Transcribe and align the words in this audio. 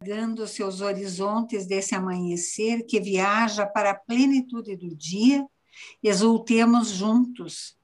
alargando 0.00 0.46
seus 0.46 0.80
horizontes 0.80 1.66
desse 1.66 1.94
amanhecer 1.94 2.84
que 2.84 3.00
viaja 3.00 3.66
para 3.66 3.90
a 3.90 3.94
plenitude 3.94 4.76
do 4.76 4.94
dia, 4.94 5.46
exultemos 6.02 6.88
juntos. 6.88 7.76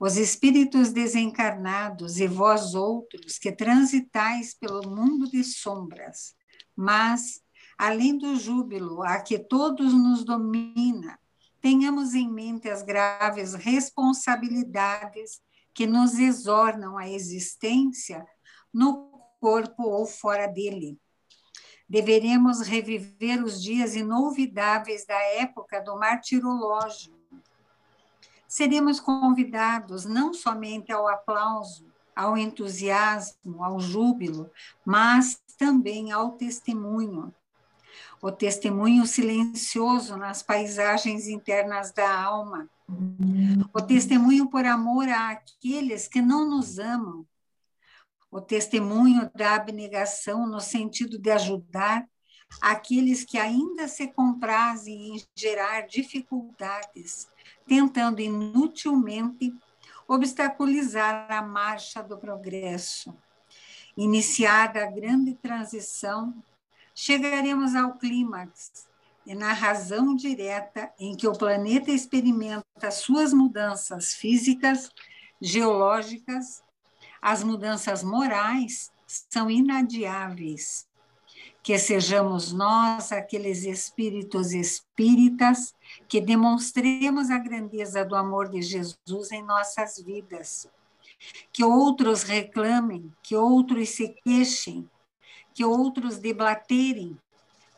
Os 0.00 0.16
espíritos 0.16 0.92
desencarnados 0.92 2.18
e 2.18 2.26
vós 2.26 2.74
outros 2.74 3.38
que 3.38 3.52
transitais 3.52 4.54
pelo 4.54 4.88
mundo 4.88 5.30
de 5.30 5.44
sombras, 5.44 6.34
mas, 6.74 7.42
além 7.76 8.16
do 8.16 8.36
júbilo 8.36 9.02
a 9.02 9.20
que 9.20 9.38
todos 9.38 9.92
nos 9.92 10.24
domina, 10.24 11.18
tenhamos 11.60 12.14
em 12.14 12.32
mente 12.32 12.68
as 12.68 12.82
graves 12.82 13.54
responsabilidades 13.54 15.40
que 15.74 15.86
nos 15.86 16.18
exornam 16.18 16.96
à 16.96 17.08
existência 17.08 18.24
no 18.72 19.10
corpo 19.40 19.82
ou 19.82 20.06
fora 20.06 20.46
dele. 20.46 20.98
Deveremos 21.88 22.60
reviver 22.60 23.42
os 23.42 23.62
dias 23.62 23.96
inolvidáveis 23.96 25.06
da 25.06 25.18
época 25.40 25.80
do 25.80 25.98
martirológio. 25.98 27.14
Seremos 28.46 29.00
convidados 29.00 30.04
não 30.04 30.34
somente 30.34 30.92
ao 30.92 31.08
aplauso, 31.08 31.86
ao 32.14 32.36
entusiasmo, 32.36 33.62
ao 33.62 33.78
júbilo, 33.78 34.50
mas 34.84 35.40
também 35.56 36.12
ao 36.12 36.32
testemunho. 36.32 37.32
O 38.20 38.32
testemunho 38.32 39.06
silencioso 39.06 40.16
nas 40.16 40.42
paisagens 40.42 41.28
internas 41.28 41.92
da 41.92 42.22
alma. 42.22 42.68
O 43.72 43.80
testemunho 43.80 44.48
por 44.48 44.64
amor 44.64 45.08
àqueles 45.08 46.08
que 46.08 46.20
não 46.20 46.48
nos 46.48 46.78
amam, 46.78 47.26
o 48.30 48.40
testemunho 48.40 49.30
da 49.34 49.54
abnegação 49.54 50.46
no 50.46 50.60
sentido 50.60 51.18
de 51.18 51.30
ajudar 51.30 52.06
aqueles 52.60 53.24
que 53.24 53.38
ainda 53.38 53.88
se 53.88 54.08
comprazem 54.08 55.16
em 55.16 55.24
gerar 55.34 55.82
dificuldades, 55.82 57.28
tentando 57.66 58.20
inutilmente 58.20 59.54
obstaculizar 60.06 61.30
a 61.30 61.42
marcha 61.42 62.02
do 62.02 62.16
progresso. 62.16 63.14
Iniciada 63.96 64.84
a 64.84 64.90
grande 64.90 65.34
transição, 65.34 66.34
chegaremos 66.94 67.74
ao 67.74 67.98
clímax 67.98 68.88
e 69.26 69.34
na 69.34 69.52
razão 69.52 70.16
direta 70.16 70.90
em 70.98 71.14
que 71.14 71.28
o 71.28 71.36
planeta 71.36 71.90
experimenta 71.90 72.90
suas 72.90 73.32
mudanças 73.32 74.14
físicas, 74.14 74.90
geológicas 75.40 76.62
as 77.20 77.42
mudanças 77.42 78.02
morais 78.02 78.90
são 79.06 79.50
inadiáveis. 79.50 80.86
Que 81.62 81.78
sejamos 81.78 82.52
nós 82.52 83.12
aqueles 83.12 83.64
espíritos 83.64 84.52
espíritas 84.52 85.74
que 86.08 86.20
demonstremos 86.20 87.30
a 87.30 87.38
grandeza 87.38 88.04
do 88.04 88.16
amor 88.16 88.48
de 88.48 88.62
Jesus 88.62 89.32
em 89.32 89.42
nossas 89.42 89.96
vidas. 89.98 90.66
Que 91.52 91.64
outros 91.64 92.22
reclamem, 92.22 93.12
que 93.22 93.34
outros 93.34 93.90
se 93.90 94.14
queixem, 94.24 94.88
que 95.52 95.64
outros 95.64 96.18
debaterem, 96.18 97.18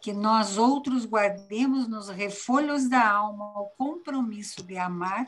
que 0.00 0.12
nós 0.12 0.56
outros 0.56 1.04
guardemos 1.04 1.88
nos 1.88 2.08
refolhos 2.08 2.88
da 2.88 3.10
alma 3.10 3.58
o 3.58 3.70
compromisso 3.76 4.62
de 4.62 4.76
amar 4.76 5.26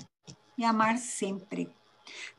e 0.57 0.65
amar 0.65 0.99
sempre 0.99 1.71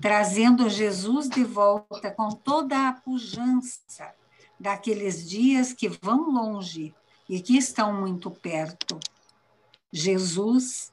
trazendo 0.01 0.69
Jesus 0.69 1.29
de 1.29 1.43
volta 1.43 2.11
com 2.11 2.29
toda 2.29 2.87
a 2.87 2.93
pujança 2.93 4.13
daqueles 4.59 5.27
dias 5.27 5.73
que 5.73 5.89
vão 5.89 6.31
longe 6.31 6.93
e 7.27 7.41
que 7.41 7.57
estão 7.57 7.93
muito 7.93 8.29
perto. 8.29 8.99
Jesus, 9.91 10.91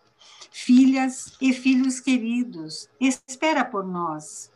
filhas 0.51 1.37
e 1.41 1.53
filhos 1.53 2.01
queridos, 2.01 2.89
espera 3.01 3.65
por 3.65 3.85
nós. 3.85 4.51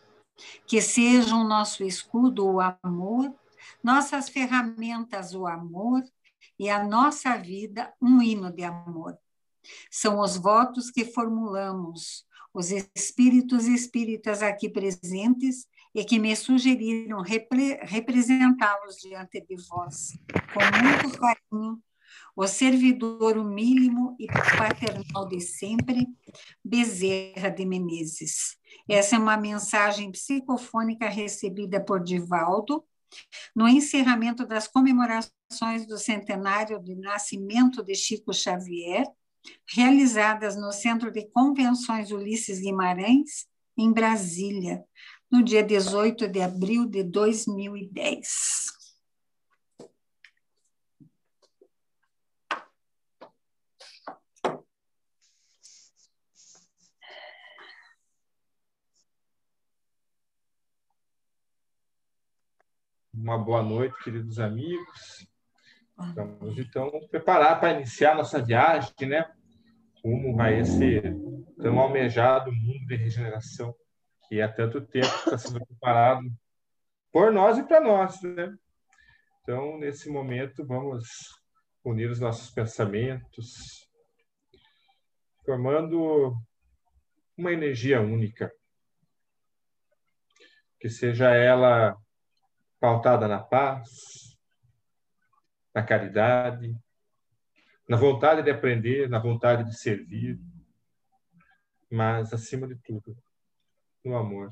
Que 0.66 0.80
sejam 0.80 1.46
nosso 1.46 1.84
escudo 1.84 2.46
o 2.46 2.60
amor, 2.60 3.32
nossas 3.82 4.28
ferramentas 4.28 5.34
o 5.34 5.46
amor 5.46 6.02
e 6.58 6.68
a 6.68 6.82
nossa 6.84 7.36
vida 7.36 7.92
um 8.00 8.20
hino 8.20 8.52
de 8.52 8.64
amor. 8.64 9.16
São 9.90 10.20
os 10.20 10.36
votos 10.36 10.90
que 10.90 11.04
formulamos, 11.04 12.26
os 12.54 12.70
espíritos 12.70 13.66
espíritas 13.66 14.40
aqui 14.40 14.68
presentes 14.68 15.66
e 15.92 16.04
que 16.04 16.20
me 16.20 16.34
sugeriram 16.36 17.20
repre 17.20 17.80
representá-los 17.82 18.96
diante 18.96 19.40
de 19.40 19.56
vós, 19.68 20.16
com 20.52 20.60
muito 20.82 21.18
carinho, 21.18 21.82
o 22.36 22.46
servidor 22.46 23.36
humílimo 23.36 24.16
e 24.18 24.26
paternal 24.26 25.26
de 25.28 25.40
sempre, 25.40 26.06
Bezerra 26.64 27.48
de 27.48 27.64
Menezes. 27.64 28.56
Essa 28.88 29.16
é 29.16 29.18
uma 29.18 29.36
mensagem 29.36 30.10
psicofônica 30.12 31.08
recebida 31.08 31.80
por 31.84 32.02
Divaldo 32.02 32.84
no 33.54 33.68
encerramento 33.68 34.46
das 34.46 34.66
comemorações 34.66 35.86
do 35.86 35.96
centenário 35.98 36.80
de 36.82 36.94
nascimento 36.96 37.82
de 37.82 37.94
Chico 37.94 38.32
Xavier, 38.32 39.06
realizadas 39.66 40.56
no 40.56 40.72
Centro 40.72 41.10
de 41.10 41.28
Convenções 41.30 42.10
Ulisses 42.10 42.60
Guimarães, 42.60 43.46
em 43.76 43.92
Brasília, 43.92 44.84
no 45.30 45.42
dia 45.42 45.62
18 45.62 46.28
de 46.28 46.40
abril 46.40 46.86
de 46.86 47.02
2010. 47.02 48.74
Uma 63.12 63.38
boa 63.38 63.62
noite, 63.62 63.96
queridos 64.04 64.38
amigos. 64.38 65.33
Vamos 65.96 66.58
então 66.58 66.90
preparar 67.08 67.60
para 67.60 67.72
iniciar 67.74 68.16
nossa 68.16 68.42
viagem, 68.42 68.92
né? 69.08 69.32
Rumo 70.04 70.40
a 70.40 70.50
esse 70.50 71.00
tão 71.56 71.78
almejado 71.78 72.52
mundo 72.52 72.86
de 72.86 72.96
regeneração 72.96 73.74
que 74.28 74.40
há 74.40 74.52
tanto 74.52 74.80
tempo 74.80 75.06
está 75.06 75.38
sendo 75.38 75.64
preparado 75.64 76.30
por 77.12 77.32
nós 77.32 77.58
e 77.58 77.62
para 77.62 77.80
nós, 77.80 78.20
né? 78.22 78.52
Então, 79.42 79.78
nesse 79.78 80.10
momento, 80.10 80.66
vamos 80.66 81.06
unir 81.84 82.10
os 82.10 82.18
nossos 82.18 82.50
pensamentos, 82.50 83.86
formando 85.44 86.34
uma 87.36 87.52
energia 87.52 88.00
única, 88.00 88.50
que 90.80 90.88
seja 90.88 91.30
ela 91.30 91.96
pautada 92.80 93.28
na 93.28 93.38
paz, 93.38 94.23
na 95.74 95.82
caridade, 95.82 96.76
na 97.88 97.96
vontade 97.96 98.42
de 98.42 98.50
aprender, 98.50 99.08
na 99.08 99.18
vontade 99.18 99.64
de 99.64 99.76
servir, 99.76 100.40
mas, 101.90 102.32
acima 102.32 102.66
de 102.66 102.76
tudo, 102.76 103.16
no 104.04 104.16
amor. 104.16 104.50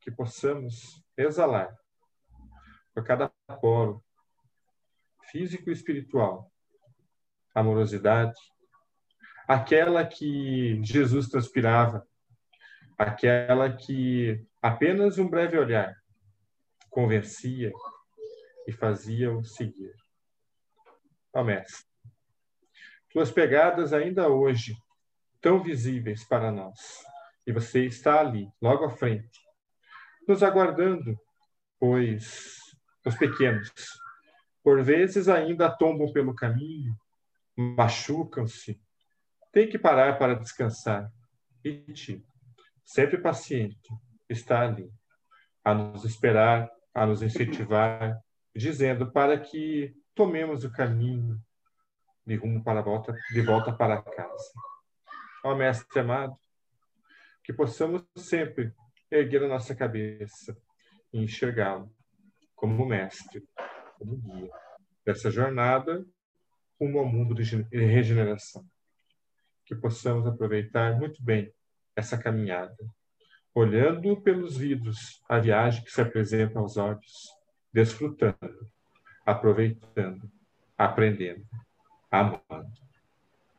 Que 0.00 0.10
possamos 0.10 1.04
exalar 1.16 1.76
por 2.94 3.04
cada 3.04 3.28
poro 3.60 4.02
físico 5.30 5.70
e 5.70 5.72
espiritual 5.72 6.50
amorosidade, 7.54 8.38
aquela 9.46 10.06
que 10.06 10.80
Jesus 10.82 11.28
transpirava, 11.28 12.06
aquela 12.96 13.74
que 13.74 14.46
apenas 14.62 15.18
um 15.18 15.28
breve 15.28 15.58
olhar 15.58 15.96
convencia, 16.90 17.72
e 18.68 18.72
fazia-o 18.72 19.42
seguir. 19.42 19.94
Ó 21.32 21.42
Mestre, 21.42 21.86
tuas 23.08 23.32
pegadas 23.32 23.94
ainda 23.94 24.28
hoje 24.28 24.76
tão 25.40 25.62
visíveis 25.62 26.22
para 26.28 26.52
nós, 26.52 27.02
e 27.46 27.52
você 27.52 27.86
está 27.86 28.20
ali, 28.20 28.46
logo 28.60 28.84
à 28.84 28.90
frente, 28.90 29.40
nos 30.28 30.42
aguardando, 30.42 31.18
pois 31.80 32.58
os 33.06 33.16
pequenos, 33.16 33.72
por 34.62 34.82
vezes 34.82 35.30
ainda 35.30 35.74
tombam 35.74 36.12
pelo 36.12 36.34
caminho, 36.34 36.94
machucam-se, 37.56 38.78
tem 39.50 39.66
que 39.66 39.78
parar 39.78 40.18
para 40.18 40.34
descansar. 40.34 41.10
E 41.64 41.90
ti, 41.94 42.22
sempre 42.84 43.16
paciente, 43.16 43.88
está 44.28 44.60
ali, 44.60 44.92
a 45.64 45.72
nos 45.72 46.04
esperar, 46.04 46.70
a 46.92 47.06
nos 47.06 47.22
incentivar, 47.22 48.22
dizendo 48.58 49.10
para 49.12 49.38
que 49.38 49.94
tomemos 50.14 50.64
o 50.64 50.72
caminho 50.72 51.40
de 52.26 52.34
rumo 52.34 52.62
para 52.62 52.82
volta, 52.82 53.14
de 53.32 53.40
volta 53.40 53.72
para 53.72 54.02
casa. 54.02 54.52
Ó 55.44 55.54
Mestre 55.54 56.00
amado, 56.00 56.36
que 57.44 57.52
possamos 57.52 58.04
sempre 58.16 58.74
erguer 59.10 59.44
a 59.44 59.48
nossa 59.48 59.76
cabeça 59.76 60.58
e 61.12 61.22
enxergá-lo 61.22 61.88
como 62.56 62.84
Mestre, 62.84 63.48
como 63.96 64.16
guia 64.16 64.50
dessa 65.06 65.30
jornada 65.30 66.04
rumo 66.80 66.98
ao 66.98 67.06
mundo 67.06 67.34
de 67.34 67.44
regeneração. 67.72 68.66
Que 69.64 69.76
possamos 69.76 70.26
aproveitar 70.26 70.98
muito 70.98 71.22
bem 71.22 71.52
essa 71.94 72.18
caminhada, 72.18 72.76
olhando 73.54 74.20
pelos 74.20 74.56
vidros 74.56 75.22
a 75.28 75.38
viagem 75.38 75.84
que 75.84 75.90
se 75.90 76.00
apresenta 76.00 76.58
aos 76.58 76.76
olhos, 76.76 77.37
desfrutando, 77.72 78.70
aproveitando, 79.24 80.30
aprendendo, 80.76 81.46
amando. 82.10 82.72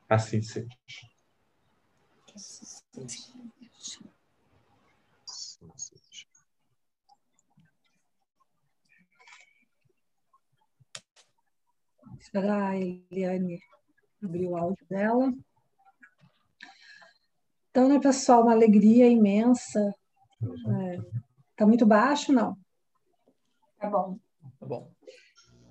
Assim 0.08 0.42
seja. 0.42 0.68
Esperar 12.20 12.72
a 12.72 12.78
Eliane 12.78 13.62
abrir 14.24 14.48
o 14.48 14.58
áudio 14.58 14.86
dela. 14.90 15.34
Então, 17.70 17.88
né, 17.88 18.00
pessoal, 18.00 18.44
uma 18.44 18.52
alegria 18.52 19.08
imensa. 19.08 19.80
É, 20.42 20.98
tá 21.56 21.66
muito 21.66 21.86
baixo, 21.86 22.32
não? 22.32 22.58
Tá 23.80 23.90
bom. 23.90 24.20
Tá 24.60 24.66
bom. 24.66 24.92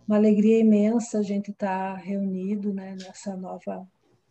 Uma 0.06 0.16
alegria 0.16 0.58
imensa 0.58 1.18
a 1.18 1.22
gente 1.22 1.50
estar 1.50 1.94
tá 1.94 2.00
reunido 2.00 2.72
né, 2.72 2.96
nessa 2.98 3.36
nova 3.36 3.86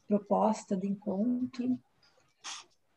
proposta 0.08 0.76
de 0.76 0.88
encontro. 0.88 1.78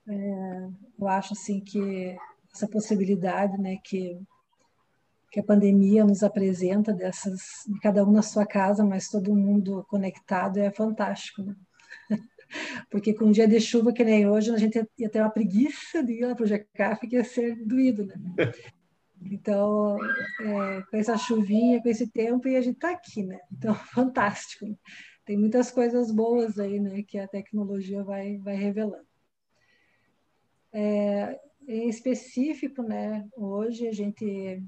É, 0.08 0.68
eu 0.98 1.06
acho 1.06 1.34
assim 1.34 1.60
que 1.60 2.16
essa 2.52 2.66
possibilidade, 2.66 3.58
né, 3.58 3.76
que 3.84 4.18
que 5.30 5.38
a 5.38 5.44
pandemia 5.44 6.04
nos 6.04 6.24
apresenta 6.24 6.92
dessas, 6.92 7.40
de 7.66 7.78
cada 7.78 8.04
um 8.04 8.10
na 8.10 8.22
sua 8.22 8.44
casa, 8.44 8.84
mas 8.84 9.08
todo 9.08 9.34
mundo 9.34 9.86
conectado 9.88 10.58
é 10.58 10.72
fantástico, 10.72 11.42
né? 11.42 11.54
Porque 12.90 13.14
com 13.14 13.26
um 13.26 13.30
dia 13.30 13.46
de 13.46 13.60
chuva 13.60 13.92
que 13.92 14.02
nem 14.02 14.28
hoje, 14.28 14.50
a 14.50 14.56
gente 14.56 14.84
ia 14.98 15.08
ter 15.08 15.20
uma 15.20 15.30
preguiça 15.30 16.02
de 16.02 16.14
ir 16.14 16.26
lá 16.26 16.34
para 16.34 16.44
o 16.44 16.48
GCAF, 16.48 17.06
que 17.06 17.14
ia 17.14 17.22
ser 17.22 17.64
doído, 17.64 18.06
né? 18.06 18.18
Então, 19.22 19.98
é, 20.40 20.82
com 20.82 20.96
essa 20.96 21.16
chuvinha, 21.18 21.82
com 21.82 21.88
esse 21.88 22.10
tempo, 22.10 22.48
e 22.48 22.56
a 22.56 22.60
gente 22.60 22.76
está 22.76 22.90
aqui, 22.90 23.22
né? 23.22 23.38
Então, 23.52 23.74
fantástico. 23.94 24.66
Tem 25.24 25.36
muitas 25.36 25.70
coisas 25.70 26.10
boas 26.10 26.58
aí, 26.58 26.80
né? 26.80 27.02
Que 27.02 27.18
a 27.18 27.28
tecnologia 27.28 28.02
vai, 28.02 28.38
vai 28.38 28.54
revelando. 28.54 29.06
É, 30.72 31.38
em 31.68 31.88
específico, 31.88 32.82
né? 32.82 33.28
Hoje 33.36 33.86
a 33.86 33.92
gente 33.92 34.62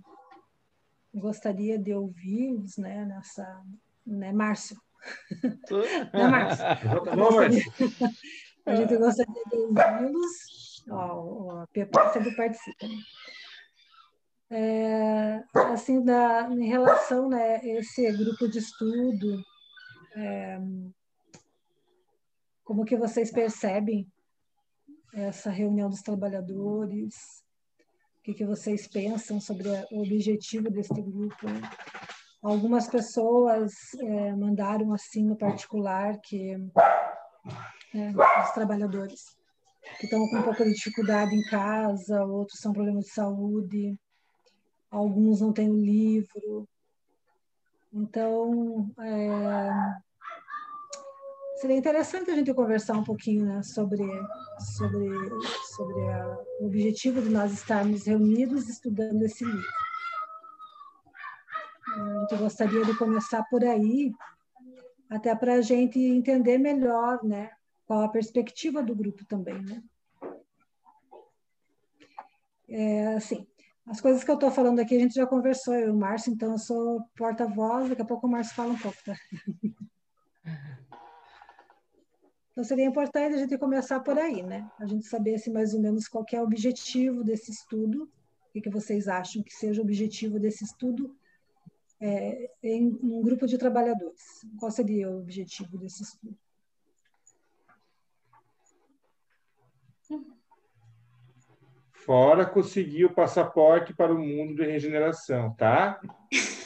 gostaria 1.15 1.79
de 1.79 1.95
ouvi-los, 1.95 2.77
né? 2.77 3.05
Nessa, 3.07 3.63
né, 4.07 4.33
Márcio? 4.33 4.77
né, 6.13 6.29
Márcio? 6.29 6.65
a 8.67 8.75
gente 8.77 8.97
gostaria 8.97 9.45
de 9.51 9.57
ouvi-los. 9.57 10.85
Ó, 10.91 11.61
a 11.61 11.67
Pepa 11.69 12.13
sempre 12.13 12.37
participa. 12.37 12.87
Né? 12.87 12.95
É, 14.55 15.43
assim, 15.73 16.05
da, 16.05 16.47
em 16.51 16.67
relação 16.67 17.27
né, 17.27 17.57
a 17.57 17.67
esse 17.67 18.13
grupo 18.13 18.47
de 18.47 18.59
estudo, 18.59 19.43
é, 20.15 20.61
como 22.63 22.85
que 22.85 22.95
vocês 22.95 23.33
percebem 23.33 24.07
essa 25.15 25.49
reunião 25.49 25.89
dos 25.89 26.03
trabalhadores? 26.03 27.15
O 28.19 28.23
que, 28.25 28.35
que 28.35 28.45
vocês 28.45 28.87
pensam 28.87 29.41
sobre 29.41 29.69
o 29.91 30.03
objetivo 30.03 30.71
desse 30.71 31.01
grupo? 31.01 31.47
Algumas 32.43 32.87
pessoas 32.89 33.73
é, 34.01 34.37
mandaram 34.37 34.93
assim 34.93 35.25
no 35.25 35.37
particular 35.37 36.21
que 36.21 36.59
né, 37.95 38.13
os 38.45 38.51
trabalhadores 38.51 39.35
que 39.99 40.05
estão 40.05 40.21
com 40.29 40.37
um 40.37 40.43
pouco 40.43 40.63
de 40.63 40.75
dificuldade 40.75 41.35
em 41.35 41.43
casa, 41.45 42.23
outros 42.27 42.61
são 42.61 42.75
problemas 42.75 43.07
de 43.07 43.13
saúde, 43.13 43.99
alguns 44.93 45.41
não 45.41 45.53
têm 45.53 45.71
o 45.71 45.77
livro. 45.77 46.69
Então, 47.93 48.91
é, 49.01 49.71
seria 51.57 51.77
interessante 51.77 52.31
a 52.31 52.35
gente 52.35 52.53
conversar 52.53 52.95
um 52.95 53.05
pouquinho 53.05 53.47
né, 53.47 53.63
sobre, 53.63 54.05
sobre, 54.77 55.09
sobre 55.75 56.09
a, 56.11 56.39
o 56.61 56.67
objetivo 56.67 57.23
de 57.23 57.31
nós 57.31 57.53
estarmos 57.53 58.07
reunidos 58.07 58.69
estudando 58.69 59.23
esse 59.23 59.45
livro. 59.45 59.69
A 61.95 62.21
gente 62.21 62.37
gostaria 62.37 62.85
de 62.85 62.97
começar 62.97 63.43
por 63.45 63.65
aí, 63.65 64.13
até 65.11 65.35
para 65.35 65.55
a 65.55 65.61
gente 65.61 65.99
entender 65.99 66.59
melhor 66.59 67.23
né, 67.23 67.51
qual 67.87 68.03
a 68.03 68.09
perspectiva 68.09 68.83
do 68.83 68.95
grupo 68.95 69.25
também. 69.27 69.61
Né? 69.63 69.83
É, 72.69 73.15
assim, 73.15 73.47
as 73.87 74.01
coisas 74.01 74.23
que 74.23 74.31
eu 74.31 74.35
estou 74.35 74.51
falando 74.51 74.81
aqui 74.81 74.97
a 74.97 75.01
gente 75.01 75.15
já 75.15 75.27
conversou, 75.27 75.75
eu 75.75 75.89
e 75.89 75.91
o 75.91 75.97
Márcio, 75.97 76.33
então 76.33 76.53
eu 76.53 76.59
sou 76.59 77.03
porta-voz, 77.17 77.89
daqui 77.89 78.03
a 78.03 78.05
pouco 78.05 78.27
o 78.27 78.31
Márcio 78.31 78.55
fala 78.55 78.73
um 78.73 78.79
pouco, 78.79 78.99
tá? 79.05 79.15
Então 82.53 82.63
seria 82.65 82.85
importante 82.85 83.35
a 83.35 83.39
gente 83.39 83.57
começar 83.57 84.01
por 84.01 84.19
aí, 84.19 84.43
né? 84.43 84.71
A 84.79 84.85
gente 84.85 85.07
saber 85.07 85.39
se 85.39 85.51
mais 85.51 85.73
ou 85.73 85.81
menos 85.81 86.07
qual 86.07 86.23
é 86.33 86.39
o 86.39 86.45
objetivo 86.45 87.25
desse 87.25 87.51
estudo, 87.51 88.11
o 88.55 88.61
que, 88.61 88.69
vocês 88.69 89.09
acham 89.09 89.43
que 89.43 89.55
seja 89.55 89.81
o 89.81 89.85
objetivo 89.85 90.39
desse 90.39 90.63
estudo 90.63 91.17
é, 91.99 92.51
em 92.63 92.99
um 93.03 93.23
grupo 93.23 93.47
de 93.47 93.57
trabalhadores. 93.57 94.21
Qual 94.59 94.71
seria 94.71 95.11
o 95.11 95.21
objetivo 95.21 95.79
desse 95.79 96.03
estudo? 96.03 96.37
Fora 102.05 102.45
conseguir 102.45 103.05
o 103.05 103.15
passaporte 103.15 103.95
para 103.95 104.13
o 104.13 104.19
mundo 104.19 104.57
de 104.57 104.65
regeneração, 104.65 105.55
tá? 105.55 106.01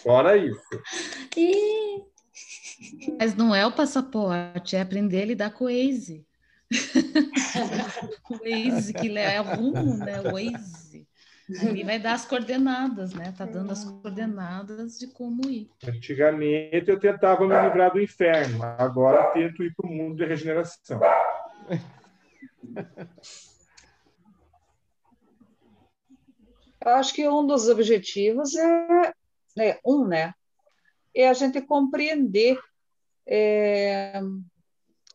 Fora 0.02 0.36
isso. 0.36 0.60
E... 1.36 2.02
Mas 3.18 3.34
não 3.34 3.54
é 3.54 3.66
o 3.66 3.72
passaporte, 3.72 4.76
é 4.76 4.80
aprender 4.80 5.22
a 5.22 5.26
lidar 5.26 5.50
com 5.50 5.64
o 5.64 5.68
Waze. 5.68 6.24
o 8.30 8.38
Waze 8.38 8.94
que 8.94 9.08
leva 9.08 9.58
um, 9.58 9.96
né? 9.98 10.20
O 10.20 10.32
Waze. 10.32 11.06
Ele 11.48 11.84
vai 11.84 11.98
dar 11.98 12.14
as 12.14 12.24
coordenadas, 12.24 13.12
né? 13.14 13.32
Tá 13.36 13.44
dando 13.44 13.70
as 13.70 13.84
coordenadas 13.84 14.98
de 14.98 15.06
como 15.06 15.48
ir. 15.48 15.70
Antigamente 15.86 16.90
eu 16.90 16.98
tentava 16.98 17.46
me 17.46 17.54
livrar 17.62 17.92
do 17.92 18.00
inferno, 18.00 18.62
agora 18.62 19.30
tento 19.32 19.62
ir 19.62 19.72
para 19.74 19.86
o 19.88 19.92
mundo 19.92 20.16
de 20.16 20.24
regeneração. 20.24 21.00
Eu 26.84 26.92
acho 26.92 27.14
que 27.14 27.28
um 27.28 27.46
dos 27.46 27.68
objetivos 27.68 28.54
é, 28.54 29.12
né, 29.56 29.78
um, 29.84 30.06
né, 30.06 30.32
é 31.14 31.28
a 31.28 31.32
gente 31.32 31.60
compreender 31.62 32.58
é, 33.26 34.20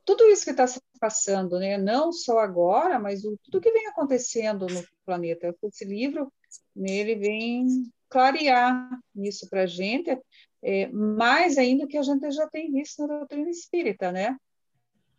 tudo 0.03 0.25
isso 0.25 0.43
que 0.43 0.51
está 0.51 0.67
se 0.67 0.81
passando, 0.99 1.59
né, 1.59 1.77
não 1.77 2.11
só 2.11 2.39
agora, 2.39 2.99
mas 2.99 3.23
o, 3.23 3.37
tudo 3.43 3.61
que 3.61 3.71
vem 3.71 3.87
acontecendo 3.87 4.67
no 4.67 4.83
planeta. 5.05 5.55
Esse 5.63 5.85
livro, 5.85 6.31
ele 6.75 7.15
vem 7.15 7.67
clarear 8.09 8.89
isso 9.15 9.49
para 9.49 9.63
a 9.63 9.65
gente, 9.65 10.19
é, 10.61 10.87
mais 10.87 11.57
ainda 11.57 11.87
que 11.87 11.97
a 11.97 12.03
gente 12.03 12.29
já 12.31 12.47
tem 12.47 12.71
visto 12.71 13.07
na 13.07 13.19
doutrina 13.19 13.49
espírita, 13.49 14.11
né? 14.11 14.37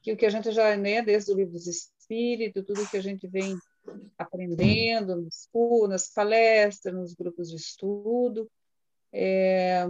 Que 0.03 0.13
o 0.13 0.17
que 0.17 0.27
a 0.27 0.31
gente 0.31 0.53
já, 0.53 0.77
né, 0.77 1.03
desde 1.03 1.33
o 1.33 1.37
livro 1.37 1.53
dos 1.53 1.67
espíritos, 1.67 2.65
tudo 2.67 2.89
que 2.89 2.97
a 2.97 3.03
gente 3.03 3.27
vem 3.27 3.57
aprendendo 4.17 5.17
nos, 5.17 5.49
nas 5.89 6.09
palestras, 6.13 6.95
nos 6.95 7.15
grupos 7.15 7.51
de 7.51 7.57
estudo, 7.57 8.51
é, 9.13 9.85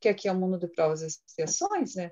que 0.00 0.08
aqui 0.08 0.28
é 0.28 0.32
o 0.32 0.34
mundo 0.34 0.58
de 0.58 0.68
provas 0.68 1.02
e 1.02 1.06
expiações, 1.06 1.94
né? 1.94 2.10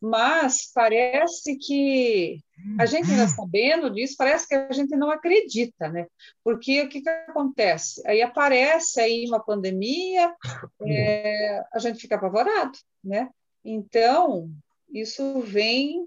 Mas 0.00 0.70
parece 0.74 1.56
que 1.56 2.40
a 2.78 2.84
gente 2.84 3.10
ainda 3.10 3.26
sabendo 3.28 3.90
disso, 3.90 4.14
parece 4.18 4.46
que 4.46 4.54
a 4.54 4.70
gente 4.70 4.94
não 4.94 5.10
acredita, 5.10 5.88
né? 5.88 6.06
Porque 6.44 6.82
o 6.82 6.88
que, 6.88 7.00
que 7.00 7.08
acontece? 7.08 8.02
Aí 8.06 8.20
aparece 8.20 9.00
aí 9.00 9.26
uma 9.26 9.42
pandemia, 9.42 10.34
é, 10.82 11.64
a 11.72 11.78
gente 11.78 11.98
fica 11.98 12.16
apavorado, 12.16 12.78
né? 13.02 13.30
Então, 13.64 14.50
isso 14.92 15.40
vem 15.40 16.06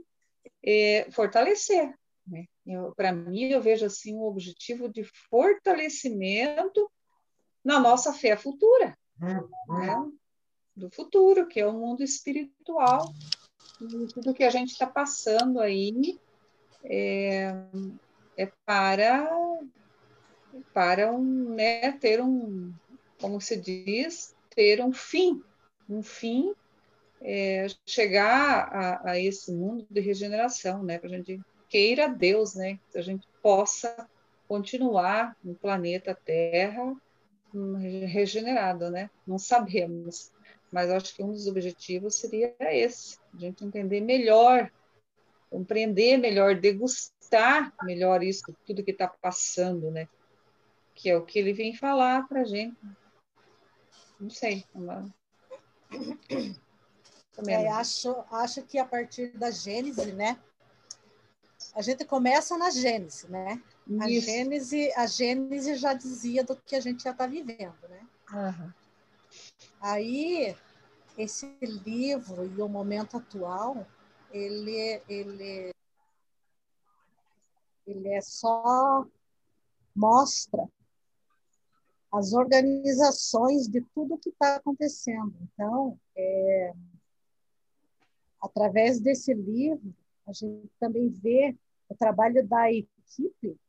é, 0.63 1.07
fortalecer 1.11 1.93
né? 2.29 2.45
Para 2.95 3.11
mim, 3.11 3.45
eu 3.45 3.61
vejo 3.61 3.85
assim 3.85 4.15
um 4.15 4.23
objetivo 4.23 4.89
de 4.89 5.03
fortalecimento 5.03 6.89
na 7.63 7.79
nossa 7.79 8.13
fé 8.13 8.35
futura, 8.37 8.97
né? 9.19 9.41
do 10.75 10.89
futuro, 10.89 11.47
que 11.47 11.59
é 11.59 11.67
o 11.67 11.73
mundo 11.73 12.03
espiritual. 12.03 13.13
E 13.81 14.07
tudo 14.07 14.33
que 14.33 14.43
a 14.43 14.49
gente 14.49 14.71
está 14.71 14.87
passando 14.87 15.59
aí 15.59 16.19
é, 16.83 17.53
é 18.37 18.51
para 18.65 19.29
para 20.73 21.11
um, 21.11 21.53
né, 21.55 21.91
ter 21.93 22.21
um, 22.21 22.73
como 23.21 23.39
se 23.39 23.55
diz, 23.57 24.35
ter 24.49 24.81
um 24.81 24.91
fim, 24.91 25.43
um 25.87 26.01
fim 26.01 26.53
é, 27.21 27.67
chegar 27.85 28.69
a, 28.73 29.11
a, 29.11 29.19
esse 29.19 29.51
mundo 29.51 29.85
de 29.89 29.99
regeneração, 29.99 30.83
né? 30.83 30.97
Para 30.97 31.09
a 31.09 31.13
gente 31.13 31.39
queira 31.69 32.09
Deus, 32.09 32.55
né? 32.55 32.79
Que 32.91 32.97
a 32.97 33.01
gente 33.01 33.27
possa 33.41 34.09
continuar 34.47 35.37
no 35.43 35.53
planeta 35.55 36.13
Terra 36.25 36.95
regenerado, 38.07 38.89
né? 38.89 39.09
Não 39.25 39.39
sabemos, 39.39 40.31
mas 40.71 40.89
acho 40.89 41.15
que 41.15 41.23
um 41.23 41.31
dos 41.31 41.47
objetivos 41.47 42.15
seria 42.15 42.55
esse, 42.59 43.17
a 43.33 43.37
gente 43.39 43.63
entender 43.63 44.01
melhor, 44.01 44.71
compreender 45.49 46.17
melhor, 46.17 46.55
degustar 46.55 47.73
melhor 47.83 48.23
isso, 48.23 48.43
tudo 48.65 48.83
que 48.83 48.91
está 48.91 49.07
passando, 49.07 49.89
né? 49.89 50.07
Que 50.93 51.09
é 51.09 51.17
o 51.17 51.25
que 51.25 51.39
ele 51.39 51.53
vem 51.53 51.75
falar 51.75 52.27
para 52.27 52.41
a 52.41 52.45
gente. 52.45 52.77
Não 54.19 54.29
sei. 54.29 54.65
Uma... 54.75 55.13
É, 57.47 57.67
acho, 57.69 58.15
acho 58.29 58.61
que 58.63 58.77
a 58.77 58.85
partir 58.85 59.29
da 59.37 59.49
Gênese, 59.49 60.11
né? 60.11 60.37
A 61.75 61.81
gente 61.81 62.03
começa 62.05 62.57
na 62.57 62.69
Gênese, 62.69 63.29
né? 63.29 63.61
A 63.99 64.07
Gênese, 64.07 64.91
a 64.93 65.05
Gênese 65.05 65.75
já 65.75 65.93
dizia 65.93 66.43
do 66.43 66.55
que 66.55 66.75
a 66.75 66.79
gente 66.79 67.03
já 67.03 67.11
está 67.11 67.27
vivendo, 67.27 67.77
né? 67.87 68.07
Uhum. 68.31 68.71
Aí, 69.81 70.55
esse 71.17 71.55
livro 71.61 72.45
e 72.45 72.61
o 72.61 72.67
momento 72.67 73.17
atual, 73.17 73.87
ele, 74.31 75.01
ele, 75.07 75.73
ele 77.85 78.09
é 78.09 78.21
só 78.21 79.05
mostra 79.95 80.67
as 82.11 82.33
organizações 82.33 83.67
de 83.67 83.81
tudo 83.93 84.17
que 84.17 84.29
está 84.29 84.55
acontecendo. 84.55 85.35
Então, 85.41 85.99
é, 86.15 86.73
através 88.41 88.99
desse 88.99 89.33
livro, 89.33 89.93
a 90.29 90.33
gente 90.33 90.69
também 90.79 91.09
vê 91.09 91.57
o 91.89 91.95
trabalho 91.95 92.47
da 92.47 92.71
equipe 92.71 93.59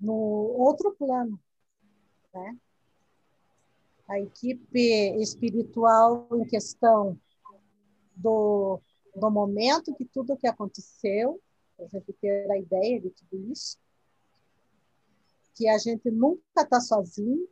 no 0.00 0.14
outro 0.14 0.92
plano, 0.94 1.38
né? 2.32 2.58
A 4.08 4.18
equipe 4.18 4.80
espiritual 5.20 6.26
em 6.32 6.44
questão 6.46 7.18
do, 8.16 8.80
do 9.14 9.30
momento 9.30 9.94
que 9.94 10.06
tudo 10.06 10.36
que 10.36 10.46
aconteceu, 10.46 11.40
a 11.78 11.86
gente 11.86 12.12
ter 12.14 12.50
a 12.50 12.58
ideia 12.58 13.00
de 13.00 13.10
tudo 13.10 13.52
isso, 13.52 13.78
que 15.54 15.68
a 15.68 15.76
gente 15.76 16.10
nunca 16.10 16.62
está 16.62 16.80
sozinho, 16.80 17.46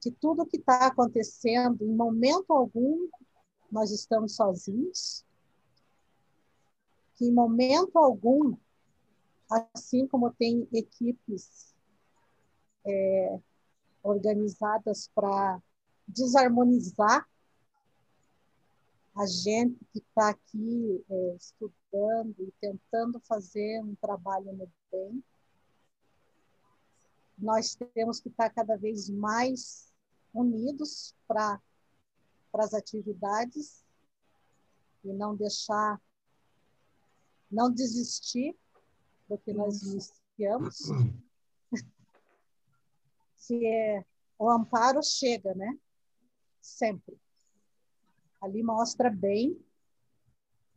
que 0.00 0.10
tudo 0.10 0.46
que 0.46 0.58
está 0.58 0.86
acontecendo, 0.86 1.82
em 1.82 1.94
momento 1.94 2.52
algum, 2.52 3.08
nós 3.70 3.90
estamos 3.90 4.36
sozinhos, 4.36 5.24
que 7.14 7.26
em 7.26 7.32
momento 7.32 7.96
algum, 7.96 8.56
assim 9.74 10.06
como 10.06 10.32
tem 10.32 10.68
equipes 10.72 11.74
é, 12.86 13.38
organizadas 14.02 15.08
para 15.14 15.60
desarmonizar 16.06 17.28
a 19.14 19.26
gente 19.26 19.78
que 19.92 19.98
está 19.98 20.30
aqui 20.30 21.04
é, 21.08 21.36
estudando 21.36 22.34
e 22.40 22.52
tentando 22.60 23.20
fazer 23.20 23.80
um 23.82 23.94
trabalho 23.96 24.52
no 24.52 24.70
bem, 24.90 25.22
nós 27.36 27.76
temos 27.94 28.20
que 28.20 28.28
estar 28.28 28.48
cada 28.50 28.76
vez 28.76 29.10
mais 29.10 29.92
unidos 30.32 31.14
para 31.26 31.60
as 32.54 32.72
atividades 32.72 33.84
e 35.04 35.12
não 35.12 35.34
deixar, 35.34 36.00
não 37.52 37.70
desistir 37.70 38.56
do 39.28 39.38
que 39.38 39.52
nós 39.52 39.82
iniciamos, 39.82 40.78
que 43.46 43.66
é 43.66 44.04
o 44.38 44.50
amparo 44.50 45.02
chega, 45.02 45.54
né? 45.54 45.78
Sempre. 46.60 47.16
Ali 48.40 48.62
mostra 48.62 49.10
bem 49.10 49.56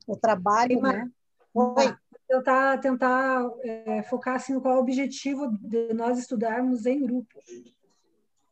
o 0.05 0.15
trabalho, 0.15 0.81
né? 0.81 1.11
Oi 1.53 1.97
tentar, 2.27 2.77
tentar 2.79 3.51
é, 3.63 4.03
focar 4.03 4.35
assim, 4.35 4.59
qual 4.59 4.75
é 4.75 4.77
o 4.77 4.81
objetivo 4.81 5.47
de 5.59 5.93
nós 5.93 6.17
estudarmos 6.17 6.85
em 6.85 7.01
grupo. 7.01 7.39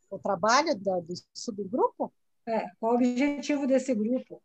O 0.10 0.20
trabalho 0.20 0.76
do, 0.76 1.02
do 1.02 1.14
subgrupo? 1.34 2.14
É, 2.46 2.68
qual 2.80 2.94
o 2.94 2.96
objetivo 2.96 3.66
desse 3.66 3.94
grupo? 3.96 4.42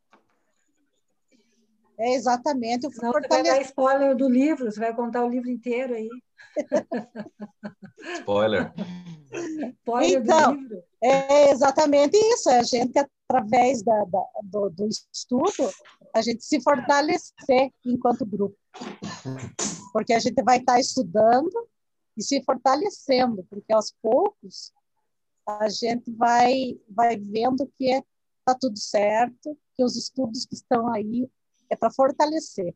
É 1.98 2.14
exatamente. 2.14 2.86
O 2.86 2.90
Não, 3.02 3.12
fortale... 3.12 3.42
você 3.42 3.50
vai 3.50 3.58
dar 3.58 3.62
spoiler 3.62 4.16
do 4.16 4.28
livro, 4.28 4.70
você 4.70 4.78
vai 4.78 4.94
contar 4.94 5.24
o 5.24 5.28
livro 5.28 5.50
inteiro 5.50 5.94
aí. 5.94 6.08
Spoiler. 8.20 8.72
spoiler 9.80 10.22
então, 10.22 10.54
do 10.54 10.60
livro. 10.60 10.82
É 11.02 11.50
exatamente 11.50 12.16
isso. 12.16 12.48
A 12.48 12.62
gente, 12.62 12.96
através 12.98 13.82
da, 13.82 14.04
da 14.04 14.22
do, 14.44 14.70
do 14.70 14.88
estudo, 14.88 15.70
a 16.14 16.22
gente 16.22 16.44
se 16.44 16.60
fortalecer 16.60 17.72
enquanto 17.84 18.24
grupo. 18.24 18.56
Porque 19.92 20.12
a 20.12 20.20
gente 20.20 20.40
vai 20.42 20.58
estar 20.58 20.78
estudando 20.78 21.68
e 22.16 22.22
se 22.22 22.42
fortalecendo, 22.44 23.44
porque 23.50 23.72
aos 23.72 23.92
poucos 24.00 24.72
a 25.46 25.68
gente 25.68 26.10
vai, 26.12 26.78
vai 26.88 27.16
vendo 27.16 27.66
que 27.76 27.90
está 27.90 28.54
tudo 28.58 28.78
certo, 28.78 29.56
que 29.74 29.82
os 29.82 29.96
estudos 29.96 30.44
que 30.44 30.54
estão 30.54 30.92
aí 30.92 31.28
é 31.70 31.76
para 31.76 31.90
fortalecer. 31.90 32.74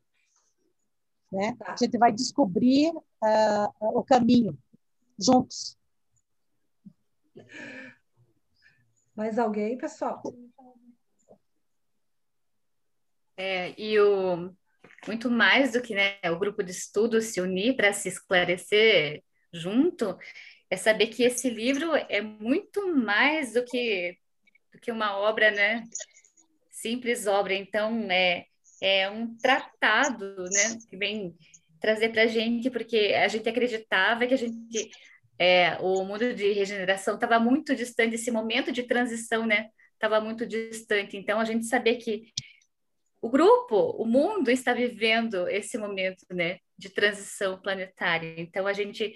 Né? 1.30 1.56
A 1.64 1.76
gente 1.76 1.96
vai 1.96 2.12
descobrir 2.12 2.90
uh, 2.90 3.98
o 3.98 4.04
caminho 4.04 4.58
juntos. 5.18 5.78
Mais 9.14 9.38
alguém, 9.38 9.78
pessoal? 9.78 10.22
É, 13.36 13.74
e 13.80 13.98
o, 13.98 14.54
muito 15.06 15.30
mais 15.30 15.72
do 15.72 15.82
que 15.82 15.94
né, 15.94 16.18
o 16.30 16.38
grupo 16.38 16.62
de 16.62 16.70
estudo 16.70 17.20
se 17.20 17.40
unir 17.40 17.76
para 17.76 17.92
se 17.92 18.08
esclarecer 18.08 19.22
junto, 19.52 20.18
é 20.70 20.76
saber 20.76 21.08
que 21.08 21.22
esse 21.22 21.50
livro 21.50 21.94
é 21.94 22.20
muito 22.20 22.94
mais 22.96 23.52
do 23.52 23.64
que, 23.64 24.18
do 24.72 24.78
que 24.80 24.90
uma 24.90 25.16
obra, 25.18 25.50
né? 25.50 25.84
Simples 26.70 27.26
obra. 27.26 27.52
Então, 27.54 28.10
é, 28.10 28.46
é 28.82 29.08
um 29.08 29.36
tratado, 29.36 30.44
né? 30.44 30.78
Que 30.90 30.96
vem 30.96 31.34
trazer 31.80 32.10
para 32.10 32.22
a 32.22 32.26
gente, 32.26 32.70
porque 32.70 33.14
a 33.16 33.28
gente 33.28 33.48
acreditava 33.48 34.26
que 34.26 34.34
a 34.34 34.38
gente, 34.38 34.90
é, 35.38 35.76
o 35.80 36.04
mundo 36.04 36.34
de 36.34 36.52
regeneração 36.52 37.14
estava 37.14 37.38
muito 37.38 37.74
distante, 37.74 38.16
esse 38.16 38.30
momento 38.30 38.72
de 38.72 38.82
transição, 38.82 39.46
né? 39.46 39.68
Estava 39.94 40.20
muito 40.20 40.44
distante. 40.44 41.16
Então, 41.16 41.38
a 41.38 41.44
gente 41.44 41.66
saber 41.66 41.96
que 41.96 42.32
o 43.22 43.30
grupo, 43.30 43.76
o 43.76 44.04
mundo 44.04 44.50
está 44.50 44.74
vivendo 44.74 45.48
esse 45.48 45.78
momento, 45.78 46.26
né, 46.28 46.58
de 46.76 46.90
transição 46.90 47.56
planetária. 47.62 48.34
Então 48.36 48.66
a 48.66 48.72
gente 48.72 49.14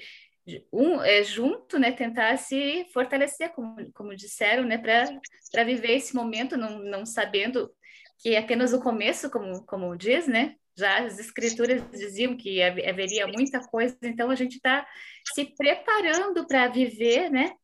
um 0.72 1.02
é 1.02 1.24
junto, 1.24 1.76
né, 1.76 1.90
tentar 1.90 2.36
se 2.38 2.86
fortalecer, 2.92 3.52
como, 3.52 3.92
como 3.92 4.14
disseram, 4.14 4.62
né, 4.62 4.78
para 4.78 5.64
viver 5.64 5.96
esse 5.96 6.14
momento, 6.14 6.56
não, 6.56 6.78
não 6.78 7.04
sabendo 7.04 7.74
que 8.18 8.34
é 8.34 8.38
apenas 8.38 8.72
o 8.72 8.80
começo, 8.80 9.30
como 9.30 9.64
como 9.64 9.96
diz, 9.96 10.26
né? 10.26 10.56
Já 10.78 11.04
as 11.04 11.18
escrituras 11.18 11.82
diziam 11.90 12.36
que 12.36 12.62
haveria 12.62 13.26
muita 13.26 13.60
coisa, 13.60 13.96
então 14.02 14.30
a 14.30 14.34
gente 14.34 14.56
está 14.56 14.86
se 15.34 15.46
preparando 15.56 16.46
para 16.46 16.68
viver, 16.68 17.30
né? 17.30 17.54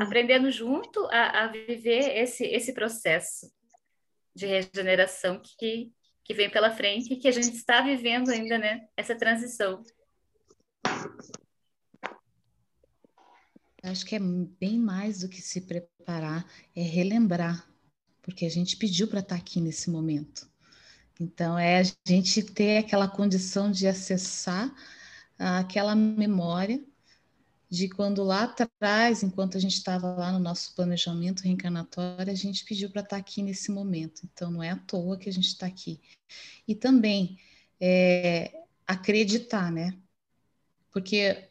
Aprendendo 0.00 0.50
junto 0.50 1.04
a, 1.06 1.44
a 1.44 1.46
viver 1.48 2.16
esse 2.16 2.44
esse 2.44 2.72
processo 2.72 3.50
de 4.34 4.46
regeneração 4.46 5.40
que, 5.42 5.92
que 6.24 6.34
vem 6.34 6.48
pela 6.48 6.70
frente 6.70 7.12
e 7.12 7.16
que 7.16 7.28
a 7.28 7.32
gente 7.32 7.56
está 7.56 7.80
vivendo 7.82 8.30
ainda, 8.30 8.58
né? 8.58 8.86
Essa 8.96 9.14
transição. 9.14 9.82
Acho 13.82 14.04
que 14.04 14.14
é 14.14 14.20
bem 14.20 14.78
mais 14.78 15.20
do 15.20 15.28
que 15.28 15.40
se 15.40 15.62
preparar, 15.62 16.44
é 16.76 16.82
relembrar, 16.82 17.66
porque 18.22 18.44
a 18.46 18.50
gente 18.50 18.76
pediu 18.76 19.08
para 19.08 19.20
estar 19.20 19.36
tá 19.36 19.40
aqui 19.40 19.60
nesse 19.60 19.90
momento. 19.90 20.48
Então, 21.20 21.58
é 21.58 21.80
a 21.80 21.82
gente 22.06 22.42
ter 22.42 22.78
aquela 22.78 23.06
condição 23.06 23.70
de 23.70 23.86
acessar 23.86 24.74
aquela 25.38 25.94
memória 25.94 26.82
de 27.68 27.88
quando 27.88 28.24
lá 28.24 28.44
atrás, 28.44 29.22
enquanto 29.22 29.56
a 29.56 29.60
gente 29.60 29.74
estava 29.74 30.12
lá 30.14 30.32
no 30.32 30.38
nosso 30.38 30.74
planejamento 30.74 31.42
reencarnatório, 31.42 32.32
a 32.32 32.34
gente 32.34 32.64
pediu 32.64 32.90
para 32.90 33.02
estar 33.02 33.16
tá 33.16 33.20
aqui 33.20 33.42
nesse 33.42 33.70
momento. 33.70 34.22
Então, 34.24 34.50
não 34.50 34.62
é 34.62 34.70
à 34.70 34.76
toa 34.76 35.16
que 35.16 35.28
a 35.28 35.32
gente 35.32 35.46
está 35.46 35.66
aqui. 35.66 36.00
E 36.66 36.74
também 36.74 37.38
é, 37.80 38.64
acreditar, 38.86 39.70
né? 39.70 39.96
Porque 40.90 41.48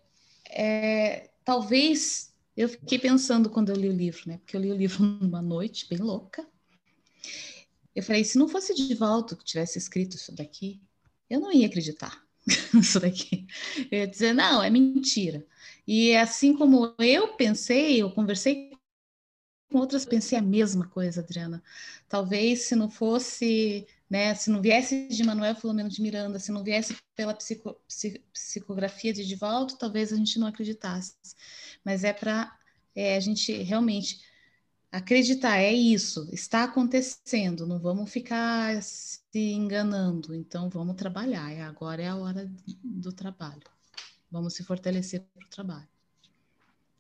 é, 0.50 1.30
talvez 1.46 2.34
eu 2.58 2.68
fiquei 2.68 3.00
pensando 3.00 3.50
quando 3.50 3.70
eu 3.70 3.76
li 3.76 3.88
o 3.88 3.96
livro, 3.96 4.24
né? 4.28 4.38
Porque 4.40 4.58
eu 4.58 4.62
li 4.62 4.72
o 4.72 4.76
livro 4.76 5.04
numa 5.04 5.42
noite 5.42 5.88
bem 5.90 6.00
louca. 6.00 6.46
Eu 7.96 8.04
falei, 8.04 8.24
se 8.24 8.38
não 8.38 8.48
fosse 8.48 8.94
volta 8.96 9.36
que 9.36 9.44
tivesse 9.44 9.78
escrito 9.78 10.16
isso 10.16 10.34
daqui, 10.34 10.82
eu 11.30 11.40
não 11.40 11.52
ia 11.52 11.68
acreditar 11.68 12.24
isso 12.80 13.00
daqui. 13.00 13.48
Eu 13.92 14.00
ia 14.00 14.08
dizer, 14.08 14.34
não, 14.34 14.64
é 14.64 14.70
mentira. 14.70 15.46
E 15.88 16.16
assim 16.16 16.56
como 16.56 16.94
eu 17.00 17.36
pensei, 17.36 18.02
eu 18.02 18.12
conversei 18.12 18.72
com 19.72 19.78
outras, 19.78 20.06
pensei 20.06 20.38
a 20.38 20.42
mesma 20.42 20.88
coisa, 20.88 21.22
Adriana. 21.22 21.64
Talvez 22.08 22.64
se 22.64 22.76
não 22.76 22.90
fosse, 22.90 23.88
né, 24.10 24.34
se 24.34 24.50
não 24.50 24.62
viesse 24.62 25.08
de 25.08 25.24
Manuel 25.24 25.56
Filomeno 25.56 25.90
de 25.90 26.02
Miranda, 26.02 26.40
se 26.40 26.52
não 26.52 26.64
viesse 26.64 26.96
pela 27.16 27.34
psico, 27.34 27.80
psicografia 28.34 29.14
de 29.14 29.26
Divaldo, 29.26 29.78
talvez 29.78 30.12
a 30.12 30.16
gente 30.16 30.40
não 30.40 30.48
acreditasse. 30.48 31.14
Mas 31.84 32.04
é 32.04 32.14
para 32.14 32.52
é, 32.96 33.16
a 33.16 33.20
gente 33.20 33.52
realmente 33.64 34.20
acreditar, 34.92 35.58
é 35.58 35.72
isso, 35.72 36.28
está 36.32 36.64
acontecendo, 36.64 37.68
não 37.68 37.80
vamos 37.80 38.12
ficar 38.12 38.82
se 38.82 39.22
enganando, 39.52 40.34
então 40.34 40.70
vamos 40.70 40.96
trabalhar, 40.96 41.52
é, 41.52 41.62
agora 41.62 42.02
é 42.02 42.08
a 42.08 42.16
hora 42.16 42.52
do 42.84 43.14
trabalho, 43.14 43.62
vamos 44.32 44.54
se 44.54 44.64
fortalecer 44.64 45.22
para 45.22 45.46
o 45.46 45.50
trabalho. 45.50 45.88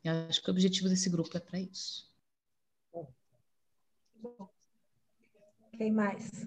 Eu 0.04 0.14
acho 0.30 0.42
que 0.42 0.50
o 0.50 0.54
objetivo 0.54 0.88
desse 0.88 1.10
grupo 1.10 1.36
é 1.36 1.40
para 1.40 1.60
isso. 1.60 2.10
Quem 5.78 5.92
mais? 5.92 6.46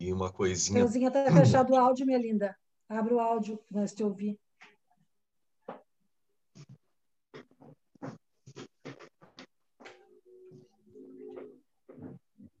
E 0.00 0.12
uma 0.12 0.32
coisinha. 0.32 0.80
Cleuzinha, 0.80 1.08
está 1.08 1.32
fechado 1.32 1.72
o 1.72 1.76
áudio, 1.76 2.06
minha 2.06 2.18
linda. 2.18 2.56
Abre 2.88 3.14
o 3.14 3.20
áudio 3.20 3.58
para 3.68 3.80
nós 3.80 3.92
te 3.92 4.02
ouvir. 4.04 4.38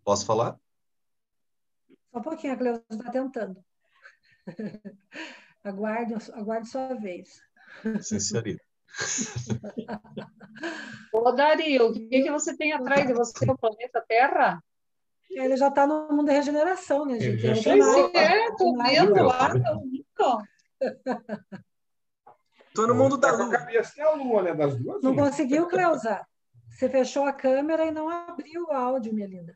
Posso 0.08 0.24
falar? 0.24 0.56
Só 2.10 2.18
um 2.18 2.22
pouquinho, 2.22 2.54
a 2.54 2.56
Cleusa 2.56 2.82
está 2.90 3.10
tentando. 3.10 3.62
aguarde, 5.62 6.14
aguarde 6.32 6.66
sua 6.66 6.94
vez. 6.94 7.42
Sincerito. 8.00 8.64
Ô, 11.12 11.30
Dario, 11.32 11.88
o 11.88 11.92
que, 11.92 12.08
que 12.08 12.30
você 12.30 12.56
tem 12.56 12.72
atrás 12.72 13.06
de 13.06 13.12
você, 13.12 13.50
o 13.50 13.58
planeta 13.58 14.02
Terra? 14.08 14.64
Ele 15.28 15.58
já 15.58 15.68
está 15.68 15.86
no 15.86 16.08
mundo 16.08 16.24
da 16.24 16.32
regeneração, 16.32 17.04
né, 17.04 17.20
gente? 17.20 17.44
Ele 17.44 17.56
já 17.56 17.76
é, 18.14 18.50
tô 18.56 18.78
vendo 18.78 19.24
lá, 19.24 19.52
tô 20.16 20.42
Tô 22.74 22.86
no 22.86 22.94
mundo 22.94 23.18
da 23.18 23.30
lua. 23.30 23.58
a 23.58 24.14
lua, 24.14 24.42
né, 24.42 24.54
das 24.54 24.74
duas. 24.74 25.02
Não 25.02 25.14
conseguiu, 25.14 25.68
Cleusa? 25.68 26.26
Você 26.70 26.88
fechou 26.88 27.26
a 27.26 27.32
câmera 27.34 27.84
e 27.84 27.90
não 27.90 28.08
abriu 28.08 28.62
o 28.62 28.72
áudio, 28.72 29.12
minha 29.12 29.28
linda. 29.28 29.54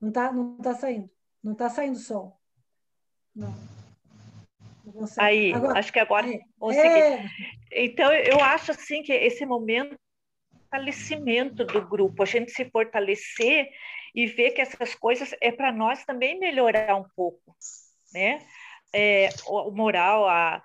Não 0.00 0.08
está 0.08 0.32
não 0.32 0.56
tá 0.58 0.74
saindo. 0.74 1.10
Não 1.42 1.52
está 1.52 1.70
saindo 1.70 1.98
som. 1.98 2.36
Não. 3.34 3.54
não 4.84 5.06
aí, 5.18 5.52
agora, 5.52 5.78
acho 5.78 5.92
que 5.92 5.98
agora 5.98 6.28
é. 6.28 7.24
Então, 7.72 8.12
eu 8.12 8.40
acho 8.40 8.72
assim 8.72 9.02
que 9.02 9.12
esse 9.12 9.44
momento 9.46 9.96
fortalecimento 10.68 11.64
do 11.64 11.86
grupo, 11.86 12.22
a 12.22 12.26
gente 12.26 12.52
se 12.52 12.64
fortalecer 12.70 13.68
e 14.14 14.26
ver 14.26 14.50
que 14.50 14.60
essas 14.60 14.94
coisas 14.94 15.34
é 15.40 15.50
para 15.50 15.72
nós 15.72 16.04
também 16.04 16.38
melhorar 16.38 16.96
um 16.96 17.06
pouco, 17.16 17.56
né? 18.12 18.46
É, 18.92 19.28
o 19.46 19.70
moral, 19.70 20.28
a, 20.28 20.62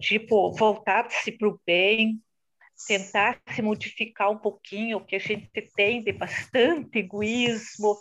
tipo, 0.00 0.52
voltar-se 0.52 1.32
para 1.32 1.48
o 1.48 1.60
bem, 1.66 2.20
tentar 2.86 3.40
se 3.50 3.62
modificar 3.62 4.30
um 4.30 4.38
pouquinho, 4.38 5.00
porque 5.00 5.16
a 5.16 5.20
gente 5.20 5.50
tem 5.74 6.02
de 6.02 6.12
bastante 6.12 6.98
egoísmo, 6.98 7.96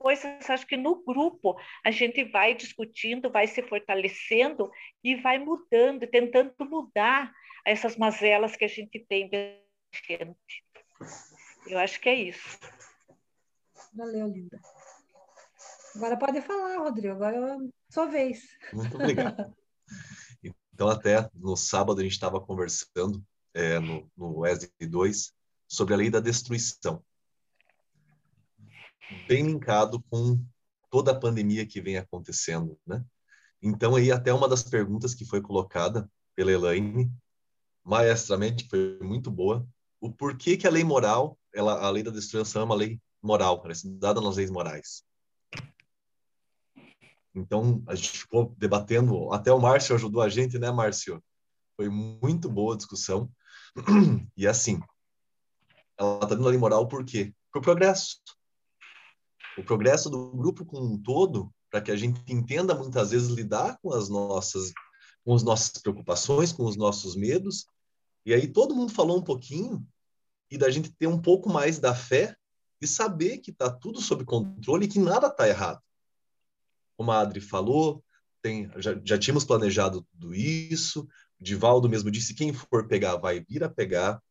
coisas, 0.00 0.48
acho 0.48 0.66
que 0.66 0.78
no 0.78 1.04
grupo 1.04 1.60
a 1.84 1.90
gente 1.90 2.24
vai 2.24 2.54
discutindo, 2.54 3.30
vai 3.30 3.46
se 3.46 3.62
fortalecendo 3.62 4.70
e 5.04 5.14
vai 5.16 5.38
mudando, 5.38 6.06
tentando 6.06 6.54
mudar 6.60 7.30
essas 7.66 7.96
mazelas 7.96 8.56
que 8.56 8.64
a 8.64 8.68
gente 8.68 8.98
tem 9.06 9.28
da 9.28 9.36
gente. 10.06 10.64
Eu 11.66 11.78
acho 11.78 12.00
que 12.00 12.08
é 12.08 12.14
isso. 12.14 12.58
Valeu, 13.92 14.28
linda. 14.28 14.58
Agora 15.94 16.16
pode 16.16 16.40
falar, 16.40 16.78
Rodrigo, 16.78 17.14
agora 17.14 17.36
é 17.36 17.92
sua 17.92 18.06
vez. 18.06 18.48
Muito 18.72 18.96
obrigado. 18.96 19.54
Então, 20.72 20.88
até 20.88 21.28
no 21.34 21.58
sábado 21.58 22.00
a 22.00 22.02
gente 22.02 22.12
estava 22.12 22.40
conversando 22.40 23.22
é, 23.52 23.78
no, 23.78 24.10
no 24.16 24.46
ESE 24.46 24.72
2 24.80 25.34
sobre 25.68 25.92
a 25.92 25.96
lei 25.98 26.08
da 26.08 26.20
destruição 26.20 27.04
bem 29.26 29.46
linkado 29.46 30.02
com 30.10 30.42
toda 30.90 31.12
a 31.12 31.18
pandemia 31.18 31.66
que 31.66 31.80
vem 31.80 31.96
acontecendo, 31.96 32.78
né? 32.86 33.04
Então 33.62 33.94
aí 33.94 34.10
até 34.10 34.32
uma 34.32 34.48
das 34.48 34.62
perguntas 34.62 35.14
que 35.14 35.24
foi 35.24 35.40
colocada 35.40 36.10
pela 36.34 36.50
Elaine, 36.50 37.10
maestramente, 37.84 38.68
foi 38.68 38.98
muito 39.00 39.30
boa, 39.30 39.66
o 40.00 40.10
porquê 40.10 40.56
que 40.56 40.66
a 40.66 40.70
lei 40.70 40.84
moral, 40.84 41.38
ela, 41.52 41.84
a 41.84 41.90
lei 41.90 42.02
da 42.02 42.10
destruição 42.10 42.62
é 42.62 42.64
uma 42.64 42.74
lei 42.74 43.00
moral, 43.22 43.62
ela 43.64 44.20
é 44.20 44.22
nas 44.22 44.36
leis 44.36 44.50
morais. 44.50 45.04
Então, 47.34 47.82
a 47.86 47.94
gente 47.94 48.18
ficou 48.18 48.54
debatendo, 48.58 49.32
até 49.32 49.52
o 49.52 49.60
Márcio 49.60 49.94
ajudou 49.94 50.22
a 50.22 50.28
gente, 50.28 50.58
né, 50.58 50.70
Márcio? 50.70 51.22
Foi 51.76 51.88
muito 51.88 52.48
boa 52.48 52.74
a 52.74 52.76
discussão. 52.76 53.30
E 54.36 54.46
assim, 54.46 54.80
ela 55.98 56.14
está 56.14 56.28
dando 56.28 56.46
a 56.46 56.50
lei 56.50 56.58
moral 56.58 56.88
por 56.88 57.04
quê? 57.04 57.34
Por 57.52 57.60
progresso 57.60 58.16
o 59.60 59.64
progresso 59.64 60.10
do 60.10 60.30
grupo 60.32 60.64
como 60.64 60.94
um 60.94 60.98
todo, 61.00 61.52
para 61.70 61.80
que 61.80 61.90
a 61.90 61.96
gente 61.96 62.20
entenda 62.28 62.74
muitas 62.74 63.10
vezes 63.10 63.28
lidar 63.28 63.78
com 63.82 63.92
as 63.92 64.08
nossas 64.08 64.72
com 65.22 65.34
as 65.34 65.42
nossas 65.42 65.70
preocupações, 65.82 66.50
com 66.50 66.64
os 66.64 66.76
nossos 66.76 67.14
medos. 67.14 67.66
E 68.24 68.32
aí 68.32 68.48
todo 68.48 68.74
mundo 68.74 68.92
falou 68.92 69.18
um 69.18 69.22
pouquinho 69.22 69.86
e 70.50 70.56
da 70.56 70.70
gente 70.70 70.90
ter 70.90 71.06
um 71.06 71.20
pouco 71.20 71.48
mais 71.48 71.78
da 71.78 71.94
fé 71.94 72.34
e 72.80 72.86
saber 72.86 73.38
que 73.38 73.50
está 73.50 73.70
tudo 73.70 74.00
sob 74.00 74.24
controle 74.24 74.86
e 74.86 74.88
que 74.88 74.98
nada 74.98 75.26
está 75.26 75.46
errado. 75.46 75.80
Como 76.96 77.12
a 77.12 77.20
Adri 77.20 77.40
falou, 77.40 78.02
tem, 78.42 78.70
já, 78.76 78.98
já 79.04 79.18
tínhamos 79.18 79.44
planejado 79.44 80.06
tudo 80.12 80.34
isso. 80.34 81.02
O 81.38 81.44
Divaldo 81.44 81.88
mesmo 81.88 82.10
disse: 82.10 82.34
quem 82.34 82.52
for 82.52 82.88
pegar 82.88 83.16
vai 83.16 83.40
vir 83.40 83.62
a 83.62 83.68
pegar, 83.68 84.22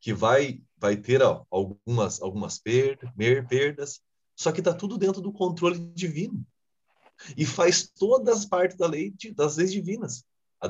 que 0.00 0.12
vai 0.12 0.62
vai 0.76 0.96
ter 0.96 1.22
ó, 1.22 1.44
algumas 1.50 2.20
algumas 2.20 2.58
perdas, 2.58 4.00
só 4.36 4.52
que 4.52 4.60
está 4.60 4.72
tudo 4.72 4.98
dentro 4.98 5.20
do 5.20 5.32
controle 5.32 5.78
divino. 5.94 6.44
E 7.36 7.46
faz 7.46 7.88
todas 7.88 8.38
as 8.38 8.44
partes 8.44 8.76
da 8.76 8.86
lei, 8.86 9.14
das 9.34 9.56
leis 9.56 9.72
divinas. 9.72 10.24
A 10.60 10.68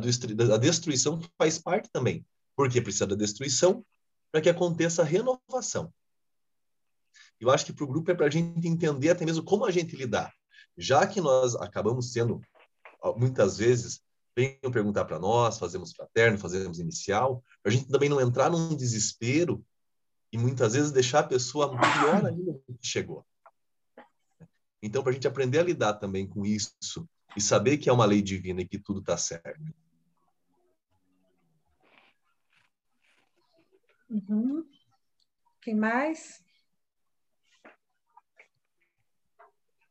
destruição 0.59 1.21
faz 1.39 1.59
parte 1.59 1.89
também. 1.91 2.27
Porque 2.55 2.81
precisa 2.81 3.07
da 3.07 3.15
destruição 3.15 3.85
para 4.31 4.41
que 4.41 4.49
aconteça 4.49 5.03
a 5.03 5.05
renovação. 5.05 5.93
Eu 7.41 7.51
acho 7.51 7.67
que 7.67 7.73
para 7.73 7.85
o 7.85 7.89
grupo 7.89 8.11
é 8.11 8.15
para 8.15 8.27
a 8.27 8.31
gente 8.31 8.67
entender 8.69 9.11
até 9.11 9.25
mesmo 9.25 9.43
como 9.43 9.65
a 9.65 9.71
gente 9.71 9.97
lidar. 9.97 10.33
Já 10.77 11.07
que 11.07 11.21
nós 11.21 11.55
acabamos 11.57 12.13
sendo, 12.13 12.41
muitas 13.17 13.59
vezes, 13.59 14.01
venham 14.37 14.71
perguntar 14.71 15.05
para 15.05 15.19
nós, 15.19 15.59
fazemos 15.59 15.93
fraterno, 15.93 16.39
fazemos 16.39 16.79
inicial, 16.79 17.43
a 17.65 17.71
gente 17.71 17.89
também 17.89 18.09
não 18.09 18.21
entrar 18.21 18.51
num 18.51 18.75
desespero 18.75 19.65
e 20.33 20.39
muitas 20.39 20.73
vezes 20.73 20.93
deixar 20.93 21.21
a 21.21 21.25
pessoa 21.25 21.71
pior 21.71 22.25
ainda 22.27 22.53
do 22.53 22.79
que 22.79 22.87
chegou. 22.87 23.25
Então, 24.83 25.03
para 25.03 25.11
a 25.11 25.15
gente 25.15 25.29
aprender 25.29 25.61
a 25.61 25.63
lidar 25.63 25.95
também 25.95 26.27
com 26.27 26.45
isso 26.45 27.09
e 27.37 27.41
saber 27.41 27.79
que 27.79 27.89
é 27.89 27.93
uma 27.93 28.05
lei 28.05 28.21
divina 28.21 28.63
e 28.63 28.69
que 28.69 28.79
tudo 28.79 29.01
está 29.01 29.17
certo. 29.17 29.63
Uhum. 34.11 34.69
Quem 35.63 35.77
mais? 35.77 36.43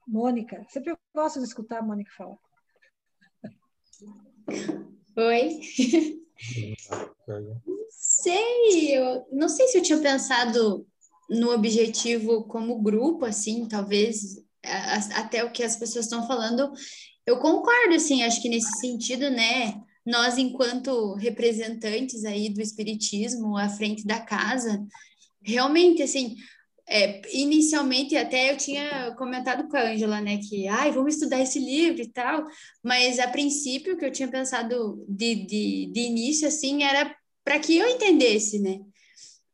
Mônica. 0.06 0.66
Sempre 0.70 0.92
eu 0.92 1.00
gosto 1.16 1.40
de 1.40 1.46
escutar 1.46 1.80
a 1.80 1.82
Mônica 1.82 2.12
falar. 2.16 2.38
Oi. 5.16 5.60
Não 7.66 7.88
sei, 7.90 8.98
eu 8.98 9.28
não 9.32 9.48
sei 9.48 9.68
se 9.68 9.78
eu 9.78 9.84
tinha 9.84 10.02
pensado 10.02 10.88
no 11.30 11.52
objetivo 11.52 12.46
como 12.46 12.82
grupo, 12.82 13.26
assim, 13.26 13.68
talvez 13.68 14.44
até 14.64 15.44
o 15.44 15.52
que 15.52 15.64
as 15.64 15.76
pessoas 15.76 16.06
estão 16.06 16.26
falando, 16.28 16.72
eu 17.26 17.40
concordo, 17.40 17.96
assim, 17.96 18.24
acho 18.24 18.42
que 18.42 18.50
nesse 18.50 18.80
sentido, 18.80 19.30
né, 19.30 19.82
nós, 20.06 20.38
enquanto 20.38 21.14
representantes 21.16 22.26
aí 22.26 22.50
do 22.50 22.62
espiritismo 22.62 23.58
à 23.58 23.70
frente 23.70 24.06
da 24.06 24.20
casa, 24.20 24.84
realmente, 25.42 26.02
assim, 26.02 26.36
é, 26.88 27.22
inicialmente 27.34 28.18
até 28.18 28.52
eu 28.52 28.58
tinha 28.58 29.16
comentado 29.18 29.68
com 29.70 29.78
a 29.78 29.92
Ângela, 29.92 30.20
né, 30.20 30.38
que, 30.38 30.68
ai, 30.68 30.92
vamos 30.92 31.14
estudar 31.14 31.40
esse 31.40 31.60
livro 31.60 32.02
e 32.02 32.12
tal, 32.12 32.46
mas 32.84 33.20
a 33.20 33.28
princípio 33.28 33.98
que 33.98 34.06
eu 34.06 34.12
tinha 34.12 34.28
pensado 34.28 35.06
de, 35.08 35.46
de, 35.46 35.92
de 35.92 36.00
início, 36.02 36.48
assim, 36.48 36.84
era 36.84 37.16
para 37.44 37.60
que 37.60 37.78
eu 37.78 37.88
entendesse, 37.88 38.60
né, 38.60 38.80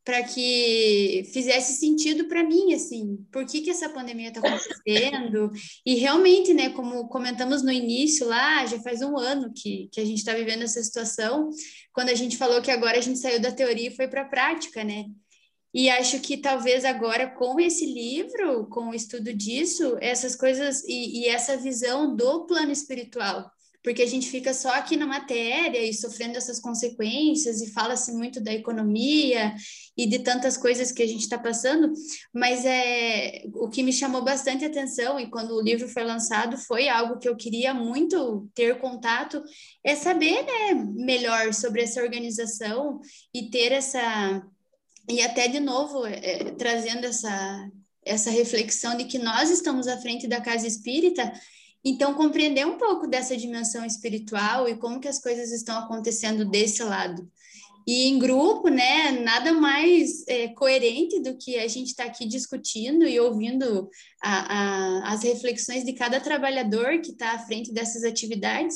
para 0.07 0.23
que 0.23 1.29
fizesse 1.33 1.73
sentido 1.81 2.29
para 2.29 2.41
mim, 2.41 2.73
assim, 2.73 3.17
por 3.29 3.45
que, 3.45 3.59
que 3.59 3.69
essa 3.69 3.89
pandemia 3.89 4.29
está 4.29 4.39
acontecendo? 4.39 5.51
E 5.85 5.95
realmente, 5.95 6.53
né, 6.53 6.69
como 6.69 7.09
comentamos 7.09 7.61
no 7.61 7.69
início 7.69 8.25
lá, 8.25 8.65
já 8.65 8.79
faz 8.79 9.01
um 9.01 9.17
ano 9.17 9.51
que, 9.53 9.89
que 9.91 9.99
a 9.99 10.05
gente 10.05 10.19
está 10.19 10.33
vivendo 10.33 10.61
essa 10.61 10.81
situação, 10.81 11.49
quando 11.91 12.07
a 12.07 12.13
gente 12.13 12.37
falou 12.37 12.61
que 12.61 12.71
agora 12.71 12.97
a 12.97 13.01
gente 13.01 13.19
saiu 13.19 13.41
da 13.41 13.51
teoria 13.51 13.89
e 13.89 13.95
foi 13.97 14.07
para 14.07 14.21
a 14.21 14.29
prática, 14.29 14.81
né? 14.81 15.07
E 15.73 15.89
acho 15.89 16.21
que 16.21 16.37
talvez 16.37 16.85
agora, 16.85 17.27
com 17.27 17.59
esse 17.59 17.85
livro, 17.85 18.65
com 18.67 18.91
o 18.91 18.95
estudo 18.95 19.33
disso, 19.33 19.97
essas 19.99 20.37
coisas 20.37 20.85
e, 20.85 21.19
e 21.19 21.27
essa 21.27 21.57
visão 21.57 22.15
do 22.15 22.45
plano 22.45 22.71
espiritual 22.71 23.51
porque 23.83 24.01
a 24.01 24.07
gente 24.07 24.29
fica 24.29 24.53
só 24.53 24.69
aqui 24.69 24.97
na 24.97 25.05
matéria 25.05 25.79
e 25.79 25.93
sofrendo 25.93 26.37
essas 26.37 26.59
consequências 26.59 27.61
e 27.61 27.71
fala-se 27.71 28.11
muito 28.11 28.41
da 28.41 28.53
economia 28.53 29.53
e 29.95 30.05
de 30.05 30.19
tantas 30.19 30.57
coisas 30.57 30.91
que 30.91 31.01
a 31.01 31.07
gente 31.07 31.21
está 31.21 31.37
passando, 31.37 31.91
mas 32.33 32.65
é 32.65 33.43
o 33.53 33.69
que 33.69 33.83
me 33.83 33.93
chamou 33.93 34.23
bastante 34.23 34.65
atenção 34.65 35.19
e 35.19 35.29
quando 35.29 35.55
o 35.55 35.61
livro 35.61 35.87
foi 35.87 36.03
lançado 36.03 36.57
foi 36.57 36.89
algo 36.89 37.19
que 37.19 37.29
eu 37.29 37.35
queria 37.35 37.73
muito 37.73 38.49
ter 38.53 38.77
contato 38.79 39.41
é 39.83 39.95
saber 39.95 40.43
né, 40.43 40.73
melhor 40.95 41.53
sobre 41.53 41.81
essa 41.81 42.01
organização 42.01 42.99
e 43.33 43.49
ter 43.49 43.71
essa 43.71 44.43
e 45.09 45.21
até 45.21 45.47
de 45.47 45.59
novo 45.59 46.05
é, 46.05 46.51
trazendo 46.57 47.05
essa 47.05 47.69
essa 48.05 48.31
reflexão 48.31 48.95
de 48.95 49.05
que 49.05 49.19
nós 49.19 49.49
estamos 49.49 49.87
à 49.87 49.97
frente 49.97 50.27
da 50.27 50.39
casa 50.39 50.65
espírita 50.65 51.31
então, 51.83 52.13
compreender 52.13 52.65
um 52.65 52.77
pouco 52.77 53.07
dessa 53.07 53.37
dimensão 53.37 53.85
espiritual 53.85 54.67
e 54.67 54.75
como 54.77 54.99
que 54.99 55.07
as 55.07 55.19
coisas 55.19 55.51
estão 55.51 55.77
acontecendo 55.77 56.43
desse 56.43 56.83
lado. 56.83 57.29
E 57.87 58.09
em 58.09 58.19
grupo, 58.19 58.67
né, 58.67 59.11
nada 59.11 59.53
mais 59.53 60.27
é, 60.27 60.49
coerente 60.49 61.21
do 61.21 61.37
que 61.37 61.57
a 61.57 61.67
gente 61.69 61.87
estar 61.87 62.03
tá 62.03 62.09
aqui 62.09 62.27
discutindo 62.27 63.07
e 63.07 63.17
ouvindo 63.17 63.89
a, 64.21 64.57
a, 64.57 65.13
as 65.13 65.23
reflexões 65.23 65.85
de 65.85 65.93
cada 65.93 66.19
trabalhador 66.19 66.99
que 66.99 67.11
está 67.11 67.31
à 67.31 67.39
frente 67.39 67.71
dessas 67.71 68.03
atividades, 68.03 68.75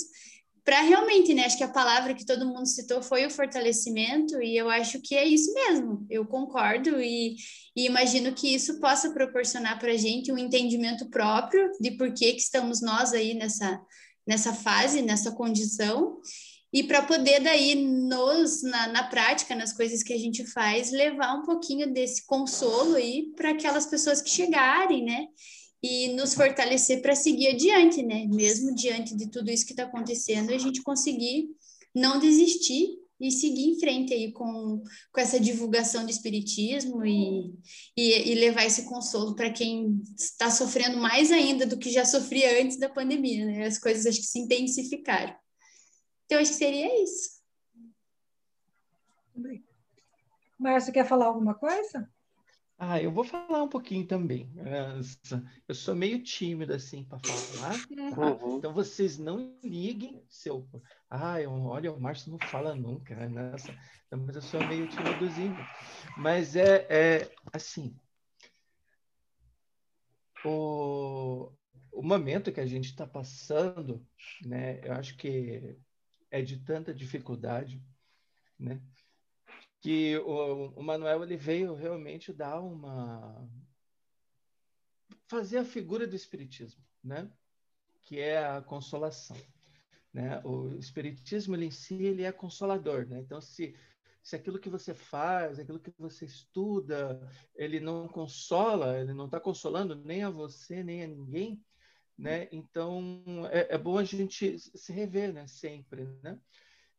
para 0.63 0.81
realmente, 0.81 1.33
né, 1.33 1.45
acho 1.45 1.57
que 1.57 1.63
a 1.63 1.71
palavra 1.71 2.13
que 2.13 2.25
todo 2.25 2.45
mundo 2.45 2.67
citou 2.67 3.01
foi 3.01 3.25
o 3.25 3.31
fortalecimento, 3.31 4.41
e 4.41 4.55
eu 4.55 4.69
acho 4.69 5.01
que 5.01 5.15
é 5.15 5.25
isso 5.25 5.51
mesmo, 5.53 6.05
eu 6.09 6.25
concordo, 6.25 7.01
e, 7.01 7.35
e 7.75 7.85
imagino 7.85 8.33
que 8.33 8.53
isso 8.53 8.79
possa 8.79 9.11
proporcionar 9.11 9.79
para 9.79 9.91
a 9.91 9.97
gente 9.97 10.31
um 10.31 10.37
entendimento 10.37 11.09
próprio 11.09 11.71
de 11.79 11.91
por 11.91 12.13
que, 12.13 12.33
que 12.33 12.41
estamos 12.41 12.79
nós 12.79 13.11
aí 13.11 13.33
nessa, 13.33 13.81
nessa 14.27 14.53
fase, 14.53 15.01
nessa 15.01 15.31
condição, 15.31 16.19
e 16.73 16.83
para 16.83 17.01
poder 17.01 17.41
daí 17.41 17.75
nos 17.75 18.63
na, 18.63 18.87
na 18.87 19.03
prática 19.03 19.53
nas 19.55 19.73
coisas 19.73 20.01
que 20.03 20.13
a 20.13 20.17
gente 20.17 20.45
faz 20.45 20.89
levar 20.91 21.33
um 21.33 21.43
pouquinho 21.43 21.91
desse 21.91 22.25
consolo 22.25 22.95
aí 22.95 23.33
para 23.35 23.49
aquelas 23.49 23.85
pessoas 23.85 24.21
que 24.21 24.29
chegarem 24.29 25.03
né 25.03 25.27
e 25.83 26.09
nos 26.09 26.33
fortalecer 26.33 27.01
para 27.01 27.15
seguir 27.15 27.49
adiante 27.49 28.03
né 28.03 28.25
mesmo 28.27 28.73
diante 28.75 29.15
de 29.15 29.29
tudo 29.29 29.49
isso 29.49 29.65
que 29.65 29.73
está 29.73 29.83
acontecendo 29.83 30.51
a 30.51 30.57
gente 30.57 30.81
conseguir 30.83 31.49
não 31.93 32.19
desistir 32.19 33.01
e 33.21 33.31
seguir 33.31 33.69
em 33.69 33.79
frente 33.79 34.13
aí 34.13 34.31
com, 34.31 34.83
com 35.11 35.21
essa 35.21 35.39
divulgação 35.39 36.03
do 36.03 36.09
espiritismo 36.09 37.05
e, 37.05 37.53
e, 37.95 38.31
e 38.31 38.35
levar 38.35 38.65
esse 38.65 38.85
consolo 38.85 39.35
para 39.35 39.51
quem 39.51 40.01
está 40.17 40.49
sofrendo 40.49 40.97
mais 40.97 41.31
ainda 41.31 41.67
do 41.67 41.77
que 41.77 41.91
já 41.91 42.03
sofria 42.03 42.61
antes 42.61 42.79
da 42.79 42.89
pandemia, 42.89 43.45
né? 43.45 43.67
As 43.67 43.77
coisas 43.77 44.07
acho 44.07 44.19
que 44.19 44.25
se 44.25 44.39
intensificaram. 44.39 45.35
Então, 46.25 46.39
acho 46.39 46.51
que 46.51 46.57
seria 46.57 47.03
isso. 47.03 47.41
Márcia, 50.57 50.93
quer 50.93 51.07
falar 51.07 51.27
alguma 51.27 51.53
coisa? 51.53 52.09
Ah, 52.83 52.99
eu 52.99 53.11
vou 53.11 53.23
falar 53.23 53.61
um 53.61 53.67
pouquinho 53.67 54.07
também. 54.07 54.51
Eu 55.67 55.75
sou 55.75 55.93
meio 55.93 56.23
tímido 56.23 56.73
assim 56.73 57.03
para 57.03 57.19
falar. 57.19 57.75
Uhum. 58.17 58.57
Então 58.57 58.73
vocês 58.73 59.19
não 59.19 59.55
liguem 59.63 60.25
se 60.27 60.49
eu. 60.49 60.67
Ah, 61.07 61.39
eu, 61.39 61.51
olha, 61.51 61.93
o 61.93 62.01
Márcio 62.01 62.31
não 62.31 62.39
fala 62.39 62.73
nunca. 62.73 63.15
Né? 63.15 63.27
Nossa, 63.27 63.71
mas 64.09 64.35
eu 64.35 64.41
sou 64.41 64.67
meio 64.67 64.87
tímidozinho. 64.87 65.55
Mas 66.17 66.55
é, 66.55 66.87
é 66.89 67.31
assim. 67.53 67.95
O, 70.43 71.51
o 71.91 72.01
momento 72.01 72.51
que 72.51 72.61
a 72.61 72.65
gente 72.65 72.85
está 72.85 73.05
passando, 73.05 74.03
né? 74.43 74.79
Eu 74.83 74.93
acho 74.93 75.15
que 75.17 75.77
é 76.31 76.41
de 76.41 76.57
tanta 76.57 76.91
dificuldade, 76.91 77.79
né? 78.57 78.81
Que 79.81 80.15
o, 80.19 80.69
o 80.75 80.83
Manuel 80.83 81.23
ele 81.23 81.35
veio 81.35 81.73
realmente 81.73 82.31
dar 82.31 82.61
uma 82.61 83.49
fazer 85.27 85.57
a 85.57 85.65
figura 85.65 86.05
do 86.05 86.15
espiritismo, 86.15 86.83
né? 87.03 87.29
Que 88.03 88.19
é 88.19 88.45
a 88.45 88.61
consolação, 88.61 89.37
né? 90.13 90.39
O 90.45 90.75
espiritismo 90.75 91.55
ele 91.55 91.65
em 91.65 91.71
si 91.71 91.95
ele 91.95 92.23
é 92.23 92.31
consolador, 92.31 93.07
né? 93.07 93.19
Então 93.19 93.41
se 93.41 93.75
se 94.23 94.35
aquilo 94.35 94.59
que 94.59 94.69
você 94.69 94.93
faz, 94.93 95.57
aquilo 95.57 95.79
que 95.79 95.91
você 95.97 96.25
estuda, 96.25 97.27
ele 97.55 97.79
não 97.79 98.07
consola, 98.07 98.99
ele 98.99 99.15
não 99.15 99.25
está 99.25 99.39
consolando 99.39 99.95
nem 99.95 100.23
a 100.23 100.29
você 100.29 100.83
nem 100.83 101.03
a 101.03 101.07
ninguém, 101.07 101.59
né? 102.15 102.47
Então 102.51 103.23
é, 103.49 103.73
é 103.73 103.77
bom 103.79 103.97
a 103.97 104.03
gente 104.03 104.59
se 104.59 104.93
rever, 104.93 105.33
né? 105.33 105.47
Sempre, 105.47 106.05
né? 106.21 106.39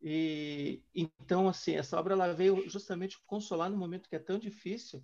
E 0.02 0.82
então 0.94 1.48
assim 1.48 1.76
essa 1.76 1.98
obra 1.98 2.14
ela 2.14 2.32
veio 2.32 2.68
justamente 2.68 3.18
consolar 3.24 3.70
no 3.70 3.76
momento 3.76 4.08
que 4.08 4.16
é 4.16 4.18
tão 4.18 4.38
difícil 4.38 5.00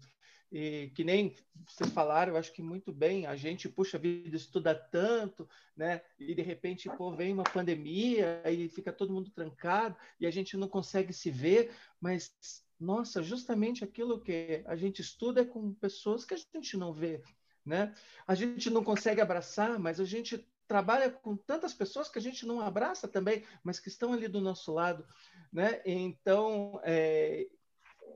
e 0.51 0.91
que 0.95 1.05
nem 1.05 1.35
vocês 1.67 1.91
falaram, 1.91 2.33
eu 2.33 2.39
acho 2.39 2.53
que 2.53 2.63
muito 2.63 2.91
bem, 2.91 3.27
a 3.27 3.37
gente, 3.37 3.69
puxa 3.69 3.99
vida, 3.99 4.35
estuda 4.35 4.75
tanto, 4.75 5.49
né? 5.77 6.01
E 6.19 6.35
de 6.35 6.43
repente, 6.43 6.89
pô, 6.97 7.13
vem 7.13 7.35
uma 7.35 7.45
pandemia 7.45 8.43
e 8.51 8.69
fica 8.69 8.93
todo 8.93 9.13
mundo 9.13 9.31
trancado 9.31 9.95
e 10.19 10.27
a 10.27 10.31
gente 10.31 10.57
não 10.57 10.67
consegue 10.67 11.13
se 11.13 11.31
ver, 11.31 11.71
mas 12.01 12.33
nossa, 12.81 13.23
justamente 13.23 13.85
aquilo 13.85 14.21
que 14.21 14.63
a 14.65 14.75
gente 14.75 15.03
estuda 15.03 15.43
é 15.43 15.45
com 15.45 15.75
pessoas 15.75 16.25
que 16.25 16.35
a 16.35 16.39
gente 16.55 16.77
não 16.77 16.93
vê, 16.95 17.23
né? 17.65 17.95
A 18.27 18.35
gente 18.35 18.71
não 18.71 18.83
consegue 18.83 19.21
abraçar, 19.21 19.79
mas 19.79 20.01
a 20.01 20.05
gente 20.05 20.47
trabalha 20.69 21.11
com 21.11 21.35
tantas 21.35 21.73
pessoas 21.73 22.09
que 22.09 22.19
a 22.19 22.23
gente 22.23 22.47
não 22.47 22.61
abraça 22.61 23.09
também, 23.09 23.43
mas 23.65 23.81
que 23.81 23.89
estão 23.89 24.13
ali 24.13 24.29
do 24.29 24.41
nosso 24.41 24.73
lado, 24.73 25.05
né? 25.51 25.81
Então, 25.85 26.79
é, 26.85 27.49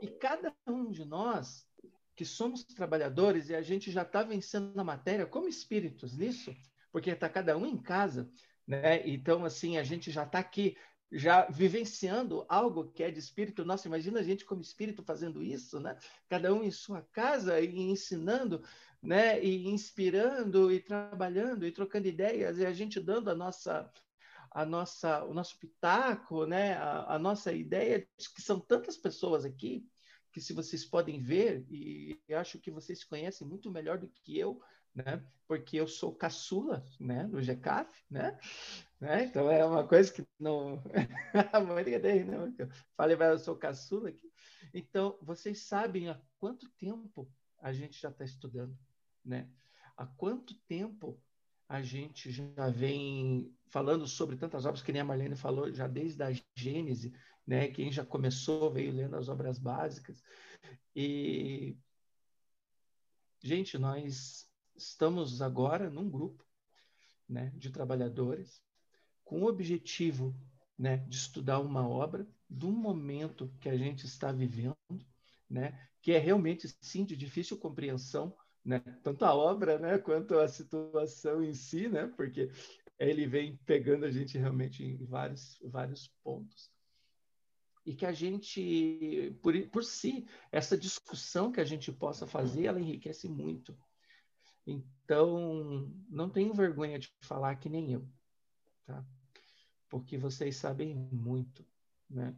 e 0.00 0.06
cada 0.06 0.54
um 0.66 0.90
de 0.90 1.04
nós 1.04 1.66
que 2.14 2.26
somos 2.26 2.62
trabalhadores 2.62 3.48
e 3.48 3.54
a 3.54 3.62
gente 3.62 3.90
já 3.90 4.02
está 4.02 4.22
vencendo 4.22 4.78
a 4.78 4.84
matéria 4.84 5.26
como 5.26 5.48
espíritos 5.48 6.16
nisso, 6.16 6.54
porque 6.92 7.10
está 7.10 7.28
cada 7.28 7.56
um 7.56 7.64
em 7.64 7.78
casa, 7.78 8.30
né? 8.66 9.08
Então, 9.08 9.44
assim, 9.46 9.78
a 9.78 9.82
gente 9.82 10.10
já 10.10 10.24
está 10.24 10.38
aqui 10.38 10.76
já 11.12 11.46
vivenciando 11.50 12.44
algo 12.48 12.90
que 12.90 13.02
é 13.02 13.10
de 13.10 13.18
espírito. 13.18 13.64
Nossa, 13.64 13.86
imagina 13.86 14.20
a 14.20 14.22
gente 14.22 14.44
como 14.44 14.62
espírito 14.62 15.02
fazendo 15.02 15.42
isso, 15.42 15.78
né? 15.78 15.96
Cada 16.28 16.52
um 16.54 16.62
em 16.62 16.70
sua 16.70 17.02
casa 17.12 17.60
e 17.60 17.78
ensinando 17.78 18.62
né? 19.02 19.42
E 19.42 19.66
inspirando 19.68 20.70
e 20.70 20.80
trabalhando 20.80 21.66
e 21.66 21.72
trocando 21.72 22.06
ideias 22.06 22.58
e 22.58 22.64
a 22.64 22.72
gente 22.72 23.00
dando 23.00 23.28
a 23.28 23.34
nossa 23.34 23.90
a 24.50 24.64
nossa 24.64 25.24
o 25.24 25.34
nosso 25.34 25.58
pitaco, 25.58 26.46
né? 26.46 26.74
A, 26.74 27.16
a 27.16 27.18
nossa 27.18 27.52
ideia 27.52 28.06
de 28.16 28.30
que 28.32 28.40
são 28.40 28.60
tantas 28.60 28.96
pessoas 28.96 29.44
aqui 29.44 29.84
que 30.30 30.40
se 30.40 30.52
vocês 30.52 30.84
podem 30.84 31.20
ver 31.20 31.66
e 31.70 32.18
acho 32.30 32.58
que 32.58 32.70
vocês 32.70 33.04
conhecem 33.04 33.46
muito 33.46 33.70
melhor 33.70 33.98
do 33.98 34.08
que 34.08 34.38
eu, 34.38 34.60
né? 34.94 35.22
Porque 35.46 35.76
eu 35.76 35.88
sou 35.88 36.14
caçula, 36.14 36.84
né? 37.00 37.24
No 37.24 37.42
GCAF, 37.42 37.90
né? 38.08 38.38
Né? 39.02 39.24
Então 39.24 39.50
é 39.50 39.64
uma 39.64 39.86
coisa 39.86 40.12
que 40.12 40.24
não 40.38 40.82
não 42.26 42.68
falei, 42.96 43.16
mas 43.16 43.30
eu 43.30 43.38
sou 43.38 43.56
caçula 43.56 44.08
aqui. 44.10 44.32
Então 44.72 45.18
vocês 45.20 45.66
sabem 45.66 46.08
há 46.08 46.20
quanto 46.38 46.70
tempo 46.78 47.30
a 47.58 47.72
gente 47.72 48.00
já 48.00 48.08
está 48.08 48.24
estudando 48.24 48.76
né? 49.24 49.48
Há 49.96 50.06
quanto 50.06 50.54
tempo 50.66 51.20
a 51.68 51.82
gente 51.82 52.30
já 52.30 52.68
vem 52.68 53.54
falando 53.68 54.06
sobre 54.06 54.36
tantas 54.36 54.66
obras, 54.66 54.82
que 54.82 54.92
nem 54.92 55.00
a 55.00 55.04
Marlene 55.04 55.36
falou, 55.36 55.72
já 55.72 55.86
desde 55.86 56.22
a 56.22 56.30
Gênese, 56.54 57.14
né? 57.46 57.68
Quem 57.68 57.90
já 57.90 58.04
começou 58.04 58.72
veio 58.72 58.92
lendo 58.92 59.16
as 59.16 59.28
obras 59.28 59.58
básicas. 59.58 60.22
E, 60.94 61.76
gente, 63.42 63.78
nós 63.78 64.48
estamos 64.76 65.40
agora 65.40 65.88
num 65.88 66.10
grupo 66.10 66.44
né, 67.28 67.52
de 67.56 67.70
trabalhadores 67.70 68.62
com 69.24 69.42
o 69.42 69.46
objetivo 69.48 70.34
né, 70.78 70.98
de 71.08 71.16
estudar 71.16 71.60
uma 71.60 71.88
obra 71.88 72.26
do 72.48 72.70
momento 72.72 73.52
que 73.60 73.68
a 73.68 73.76
gente 73.76 74.06
está 74.06 74.32
vivendo, 74.32 74.76
né, 75.48 75.88
que 76.00 76.12
é 76.12 76.18
realmente, 76.18 76.68
sim, 76.80 77.04
de 77.04 77.16
difícil 77.16 77.58
compreensão, 77.58 78.36
né? 78.64 78.80
Tanto 79.02 79.24
a 79.24 79.34
obra, 79.34 79.78
né, 79.78 79.98
quanto 79.98 80.38
a 80.38 80.48
situação 80.48 81.42
em 81.42 81.52
si, 81.54 81.88
né? 81.88 82.06
Porque 82.16 82.50
ele 82.98 83.26
vem 83.26 83.56
pegando 83.66 84.04
a 84.04 84.10
gente 84.10 84.38
realmente 84.38 84.84
em 84.84 85.04
vários, 85.04 85.58
vários 85.64 86.08
pontos. 86.22 86.70
e 87.84 87.94
que 87.94 88.06
a 88.06 88.12
gente, 88.12 89.36
por, 89.42 89.54
por 89.70 89.84
si, 89.84 90.26
essa 90.52 90.76
discussão 90.78 91.50
que 91.50 91.60
a 91.60 91.64
gente 91.64 91.90
possa 91.92 92.26
fazer, 92.26 92.66
ela 92.66 92.80
enriquece 92.80 93.28
muito. 93.28 93.76
Então, 94.66 95.92
não 96.08 96.30
tenho 96.30 96.54
vergonha 96.54 96.98
de 96.98 97.12
falar 97.22 97.56
que 97.56 97.68
nem 97.68 97.92
eu, 97.92 98.08
tá? 98.84 99.04
Porque 99.88 100.16
vocês 100.16 100.56
sabem 100.56 100.94
muito, 100.94 101.64
né? 102.08 102.34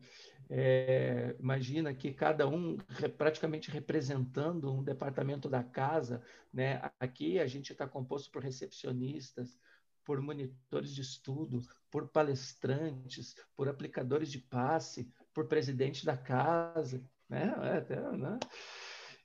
É, 0.50 1.34
imagina 1.38 1.94
que 1.94 2.12
cada 2.12 2.46
um 2.46 2.76
praticamente 3.16 3.70
representando 3.70 4.72
um 4.72 4.82
departamento 4.82 5.48
da 5.48 5.62
casa, 5.62 6.22
né? 6.52 6.80
Aqui 7.00 7.38
a 7.38 7.46
gente 7.46 7.72
está 7.72 7.86
composto 7.86 8.30
por 8.30 8.42
recepcionistas, 8.42 9.58
por 10.04 10.20
monitores 10.20 10.94
de 10.94 11.00
estudo, 11.00 11.62
por 11.90 12.08
palestrantes, 12.08 13.34
por 13.56 13.68
aplicadores 13.68 14.30
de 14.30 14.38
passe, 14.38 15.10
por 15.32 15.48
presidente 15.48 16.04
da 16.04 16.16
casa, 16.16 17.02
né? 17.28 17.54
É, 17.88 18.16
né? 18.16 18.38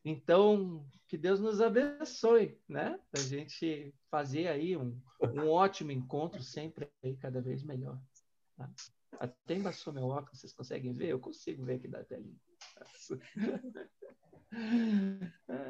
Então, 0.04 0.86
que 1.08 1.18
Deus 1.18 1.40
nos 1.40 1.60
abençoe, 1.60 2.58
né? 2.68 3.00
A 3.14 3.20
gente 3.20 3.94
fazer 4.10 4.48
aí 4.48 4.78
um, 4.78 5.00
um 5.22 5.50
ótimo 5.50 5.92
encontro 5.92 6.42
sempre 6.42 6.90
aí 7.04 7.16
cada 7.18 7.42
vez 7.42 7.64
melhor. 7.64 8.00
Tá? 8.56 8.70
Até 9.20 9.56
embaçou 9.56 9.92
meu 9.94 10.08
óculos, 10.08 10.40
vocês 10.40 10.54
conseguem 10.54 10.94
ver? 10.94 11.10
Eu 11.10 11.20
consigo 11.20 11.66
ver 11.66 11.76
aqui 11.76 11.88
da 11.88 12.04
telinha. 12.04 12.40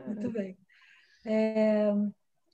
Muito 0.07 0.31
bem. 0.31 0.57
É, 1.25 1.91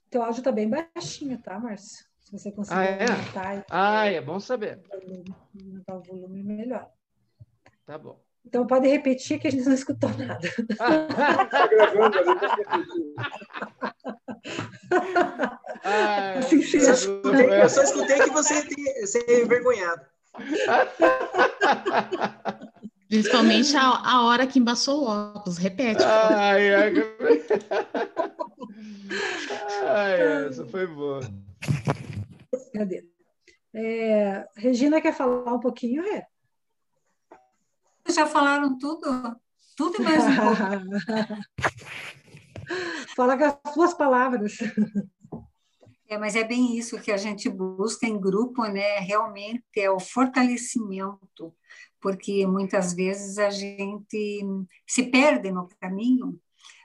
teu 0.10 0.24
áudio 0.24 0.40
está 0.40 0.52
bem 0.52 0.70
baixinho, 0.70 1.42
tá, 1.42 1.60
Márcio? 1.60 2.06
Se 2.20 2.32
você 2.32 2.52
conseguir 2.52 2.80
ah, 2.80 2.84
é? 2.84 3.12
aumentar. 3.12 3.66
Ah, 3.70 4.06
é 4.06 4.22
bom 4.22 4.40
saber. 4.40 4.82
Aumentar 4.92 5.98
o 5.98 6.04
volume 6.04 6.44
melhor. 6.44 6.92
Tá 7.86 7.98
bom. 7.98 8.24
Então 8.46 8.68
pode 8.68 8.88
repetir 8.88 9.40
que 9.40 9.48
a 9.48 9.52
gente 9.52 9.66
não 9.66 9.74
escutou 9.74 10.10
nada. 10.18 10.48
Está 10.48 11.68
gravando, 11.68 12.20
a 12.20 12.24
gente 12.24 12.46
ah, 15.84 16.40
assim, 16.40 16.62
eu, 16.78 16.82
só 16.82 16.92
escutei, 16.94 17.62
eu 17.62 17.70
só 17.70 17.84
escutei 17.84 18.20
que 18.20 18.30
você 18.30 18.64
é 19.28 19.42
envergonhado. 19.42 20.02
Principalmente 23.08 23.76
a, 23.76 23.82
a, 23.82 24.26
hora 24.26 24.48
que 24.48 24.60
embaçou 24.60 25.04
o 25.04 25.08
óculos. 25.08 25.58
Repete. 25.58 26.04
Ai, 26.04 26.74
ai, 26.74 26.94
ai, 29.84 30.48
essa 30.48 30.66
foi 30.66 30.88
boa. 30.88 31.22
Cadê? 32.74 33.06
É, 33.74 34.46
Regina 34.56 35.02
quer 35.02 35.14
falar 35.14 35.54
um 35.54 35.60
pouquinho, 35.60 36.04
Rê? 36.04 36.24
Já 38.08 38.26
falaram 38.28 38.78
tudo? 38.78 39.36
Tudo 39.76 40.02
e 40.02 40.04
mais 40.04 40.24
um 40.24 40.36
pouco. 40.36 41.46
Fala 43.16 43.38
com 43.38 43.44
as 43.44 43.74
suas 43.74 43.94
palavras. 43.94 44.58
É, 46.08 46.18
mas 46.18 46.36
é 46.36 46.44
bem 46.44 46.78
isso 46.78 47.02
que 47.02 47.12
a 47.12 47.18
gente 47.18 47.50
busca 47.50 48.06
em 48.06 48.20
grupo, 48.20 48.64
né? 48.66 49.00
Realmente 49.00 49.64
é 49.76 49.90
o 49.90 50.00
fortalecimento, 50.00 51.54
porque 52.00 52.46
muitas 52.46 52.94
vezes 52.94 53.38
a 53.40 53.50
gente 53.50 54.46
se 54.88 55.04
perde 55.10 55.52
no 55.52 55.68
caminho, 55.80 56.40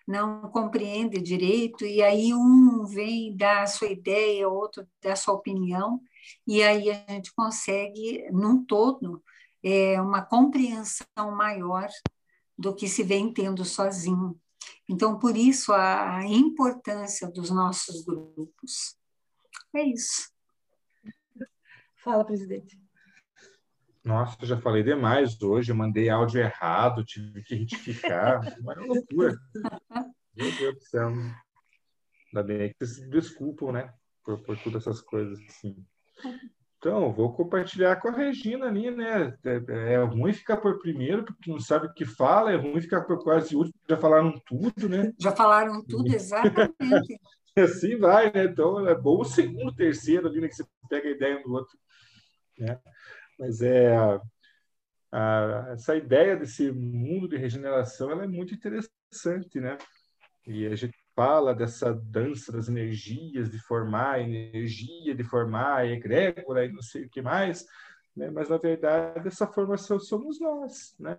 não 0.08 0.50
compreende 0.50 1.20
direito, 1.20 1.84
e 1.84 2.02
aí 2.02 2.32
um 2.32 2.84
vem 2.86 3.36
dar 3.36 3.62
a 3.62 3.66
sua 3.66 3.88
ideia, 3.88 4.48
outro 4.48 4.86
dá 5.02 5.12
a 5.12 5.16
sua 5.16 5.34
opinião, 5.34 6.00
e 6.46 6.62
aí 6.62 6.90
a 6.90 7.04
gente 7.08 7.32
consegue, 7.34 8.26
num 8.32 8.64
todo, 8.64 9.22
é, 9.62 10.00
uma 10.00 10.22
compreensão 10.22 11.30
maior 11.34 11.88
do 12.56 12.74
que 12.74 12.88
se 12.88 13.02
vem 13.02 13.32
tendo 13.32 13.64
sozinho. 13.64 14.38
Então, 14.88 15.18
por 15.18 15.36
isso, 15.36 15.72
a 15.72 16.24
importância 16.26 17.30
dos 17.30 17.50
nossos 17.50 18.04
grupos. 18.04 18.96
É 19.74 19.82
isso. 19.82 20.30
Fala, 22.02 22.24
presidente. 22.24 22.80
Nossa, 24.02 24.46
já 24.46 24.58
falei 24.58 24.82
demais 24.82 25.40
hoje, 25.42 25.72
eu 25.72 25.76
mandei 25.76 26.08
áudio 26.08 26.40
errado, 26.40 27.04
tive 27.04 27.42
que 27.42 27.54
retificar. 27.54 28.40
Uma 28.60 28.74
loucura. 28.74 29.38
Meu 30.34 30.50
Deus 30.56 30.74
do 30.74 30.82
céu. 30.82 31.08
Ainda 31.08 32.42
bem 32.42 32.70
que 32.70 32.86
vocês 32.86 33.08
desculpam, 33.10 33.72
né? 33.72 33.92
Por, 34.24 34.42
por 34.42 34.58
todas 34.58 34.82
essas 34.82 35.00
coisas 35.02 35.38
assim. 35.48 35.84
Então, 36.80 37.12
vou 37.12 37.30
compartilhar 37.34 37.96
com 37.96 38.08
a 38.08 38.12
Regina 38.12 38.66
ali, 38.66 38.90
né? 38.90 39.36
É, 39.44 39.92
é, 39.92 40.02
ruim 40.02 40.32
ficar 40.32 40.56
por 40.56 40.78
primeiro, 40.78 41.22
porque 41.22 41.50
não 41.50 41.60
sabe 41.60 41.86
o 41.86 41.92
que 41.92 42.06
fala, 42.06 42.52
é 42.52 42.56
ruim 42.56 42.80
ficar 42.80 43.02
por 43.02 43.22
quase 43.22 43.54
último, 43.54 43.74
já 43.86 43.98
falaram 43.98 44.32
tudo, 44.46 44.88
né? 44.88 45.12
Já 45.20 45.30
falaram 45.30 45.84
tudo, 45.84 46.10
exatamente. 46.10 47.20
Assim 47.54 47.98
vai, 47.98 48.32
né? 48.32 48.44
Então 48.44 48.88
é 48.88 48.94
bom 48.94 49.20
o 49.20 49.24
segundo, 49.26 49.74
terceiro 49.74 50.26
ali, 50.26 50.40
né? 50.40 50.48
Que 50.48 50.54
você 50.54 50.64
pega 50.88 51.06
a 51.06 51.12
ideia 51.12 51.42
do 51.42 51.52
outro. 51.52 51.78
Né? 52.58 52.80
Mas 53.38 53.60
é 53.60 53.94
a, 55.12 55.72
essa 55.74 55.94
ideia 55.94 56.34
desse 56.34 56.72
mundo 56.72 57.28
de 57.28 57.36
regeneração 57.36 58.10
ela 58.10 58.24
é 58.24 58.26
muito 58.26 58.54
interessante, 58.54 59.60
né? 59.60 59.76
E 60.46 60.66
a 60.66 60.74
gente 60.74 60.99
fala 61.20 61.54
dessa 61.54 61.92
dança 61.92 62.50
das 62.50 62.66
energias, 62.66 63.50
de 63.50 63.58
formar 63.58 64.22
energia, 64.22 65.14
de 65.14 65.22
formar 65.22 65.86
egrégora 65.86 66.64
e 66.64 66.72
não 66.72 66.80
sei 66.80 67.04
o 67.04 67.10
que 67.10 67.20
mais, 67.20 67.66
né? 68.16 68.30
mas 68.30 68.48
na 68.48 68.56
verdade 68.56 69.28
essa 69.28 69.46
formação 69.46 70.00
somos 70.00 70.40
nós, 70.40 70.96
né? 70.98 71.18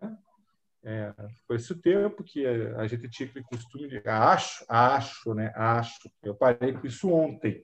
É, 0.83 1.13
foi 1.45 1.57
esse 1.57 1.71
o 1.71 1.79
tempo 1.79 2.23
que 2.23 2.43
a, 2.47 2.87
gente 2.87 3.07
tinha 3.11 3.29
aquele 3.29 3.45
costume 3.45 3.87
de 3.87 4.01
acho, 4.03 4.65
acho, 4.67 5.35
né? 5.35 5.53
Acho. 5.55 6.11
Eu 6.23 6.33
parei 6.33 6.73
com 6.73 6.87
isso 6.87 7.07
ontem, 7.13 7.63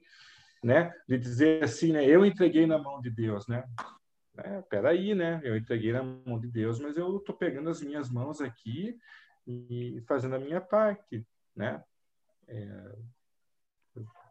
né? 0.62 0.92
De 1.08 1.18
dizer 1.18 1.64
assim, 1.64 1.90
né? 1.90 2.06
Eu 2.08 2.24
entreguei 2.24 2.68
na 2.68 2.78
mão 2.78 3.00
de 3.00 3.10
Deus, 3.10 3.48
né? 3.48 3.64
É, 4.36 4.62
peraí, 4.62 5.12
né? 5.12 5.40
Eu 5.42 5.56
entreguei 5.56 5.90
na 5.90 6.04
mão 6.04 6.38
de 6.38 6.46
Deus, 6.46 6.78
mas 6.78 6.96
eu 6.96 7.16
estou 7.16 7.34
pegando 7.34 7.68
as 7.68 7.82
minhas 7.82 8.08
mãos 8.08 8.40
aqui 8.40 8.96
e 9.44 10.00
fazendo 10.06 10.36
a 10.36 10.38
minha 10.38 10.60
parte, 10.60 11.26
né? 11.56 11.82
É, 12.48 12.96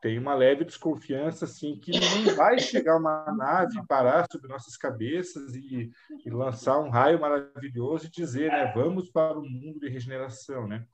tem 0.01 0.17
uma 0.19 0.35
leve 0.35 0.63
desconfiança 0.63 1.45
assim 1.45 1.79
que 1.79 1.91
não 1.91 2.35
vai 2.35 2.59
chegar 2.59 2.97
uma 2.97 3.25
nave 3.33 3.85
parar 3.87 4.25
sobre 4.31 4.47
nossas 4.47 4.77
cabeças 4.77 5.55
e, 5.55 5.91
e, 6.25 6.29
lançar 6.29 6.79
um 6.79 6.89
raio 6.89 7.19
maravilhoso 7.19 8.07
e 8.07 8.11
dizer, 8.11 8.51
né, 8.51 8.71
vamos 8.73 9.09
para 9.09 9.37
o 9.37 9.43
mundo 9.43 9.79
de 9.79 9.89
regeneração, 9.89 10.67
né? 10.67 10.85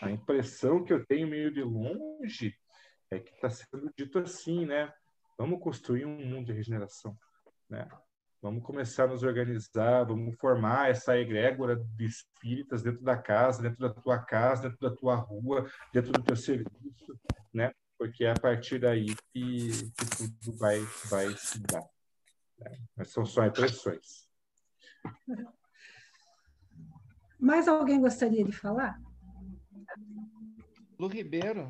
A 0.00 0.10
impressão 0.10 0.84
que 0.84 0.92
eu 0.92 1.04
tenho 1.04 1.28
meio 1.28 1.52
de 1.52 1.62
longe 1.62 2.54
é 3.10 3.18
que 3.18 3.30
está 3.30 3.50
sendo 3.50 3.92
dito 3.96 4.18
assim, 4.18 4.64
né? 4.64 4.92
Vamos 5.36 5.60
construir 5.60 6.04
um 6.04 6.16
mundo 6.16 6.46
de 6.46 6.52
regeneração, 6.52 7.16
né? 7.68 7.88
Vamos 8.40 8.62
começar 8.62 9.04
a 9.04 9.08
nos 9.08 9.22
organizar, 9.22 10.04
vamos 10.04 10.36
formar 10.38 10.90
essa 10.90 11.18
egrégora 11.18 11.76
de 11.76 12.04
espíritas 12.04 12.82
dentro 12.82 13.02
da 13.02 13.16
casa, 13.16 13.62
dentro 13.62 13.80
da 13.80 13.92
tua 13.92 14.18
casa, 14.18 14.68
dentro 14.68 14.78
da 14.88 14.94
tua 14.94 15.16
rua, 15.16 15.68
dentro 15.92 16.12
do 16.12 16.22
teu 16.22 16.36
serviço, 16.36 17.18
né? 17.52 17.72
porque 17.98 18.24
é 18.24 18.30
a 18.30 18.40
partir 18.40 18.78
daí 18.78 19.06
que, 19.32 19.70
que 19.92 20.16
tudo 20.16 20.56
vai, 20.56 20.78
vai 21.10 21.36
se 21.36 21.58
dar. 21.64 21.84
Né? 22.58 22.78
Mas 22.96 23.08
são 23.08 23.26
só 23.26 23.44
impressões. 23.44 24.28
Mais 27.38 27.66
alguém 27.66 28.00
gostaria 28.00 28.44
de 28.44 28.52
falar? 28.52 29.00
Lu 30.98 31.08
Ribeiro. 31.08 31.68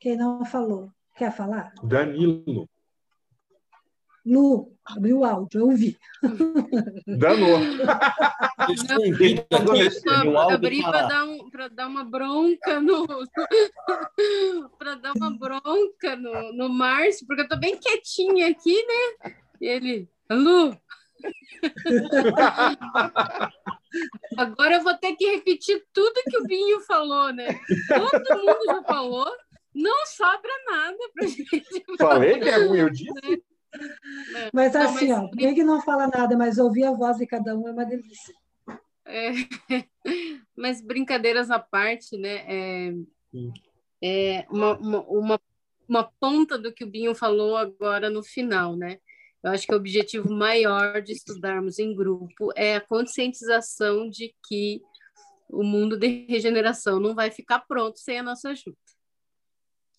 Quem 0.00 0.16
não 0.16 0.44
falou? 0.44 0.92
Quer 1.18 1.34
falar? 1.34 1.74
Danilo. 1.82 2.70
Lu, 4.24 4.72
abriu 4.84 5.18
o 5.18 5.24
áudio, 5.24 5.60
eu 5.60 5.66
ouvi. 5.66 5.98
Danou. 7.06 7.58
abri 10.52 10.80
para 10.82 11.08
dar, 11.08 11.24
um, 11.24 11.50
dar 11.72 11.88
uma 11.88 12.04
bronca 12.04 12.80
no. 12.80 13.04
para 14.78 14.94
dar 14.94 15.12
uma 15.16 15.36
bronca 15.36 16.14
no, 16.14 16.52
no 16.52 16.68
Márcio, 16.68 17.26
porque 17.26 17.40
eu 17.40 17.46
estou 17.46 17.58
bem 17.58 17.76
quietinha 17.76 18.46
aqui, 18.48 18.80
né? 18.86 19.34
E 19.60 19.66
ele, 19.66 20.08
Lu. 20.30 20.78
Agora 24.36 24.76
eu 24.76 24.82
vou 24.82 24.94
ter 24.94 25.16
que 25.16 25.34
repetir 25.34 25.84
tudo 25.92 26.22
que 26.30 26.38
o 26.38 26.44
Binho 26.44 26.78
falou, 26.82 27.32
né? 27.32 27.58
Todo 27.88 28.38
mundo 28.38 28.60
já 28.66 28.84
falou, 28.84 29.28
não 29.78 30.06
sobra 30.06 30.52
nada 30.66 30.98
para 31.14 31.26
gente. 31.26 31.84
Falei 31.98 32.38
que 32.38 32.48
é 32.48 32.66
ruim, 32.66 32.78
eu 32.78 32.90
disse. 32.90 33.12
Né? 33.14 33.38
É. 34.34 34.50
Mas 34.50 34.74
assim, 34.74 35.08
não, 35.08 35.24
mas... 35.24 35.30
ó, 35.34 35.36
quem 35.36 35.54
que 35.54 35.62
não 35.62 35.80
fala 35.82 36.08
nada, 36.08 36.34
mas 36.38 36.56
ouvir 36.56 36.84
a 36.84 36.90
voz 36.90 37.18
de 37.18 37.26
cada 37.26 37.54
um 37.54 37.68
é 37.68 37.70
uma 37.70 37.84
delícia. 37.84 38.34
É, 39.04 39.30
mas 40.56 40.80
brincadeiras 40.80 41.50
à 41.50 41.58
parte, 41.58 42.16
né? 42.16 42.44
É, 42.48 42.92
é 44.02 44.46
uma, 44.50 44.76
uma, 44.78 45.00
uma, 45.02 45.40
uma, 45.86 46.12
ponta 46.18 46.58
do 46.58 46.72
que 46.72 46.82
o 46.82 46.90
Binho 46.90 47.14
falou 47.14 47.58
agora 47.58 48.08
no 48.08 48.22
final, 48.22 48.74
né? 48.74 48.98
Eu 49.44 49.50
acho 49.50 49.66
que 49.66 49.74
o 49.74 49.76
objetivo 49.76 50.32
maior 50.32 51.02
de 51.02 51.12
estudarmos 51.12 51.78
em 51.78 51.94
grupo 51.94 52.50
é 52.56 52.76
a 52.76 52.80
conscientização 52.80 54.08
de 54.08 54.34
que 54.48 54.80
o 55.50 55.62
mundo 55.62 55.96
de 55.96 56.26
regeneração 56.26 56.98
não 56.98 57.14
vai 57.14 57.30
ficar 57.30 57.60
pronto 57.60 57.98
sem 57.98 58.18
a 58.18 58.22
nossa 58.22 58.48
ajuda. 58.48 58.76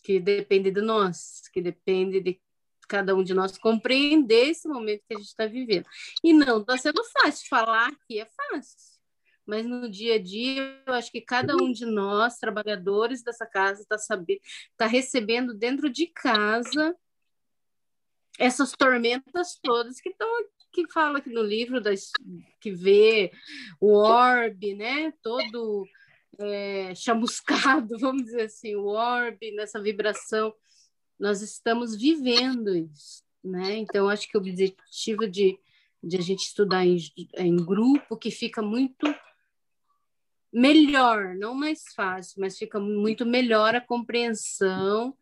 Que 0.03 0.19
depende 0.19 0.71
de 0.71 0.81
nós, 0.81 1.43
que 1.51 1.61
depende 1.61 2.19
de 2.19 2.41
cada 2.87 3.15
um 3.15 3.23
de 3.23 3.33
nós 3.33 3.57
compreender 3.57 4.49
esse 4.49 4.67
momento 4.67 5.03
que 5.07 5.13
a 5.13 5.17
gente 5.17 5.27
está 5.27 5.45
vivendo. 5.45 5.85
E 6.23 6.33
não 6.33 6.61
está 6.61 6.77
sendo 6.77 7.03
fácil 7.05 7.47
falar 7.47 7.89
aqui, 7.89 8.19
é 8.19 8.25
fácil. 8.25 8.99
Mas 9.45 9.65
no 9.65 9.89
dia 9.89 10.15
a 10.15 10.19
dia, 10.19 10.81
eu 10.85 10.93
acho 10.93 11.11
que 11.11 11.21
cada 11.21 11.55
um 11.55 11.71
de 11.71 11.85
nós, 11.85 12.37
trabalhadores 12.37 13.23
dessa 13.23 13.45
casa, 13.45 13.81
está 13.81 13.97
sabendo, 13.97 14.39
está 14.71 14.85
recebendo 14.85 15.53
dentro 15.53 15.89
de 15.89 16.07
casa 16.07 16.95
essas 18.37 18.71
tormentas 18.71 19.59
todas 19.61 19.99
que 19.99 20.09
estão 20.09 20.27
que 20.71 20.87
fala 20.91 21.17
aqui 21.17 21.31
no 21.31 21.41
livro 21.41 21.81
das, 21.81 22.11
que 22.61 22.71
vê 22.71 23.31
o 23.79 23.93
orbe, 23.93 24.75
né? 24.75 25.11
Todo 25.21 25.87
é, 26.39 26.95
chamuscado, 26.95 27.97
vamos 27.99 28.23
dizer 28.23 28.43
assim, 28.43 28.75
o 28.75 28.85
orbe 28.85 29.51
nessa 29.51 29.81
vibração. 29.81 30.53
Nós 31.19 31.41
estamos 31.41 31.95
vivendo 31.95 32.75
isso, 32.75 33.23
né? 33.43 33.75
Então 33.77 34.07
acho 34.07 34.27
que 34.27 34.37
o 34.37 34.39
objetivo 34.39 35.27
de, 35.27 35.59
de 36.01 36.17
a 36.17 36.21
gente 36.21 36.43
estudar 36.43 36.85
em, 36.85 36.97
em 37.37 37.55
grupo 37.57 38.17
que 38.17 38.31
fica 38.31 38.61
muito 38.61 39.13
melhor, 40.51 41.35
não 41.35 41.53
mais 41.53 41.83
fácil, 41.93 42.39
mas 42.39 42.57
fica 42.57 42.79
muito 42.79 43.25
melhor 43.25 43.75
a 43.75 43.81
compreensão 43.81 45.15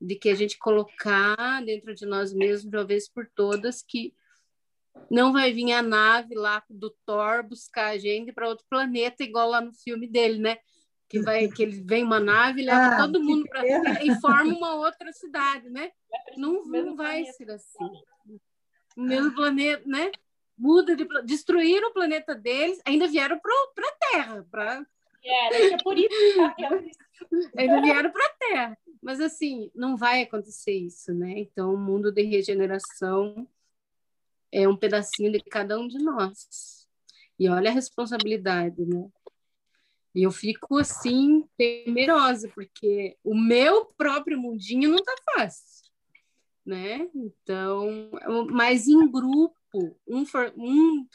de 0.00 0.16
que 0.16 0.28
a 0.28 0.34
gente 0.34 0.58
colocar 0.58 1.62
dentro 1.64 1.94
de 1.94 2.04
nós 2.04 2.32
mesmos, 2.32 2.68
de 2.68 2.76
uma 2.76 2.84
vez 2.84 3.08
por 3.08 3.28
todas, 3.36 3.82
que 3.82 4.12
não 5.10 5.32
vai 5.32 5.52
vir 5.52 5.72
a 5.72 5.82
nave 5.82 6.34
lá 6.34 6.62
do 6.68 6.90
Thor 7.04 7.42
buscar 7.42 7.88
a 7.88 7.98
gente 7.98 8.32
para 8.32 8.48
outro 8.48 8.64
planeta, 8.68 9.22
igual 9.22 9.48
lá 9.48 9.60
no 9.60 9.72
filme 9.72 10.06
dele, 10.06 10.38
né? 10.38 10.58
Que, 11.08 11.20
vai, 11.20 11.48
que 11.48 11.62
ele 11.62 11.82
vem 11.84 12.02
uma 12.02 12.18
nave, 12.18 12.62
leva 12.62 12.94
ah, 12.94 12.96
todo 12.96 13.22
mundo 13.22 13.46
para 13.46 13.62
e 14.02 14.14
forma 14.20 14.56
uma 14.56 14.74
outra 14.76 15.12
cidade, 15.12 15.68
né? 15.68 15.90
Não, 16.36 16.64
não 16.64 16.96
vai 16.96 17.26
ser 17.26 17.50
assim. 17.50 17.84
O 18.96 19.02
mesmo 19.02 19.34
planeta, 19.34 19.82
né? 19.86 20.10
Muda 20.56 20.96
de 20.96 21.06
destruíram 21.24 21.90
o 21.90 21.92
planeta 21.92 22.34
deles, 22.34 22.80
ainda 22.86 23.06
vieram 23.06 23.38
para 23.38 23.52
a 23.88 24.10
Terra, 24.10 24.46
para 24.50 24.86
é, 25.24 25.72
é 25.72 25.82
por 25.82 25.96
isso 25.96 26.08
que 26.56 26.64
ainda 27.56 27.80
vieram 27.80 28.10
para 28.10 28.24
a 28.24 28.34
Terra. 28.38 28.78
Mas, 29.00 29.20
assim, 29.20 29.70
não 29.74 29.96
vai 29.96 30.22
acontecer 30.22 30.72
isso, 30.72 31.12
né? 31.12 31.34
Então, 31.36 31.74
o 31.74 31.78
mundo 31.78 32.12
de 32.12 32.22
regeneração 32.22 33.46
é 34.52 34.68
um 34.68 34.76
pedacinho 34.76 35.32
de 35.32 35.40
cada 35.40 35.78
um 35.78 35.88
de 35.88 35.98
nós. 35.98 36.86
E 37.38 37.48
olha 37.48 37.70
a 37.70 37.74
responsabilidade, 37.74 38.84
né? 38.84 39.08
E 40.14 40.22
eu 40.24 40.30
fico, 40.30 40.76
assim, 40.76 41.48
temerosa, 41.56 42.48
porque 42.54 43.16
o 43.24 43.34
meu 43.34 43.86
próprio 43.96 44.38
mundinho 44.38 44.90
não 44.90 45.02
tá 45.02 45.14
fácil, 45.34 45.90
né? 46.66 47.08
Então, 47.14 48.10
mas 48.50 48.86
em 48.86 49.10
grupo, 49.10 49.56
um, 50.06 50.24
um 50.54 51.06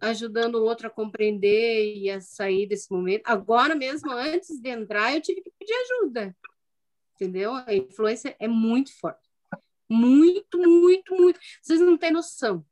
ajudando 0.00 0.56
o 0.56 0.64
outro 0.64 0.86
a 0.86 0.90
compreender 0.90 1.96
e 1.96 2.10
a 2.10 2.20
sair 2.20 2.66
desse 2.66 2.90
momento. 2.90 3.22
Agora 3.24 3.74
mesmo, 3.74 4.10
antes 4.10 4.60
de 4.60 4.68
entrar, 4.68 5.14
eu 5.14 5.20
tive 5.20 5.40
que 5.40 5.50
pedir 5.58 5.74
ajuda, 5.74 6.36
entendeu? 7.14 7.54
A 7.54 7.74
influência 7.74 8.36
é 8.38 8.48
muito 8.48 8.96
forte. 8.98 9.21
Muito, 9.92 10.58
muito, 10.58 11.14
muito. 11.14 11.38
Vocês 11.60 11.80
não 11.80 11.96
têm 11.98 12.10
noção. 12.10 12.64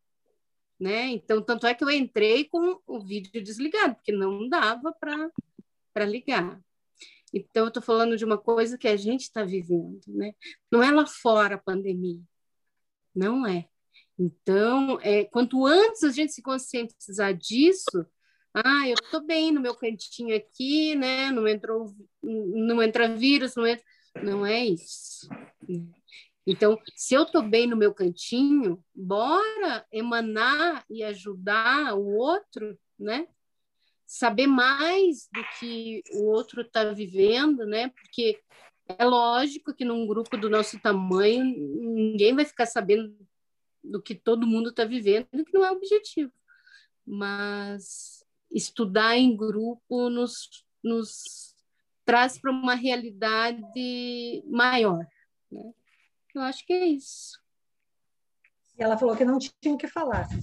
Né? 0.78 1.08
Então, 1.08 1.42
tanto 1.42 1.66
é 1.66 1.74
que 1.74 1.84
eu 1.84 1.90
entrei 1.90 2.46
com 2.46 2.80
o 2.86 3.00
vídeo 3.00 3.42
desligado, 3.42 3.96
porque 3.96 4.12
não 4.12 4.48
dava 4.48 4.92
para 4.92 6.06
ligar. 6.06 6.58
Então, 7.32 7.64
eu 7.64 7.68
estou 7.68 7.82
falando 7.82 8.16
de 8.16 8.24
uma 8.24 8.38
coisa 8.38 8.78
que 8.78 8.88
a 8.88 8.96
gente 8.96 9.22
está 9.22 9.44
vivendo, 9.44 10.00
né? 10.08 10.34
Não 10.70 10.82
é 10.82 10.90
lá 10.90 11.06
fora 11.06 11.54
a 11.56 11.58
pandemia. 11.58 12.20
Não 13.14 13.46
é. 13.46 13.68
Então, 14.18 14.98
é, 15.02 15.24
quanto 15.24 15.66
antes 15.66 16.02
a 16.02 16.10
gente 16.10 16.32
se 16.32 16.42
conscientizar 16.42 17.34
disso, 17.34 18.06
ah, 18.52 18.88
eu 18.88 18.94
estou 18.94 19.24
bem 19.24 19.52
no 19.52 19.60
meu 19.60 19.74
cantinho 19.76 20.34
aqui, 20.34 20.94
né? 20.96 21.30
Não 21.30 21.46
entrou, 21.46 21.94
não 22.22 22.82
entra 22.82 23.14
vírus, 23.14 23.54
não 23.54 23.66
entra. 23.66 23.84
Não 24.22 24.44
é 24.44 24.64
isso. 24.64 25.28
Então, 26.46 26.78
se 26.96 27.14
eu 27.14 27.22
estou 27.22 27.42
bem 27.42 27.66
no 27.66 27.76
meu 27.76 27.92
cantinho, 27.94 28.82
bora 28.94 29.86
emanar 29.92 30.84
e 30.88 31.02
ajudar 31.02 31.94
o 31.94 32.06
outro, 32.16 32.78
né? 32.98 33.28
Saber 34.06 34.46
mais 34.46 35.28
do 35.32 35.42
que 35.58 36.02
o 36.12 36.24
outro 36.24 36.62
está 36.62 36.84
vivendo, 36.92 37.64
né? 37.66 37.88
Porque 37.90 38.40
é 38.98 39.04
lógico 39.04 39.74
que 39.74 39.84
num 39.84 40.06
grupo 40.06 40.36
do 40.36 40.48
nosso 40.48 40.80
tamanho, 40.80 41.44
ninguém 41.44 42.34
vai 42.34 42.44
ficar 42.44 42.66
sabendo 42.66 43.14
do 43.82 44.02
que 44.02 44.14
todo 44.14 44.46
mundo 44.46 44.70
está 44.70 44.84
vivendo, 44.84 45.28
que 45.30 45.54
não 45.54 45.64
é 45.64 45.70
objetivo. 45.70 46.32
Mas 47.06 48.24
estudar 48.50 49.16
em 49.16 49.36
grupo 49.36 50.10
nos, 50.10 50.64
nos 50.82 51.54
traz 52.04 52.38
para 52.38 52.50
uma 52.50 52.74
realidade 52.74 54.42
maior. 54.46 55.06
Né? 55.50 55.72
Eu 56.34 56.42
acho 56.42 56.66
que 56.66 56.72
é 56.72 56.86
isso. 56.86 57.38
E 58.78 58.82
ela 58.82 58.96
falou 58.96 59.16
que 59.16 59.24
não 59.24 59.38
tinha 59.38 59.74
o 59.74 59.78
que 59.78 59.86
falar. 59.86 60.26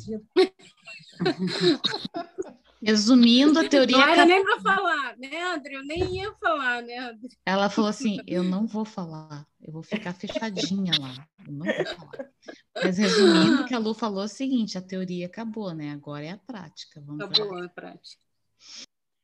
Resumindo, 2.82 3.60
a 3.60 3.68
teoria. 3.68 3.98
Não 3.98 4.08
era 4.08 4.26
nem 4.26 4.44
para 4.44 4.62
falar, 4.62 5.18
né, 5.18 5.44
André? 5.44 5.76
Eu 5.76 5.84
nem 5.84 6.18
ia 6.18 6.32
falar, 6.36 6.84
né, 6.84 6.98
André? 7.00 7.30
Ela 7.44 7.70
falou 7.70 7.90
assim: 7.90 8.20
eu 8.28 8.44
não 8.44 8.68
vou 8.68 8.86
falar, 8.86 9.48
eu 9.60 9.74
vou 9.74 9.82
ficar 9.82 10.14
fechadinha 10.14 10.94
lá, 11.00 11.28
eu 11.46 11.54
não 11.54 11.66
vou 11.66 11.86
falar. 11.86 12.30
Mas 12.76 13.00
resumindo, 13.00 13.64
o 13.64 13.66
que 13.66 13.74
a 13.74 13.80
Lu 13.80 13.96
falou 13.96 14.22
é 14.22 14.26
o 14.26 14.30
seguinte: 14.30 14.78
a 14.78 14.82
teoria 14.82 15.26
acabou, 15.26 15.74
né? 15.74 15.92
Agora 15.92 16.24
é 16.24 16.30
a 16.30 16.38
prática. 16.38 17.02
Vamos 17.02 17.26
acabou 17.26 17.64
a 17.64 17.70
prática. 17.70 18.22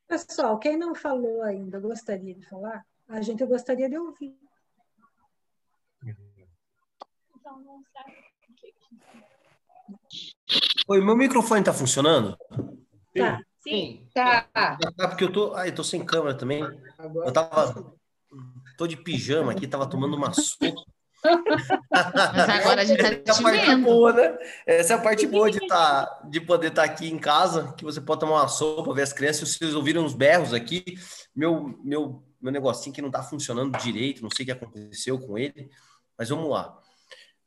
Pessoal, 0.08 0.58
quem 0.58 0.76
não 0.76 0.96
falou 0.96 1.44
ainda 1.44 1.80
gostaria 1.80 2.34
de 2.34 2.46
falar? 2.48 2.84
A 3.08 3.22
gente 3.22 3.46
gostaria 3.46 3.88
de 3.88 3.98
ouvir. 3.98 4.36
Oi, 10.88 11.02
meu 11.02 11.16
microfone 11.16 11.62
está 11.62 11.74
funcionando? 11.74 12.38
Tá. 13.16 13.42
Sim. 13.62 14.08
Tá. 14.14 14.48
Ah, 14.54 15.08
porque 15.08 15.24
eu 15.24 15.32
tô, 15.32 15.54
ah, 15.56 15.68
eu 15.68 15.74
tô 15.76 15.84
sem 15.84 16.06
câmera 16.06 16.38
também. 16.38 16.62
Eu 17.26 17.32
tava 17.32 17.94
tô 18.78 18.88
de 18.88 18.98
pijama 18.98 19.52
aqui, 19.52 19.68
tava 19.68 19.90
tomando 19.90 20.16
uma 20.16 20.34
sopa. 20.34 20.84
Mas 21.90 22.50
agora 22.50 22.82
a 22.82 22.86
gente 22.86 23.02
tá 23.02 23.32
Essa 23.32 23.72
é 23.72 23.78
boa, 23.78 24.12
né? 24.12 24.38
Essa 24.66 24.94
é 24.94 24.96
a 24.98 25.02
parte 25.02 25.26
boa 25.26 25.50
de, 25.50 25.66
tá, 25.68 26.22
de 26.30 26.42
poder 26.42 26.68
estar 26.68 26.86
tá 26.86 26.92
aqui 26.92 27.08
em 27.08 27.18
casa, 27.18 27.74
que 27.78 27.86
você 27.86 28.02
pode 28.02 28.20
tomar 28.20 28.42
uma 28.42 28.48
sopa, 28.48 28.94
ver 28.94 29.04
as 29.04 29.14
crianças. 29.14 29.50
Se 29.50 29.58
vocês 29.58 29.76
ouviram 29.76 30.06
os 30.06 30.14
berros 30.14 30.54
aqui, 30.54 30.84
meu, 31.34 31.80
meu, 31.84 32.24
meu 32.42 32.52
negocinho 32.52 32.94
que 32.94 33.02
não 33.02 33.12
tá 33.12 33.24
funcionando 33.24 33.78
direito, 33.78 34.22
não 34.22 34.30
sei 34.30 34.44
o 34.44 34.46
que 34.48 34.52
aconteceu 34.52 35.18
com 35.20 35.38
ele, 35.38 35.70
mas 36.18 36.30
vamos 36.30 36.50
lá. 36.50 36.78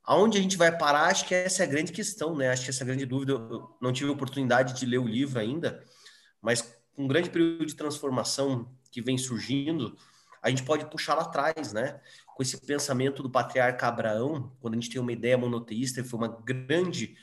Aonde 0.06 0.38
a 0.38 0.40
gente 0.40 0.56
vai 0.56 0.76
parar, 0.76 1.06
acho 1.06 1.26
que 1.26 1.34
essa 1.34 1.64
é 1.64 1.66
a 1.66 1.68
grande 1.68 1.90
questão, 1.90 2.36
né? 2.36 2.50
Acho 2.50 2.64
que 2.64 2.70
essa 2.70 2.82
é 2.82 2.84
a 2.84 2.86
grande 2.86 3.04
dúvida. 3.04 3.32
Eu 3.32 3.76
não 3.80 3.92
tive 3.92 4.08
oportunidade 4.08 4.78
de 4.78 4.86
ler 4.86 4.98
o 4.98 5.06
livro 5.06 5.40
ainda, 5.40 5.84
mas 6.40 6.62
com 6.94 7.04
um 7.04 7.08
grande 7.08 7.28
período 7.28 7.66
de 7.66 7.74
transformação 7.74 8.72
que 8.92 9.02
vem 9.02 9.18
surgindo, 9.18 9.96
a 10.40 10.48
gente 10.48 10.62
pode 10.62 10.88
puxar 10.88 11.14
lá 11.16 11.22
atrás, 11.22 11.72
né? 11.72 12.00
Com 12.36 12.42
esse 12.42 12.56
pensamento 12.64 13.20
do 13.20 13.28
patriarca 13.28 13.88
Abraão, 13.88 14.56
quando 14.60 14.74
a 14.74 14.76
gente 14.76 14.90
tem 14.90 15.00
uma 15.00 15.12
ideia 15.12 15.36
monoteísta, 15.36 16.04
foi 16.04 16.18
uma 16.18 16.28
grande, 16.28 17.16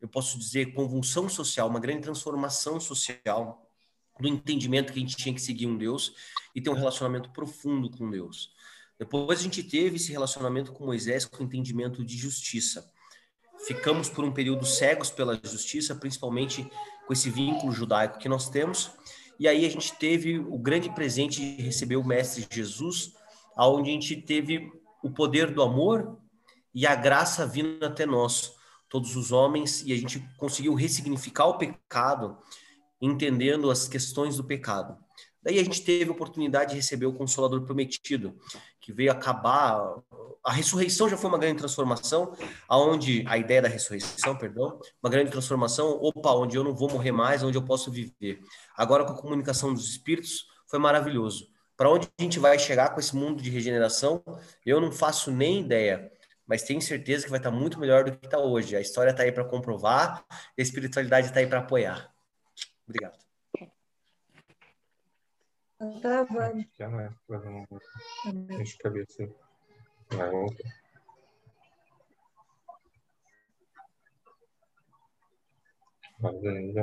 eu 0.00 0.08
posso 0.08 0.38
dizer, 0.38 0.72
convulsão 0.72 1.28
social, 1.28 1.68
uma 1.68 1.78
grande 1.78 2.00
transformação 2.00 2.80
social 2.80 3.70
do 4.18 4.26
entendimento 4.26 4.92
que 4.92 4.98
a 4.98 5.02
gente 5.02 5.16
tinha 5.16 5.34
que 5.34 5.42
seguir 5.42 5.66
um 5.66 5.76
Deus 5.76 6.14
e 6.54 6.60
ter 6.60 6.70
um 6.70 6.74
relacionamento 6.74 7.30
profundo 7.30 7.90
com 7.90 8.10
Deus. 8.10 8.54
Depois 9.00 9.40
a 9.40 9.42
gente 9.42 9.62
teve 9.62 9.96
esse 9.96 10.12
relacionamento 10.12 10.74
com 10.74 10.84
Moisés 10.84 11.24
com 11.24 11.42
entendimento 11.42 12.04
de 12.04 12.18
justiça. 12.18 12.86
Ficamos 13.66 14.10
por 14.10 14.26
um 14.26 14.30
período 14.30 14.66
cegos 14.66 15.10
pela 15.10 15.40
justiça, 15.42 15.94
principalmente 15.94 16.70
com 17.06 17.12
esse 17.14 17.30
vínculo 17.30 17.72
judaico 17.72 18.18
que 18.18 18.28
nós 18.28 18.50
temos. 18.50 18.90
E 19.38 19.48
aí 19.48 19.64
a 19.64 19.70
gente 19.70 19.94
teve 19.96 20.38
o 20.38 20.58
grande 20.58 20.94
presente 20.94 21.40
de 21.40 21.62
receber 21.62 21.96
o 21.96 22.04
Mestre 22.04 22.46
Jesus, 22.50 23.14
aonde 23.56 23.88
a 23.88 23.92
gente 23.94 24.16
teve 24.16 24.70
o 25.02 25.10
poder 25.10 25.50
do 25.50 25.62
amor 25.62 26.18
e 26.74 26.86
a 26.86 26.94
graça 26.94 27.46
vindo 27.46 27.82
até 27.82 28.04
nós, 28.04 28.52
todos 28.86 29.16
os 29.16 29.32
homens, 29.32 29.82
e 29.82 29.94
a 29.94 29.96
gente 29.96 30.20
conseguiu 30.36 30.74
ressignificar 30.74 31.46
o 31.46 31.56
pecado, 31.56 32.36
entendendo 33.00 33.70
as 33.70 33.88
questões 33.88 34.36
do 34.36 34.44
pecado. 34.44 34.98
Daí 35.42 35.58
a 35.58 35.64
gente 35.64 35.82
teve 35.82 36.10
a 36.10 36.12
oportunidade 36.12 36.70
de 36.70 36.76
receber 36.76 37.06
o 37.06 37.12
Consolador 37.12 37.62
Prometido, 37.62 38.36
que 38.80 38.92
veio 38.92 39.10
acabar. 39.10 39.80
A 40.44 40.52
ressurreição 40.52 41.08
já 41.08 41.16
foi 41.16 41.30
uma 41.30 41.38
grande 41.38 41.58
transformação, 41.58 42.36
aonde 42.68 43.24
a 43.26 43.38
ideia 43.38 43.62
da 43.62 43.68
ressurreição, 43.68 44.36
perdão, 44.36 44.78
uma 45.02 45.10
grande 45.10 45.30
transformação. 45.30 45.98
Opa, 46.02 46.32
onde 46.32 46.56
eu 46.56 46.64
não 46.64 46.74
vou 46.74 46.90
morrer 46.90 47.12
mais, 47.12 47.42
onde 47.42 47.56
eu 47.56 47.62
posso 47.62 47.90
viver. 47.90 48.40
Agora 48.76 49.04
com 49.04 49.12
a 49.12 49.16
comunicação 49.16 49.72
dos 49.72 49.88
espíritos 49.88 50.46
foi 50.66 50.78
maravilhoso. 50.78 51.48
Para 51.76 51.90
onde 51.90 52.06
a 52.18 52.22
gente 52.22 52.38
vai 52.38 52.58
chegar 52.58 52.90
com 52.90 53.00
esse 53.00 53.16
mundo 53.16 53.42
de 53.42 53.48
regeneração, 53.48 54.22
eu 54.66 54.78
não 54.80 54.92
faço 54.92 55.30
nem 55.30 55.60
ideia, 55.60 56.12
mas 56.46 56.62
tenho 56.62 56.82
certeza 56.82 57.24
que 57.24 57.30
vai 57.30 57.38
estar 57.38 57.50
muito 57.50 57.80
melhor 57.80 58.04
do 58.04 58.12
que 58.12 58.26
está 58.26 58.38
hoje. 58.38 58.76
A 58.76 58.80
história 58.80 59.12
está 59.12 59.22
aí 59.22 59.32
para 59.32 59.44
comprovar, 59.44 60.22
a 60.30 60.60
espiritualidade 60.60 61.28
está 61.28 61.40
aí 61.40 61.46
para 61.46 61.60
apoiar. 61.60 62.12
Obrigado. 62.86 63.29
Tá, 66.02 66.24
vai. 66.24 66.68
Já 66.78 66.88
não 66.90 67.00
é. 67.00 67.10
Deixa 68.48 68.72
de 68.72 68.78
cabeça. 68.78 69.30
Vai, 70.10 70.30
vamos 70.30 70.54
ver. 70.54 70.64
Mas 76.20 76.44
ainda. 76.44 76.82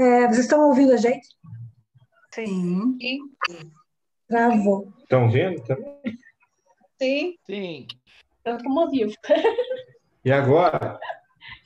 É, 0.00 0.26
vocês 0.26 0.38
estão 0.40 0.66
ouvindo 0.66 0.94
a 0.94 0.96
gente? 0.96 1.28
Sim. 2.34 2.98
Travou. 4.26 4.92
Estão 4.98 5.30
vendo 5.30 5.62
também? 5.62 6.18
Sim. 7.00 7.38
Sim. 7.46 7.86
Tanto 8.42 8.64
como 8.64 8.80
ouviu. 8.80 9.12
E 10.24 10.32
agora? 10.32 10.98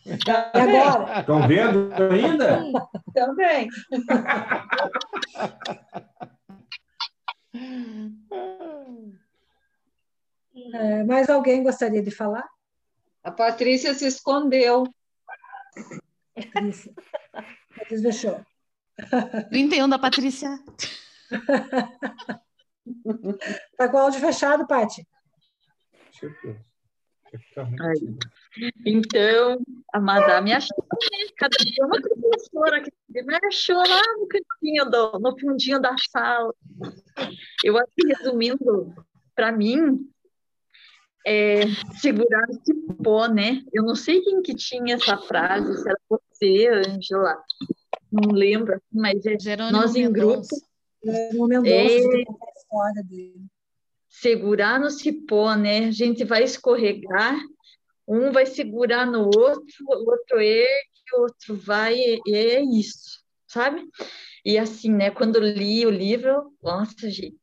E 0.07 0.61
agora? 0.61 1.21
Estão 1.21 1.49
vendo 1.49 1.91
ainda? 2.13 2.63
Também. 3.13 3.69
É, 10.75 11.05
mais 11.05 11.29
alguém 11.29 11.65
gostaria 11.65 12.03
de 12.03 12.11
falar? 12.11 12.47
A 13.25 13.33
Patrícia 13.33 13.93
se 13.95 14.07
escondeu. 14.07 14.85
Patrícia. 16.35 16.95
Patrícia 17.77 18.13
fechou. 18.13 18.47
31 19.51 19.89
da 19.89 19.99
Patrícia. 19.99 20.59
Tá 23.77 23.89
com 23.89 23.97
o 23.97 24.01
áudio 24.01 24.21
fechado, 24.21 24.67
Paty. 24.67 25.07
Deixa 26.05 26.27
eu 26.27 26.33
ver. 26.43 26.65
Aí. 27.81 28.19
Então, 28.85 29.61
a 29.93 30.01
madame 30.01 30.53
achou, 30.53 30.77
né? 30.93 31.27
Cada 31.37 31.57
dia 31.59 31.85
uma 31.85 32.01
professora 32.01 32.83
que 32.83 32.93
me 33.23 33.39
achou 33.49 33.77
lá 33.77 34.03
no 34.19 34.27
cantinho, 34.29 34.91
do, 34.91 35.19
no 35.19 35.39
fundinho 35.39 35.81
da 35.81 35.95
sala. 36.11 36.55
Eu 37.65 37.77
acho 37.77 37.91
que, 37.97 38.07
resumindo, 38.07 38.95
para 39.35 39.53
mim, 39.53 40.09
é 41.27 41.63
segurar 41.99 42.45
o 42.49 42.65
cipó, 42.65 43.27
né? 43.27 43.63
Eu 43.73 43.83
não 43.83 43.95
sei 43.95 44.23
quem 44.23 44.41
que 44.43 44.55
tinha 44.55 44.95
essa 44.95 45.17
frase, 45.19 45.83
se 45.83 45.89
era 45.89 45.99
você, 46.09 46.69
Angela, 46.69 47.37
não 48.11 48.33
lembro, 48.33 48.81
mas 48.93 49.27
é 49.27 49.39
Jerônimo 49.39 49.79
nós 49.79 49.95
em 49.97 50.11
grupo. 50.11 50.47
Mendonça, 51.05 51.69
É. 51.69 51.99
de 52.01 52.25
contar 52.25 52.47
a 52.47 52.59
história 52.59 53.03
dele. 53.05 53.47
segurar 54.09 54.81
no 54.81 54.89
cipó, 54.91 55.55
né? 55.55 55.87
A 55.87 55.91
gente 55.91 56.25
vai 56.25 56.43
escorregar, 56.43 57.39
um 58.07 58.31
vai 58.31 58.47
segurar 58.47 59.07
no 59.07 59.27
outro, 59.27 59.85
o 59.89 60.11
outro 60.11 60.41
ergue, 60.41 61.15
o 61.15 61.23
outro 61.23 61.57
vai, 61.57 61.97
e 61.97 62.35
é 62.35 62.63
isso, 62.63 63.21
sabe? 63.47 63.89
E 64.45 64.59
assim, 64.59 64.93
né? 64.93 65.11
Quando 65.11 65.41
li 65.41 65.85
o 65.87 65.91
livro, 65.91 66.53
nossa, 66.63 67.11
gente, 67.11 67.37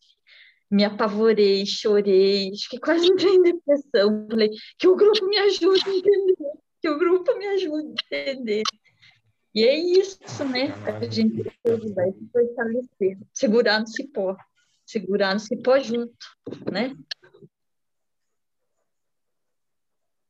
me 0.71 0.83
apavorei, 0.83 1.65
chorei, 1.65 2.51
que 2.69 2.79
quase 2.79 3.05
entrei 3.07 3.33
em 3.35 3.41
depressão. 3.43 4.27
Falei, 4.29 4.49
que 4.79 4.87
o 4.87 4.95
grupo 4.95 5.27
me 5.27 5.37
ajude 5.37 5.83
a 5.85 5.93
entender, 5.93 6.51
que 6.81 6.89
o 6.89 6.97
grupo 6.97 7.37
me 7.37 7.45
ajude 7.47 7.93
a 8.11 8.15
entender. 8.15 8.63
E 9.53 9.63
é 9.63 9.77
isso, 9.77 10.43
né? 10.45 10.73
A 10.85 11.05
gente 11.05 11.43
vai 11.93 12.11
se 12.11 12.27
fortalecer, 12.31 13.17
segurar 13.31 13.81
no 13.81 13.87
cipó, 13.87 14.35
segurar 14.83 15.33
no 15.35 15.39
cipó 15.39 15.77
junto, 15.79 16.25
né? 16.71 16.95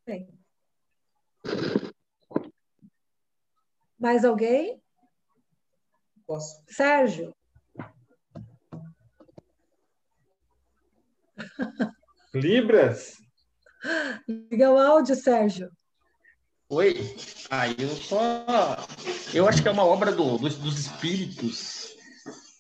Bem. 0.06 0.28
Mais 3.97 4.26
alguém? 4.26 4.82
Posso. 6.28 6.62
Sérgio? 6.68 7.34
Libras? 12.34 13.14
Liga 14.28 14.72
o 14.72 14.78
áudio, 14.78 15.16
Sérgio. 15.16 15.72
Oi. 16.70 16.95
Aí 17.49 17.76
eu 17.80 17.89
só. 17.89 18.45
Eu 19.34 19.47
acho 19.47 19.62
que 19.62 19.68
é 19.68 19.72
uma 19.72 19.86
obra 19.86 20.12
do, 20.12 20.38
dos, 20.38 20.58
dos 20.58 20.80
espíritos. 20.80 21.82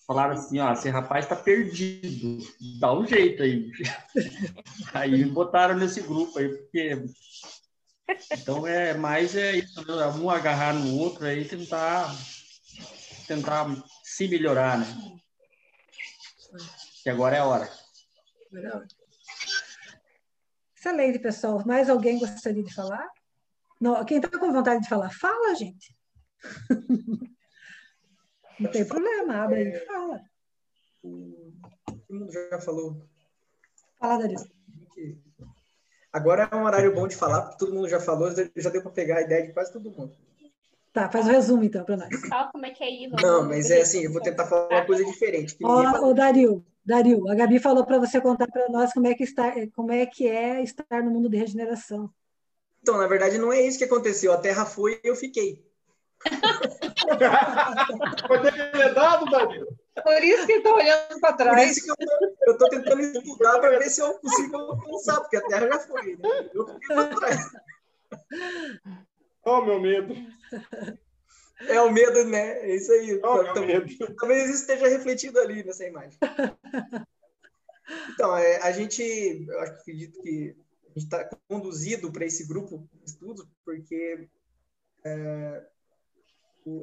Falaram 0.05 0.33
assim, 0.33 0.59
ó, 0.59 0.73
esse 0.73 0.89
rapaz 0.89 1.25
tá 1.25 1.35
perdido. 1.35 2.39
Dá 2.79 2.93
um 2.93 3.05
jeito 3.05 3.41
aí. 3.41 3.71
Aí 4.93 5.23
botaram 5.25 5.75
nesse 5.75 6.01
grupo 6.01 6.37
aí, 6.37 6.49
porque. 6.49 7.03
Então 8.33 8.67
é 8.67 8.93
mais 8.93 9.35
é 9.35 9.55
isso, 9.55 9.79
né? 9.87 10.05
um 10.07 10.29
agarrar 10.29 10.73
no 10.73 10.97
outro 10.97 11.25
aí 11.25 11.45
tentar 11.45 12.13
tentar 13.27 13.65
se 14.03 14.27
melhorar, 14.27 14.77
né? 14.77 14.85
Que 17.01 17.09
agora 17.09 17.37
é 17.37 17.39
a 17.39 17.45
hora. 17.45 17.69
Melhor. 18.51 18.85
Excelente, 20.75 21.19
pessoal. 21.19 21.63
Mais 21.65 21.89
alguém 21.89 22.19
gostaria 22.19 22.61
de 22.61 22.73
falar? 22.73 23.07
Não, 23.79 24.03
quem 24.05 24.17
está 24.17 24.37
com 24.37 24.51
vontade 24.51 24.83
de 24.83 24.89
falar, 24.89 25.09
fala, 25.11 25.55
gente. 25.55 25.95
Não 28.59 28.71
tem 28.71 28.85
problema, 28.85 29.35
abre 29.43 29.59
aí 29.59 29.67
e 29.69 29.85
fala. 29.85 30.21
Todo 31.01 32.19
mundo 32.19 32.31
já 32.31 32.59
falou. 32.59 33.05
Fala, 33.99 34.19
Dario. 34.19 34.37
Agora 36.11 36.47
é 36.51 36.55
um 36.55 36.63
horário 36.63 36.93
bom 36.93 37.07
de 37.07 37.15
falar, 37.15 37.41
porque 37.41 37.57
todo 37.57 37.73
mundo 37.73 37.89
já 37.89 37.99
falou, 37.99 38.29
já 38.55 38.69
deu 38.69 38.81
para 38.83 38.91
pegar 38.91 39.17
a 39.17 39.21
ideia 39.21 39.47
de 39.47 39.53
quase 39.53 39.73
todo 39.73 39.89
mundo. 39.89 40.15
Tá, 40.91 41.09
faz 41.09 41.25
o 41.27 41.31
resumo 41.31 41.63
então 41.63 41.83
para 41.83 41.97
nós. 41.97 42.09
Fala 42.29 42.51
como 42.51 42.65
é 42.67 42.69
que 42.69 42.83
é 42.83 42.91
ir. 42.91 43.07
no- 43.07 43.15
Não, 43.19 43.47
mas 43.47 43.71
é 43.71 43.81
assim, 43.81 44.01
eu 44.03 44.11
vou 44.11 44.21
tentar 44.21 44.45
falar 44.45 44.69
uma 44.69 44.85
coisa 44.85 45.03
diferente. 45.03 45.57
Ó, 45.63 46.07
ô, 46.09 46.13
Dario, 46.13 46.63
Dario, 46.85 47.27
a 47.27 47.33
Gabi 47.33 47.57
falou 47.57 47.83
para 47.83 47.97
você 47.97 48.21
contar 48.21 48.45
para 48.47 48.69
nós 48.69 48.93
como 48.93 49.07
é 49.07 49.15
que 49.15 49.23
está, 49.23 49.51
como 49.75 49.91
é 49.91 50.05
que 50.05 50.27
é 50.27 50.61
estar 50.61 51.01
no 51.03 51.09
mundo 51.09 51.27
de 51.29 51.37
regeneração. 51.37 52.13
Então, 52.83 52.97
na 52.97 53.07
verdade, 53.07 53.39
não 53.39 53.51
é 53.51 53.61
isso 53.61 53.79
que 53.79 53.85
aconteceu. 53.85 54.31
A 54.33 54.37
Terra 54.37 54.65
foi 54.65 54.99
e 55.03 55.07
eu 55.07 55.15
fiquei. 55.15 55.65
Pode 58.27 58.51
ter 58.51 58.93
dado, 58.93 59.25
Dario. 59.25 59.67
Por 60.03 60.23
isso 60.23 60.45
que 60.47 60.53
está 60.53 60.73
olhando 60.73 61.19
para 61.19 61.33
Por 61.33 61.37
trás. 61.37 61.77
isso 61.77 61.85
que 61.85 61.91
eu 61.91 61.95
eu 62.47 62.57
tô 62.57 62.67
tentando 62.69 63.01
estudar 63.01 63.59
para 63.59 63.77
ver 63.79 63.89
se 63.89 64.01
é 64.01 64.13
possível 64.13 64.59
alcançar, 64.59 65.19
porque 65.21 65.37
a 65.37 65.41
Terra 65.47 65.67
já 65.67 65.79
foi. 65.79 66.15
Né? 66.15 66.49
Eu 66.53 66.67
fiquei 66.67 66.95
para 66.95 67.15
trás. 67.15 67.51
Ó, 69.45 69.61
meu 69.61 69.79
medo. 69.79 70.15
É 71.67 71.79
o 71.81 71.91
medo, 71.91 72.25
né? 72.25 72.59
É 72.59 72.75
isso 72.75 72.91
aí. 72.91 73.19
Ó, 73.23 73.43
meu 73.43 73.53
Talvez- 73.53 73.97
medo. 73.99 74.15
Talvez 74.15 74.43
isso 74.49 74.61
esteja 74.61 74.87
refletido 74.87 75.39
ali 75.39 75.63
nessa 75.63 75.85
imagem. 75.85 76.17
Então, 78.13 78.35
é, 78.35 78.57
a 78.61 78.71
gente, 78.71 79.01
eu 79.47 79.59
acho 79.59 79.73
que 79.75 79.79
acredito 79.81 80.21
que 80.21 80.55
a 80.85 80.87
gente 80.99 81.05
está 81.05 81.29
conduzido 81.47 82.11
para 82.11 82.25
esse 82.25 82.47
grupo 82.47 82.87
de 82.93 83.05
estudos, 83.09 83.45
porque 83.65 84.27
é, 85.03 85.63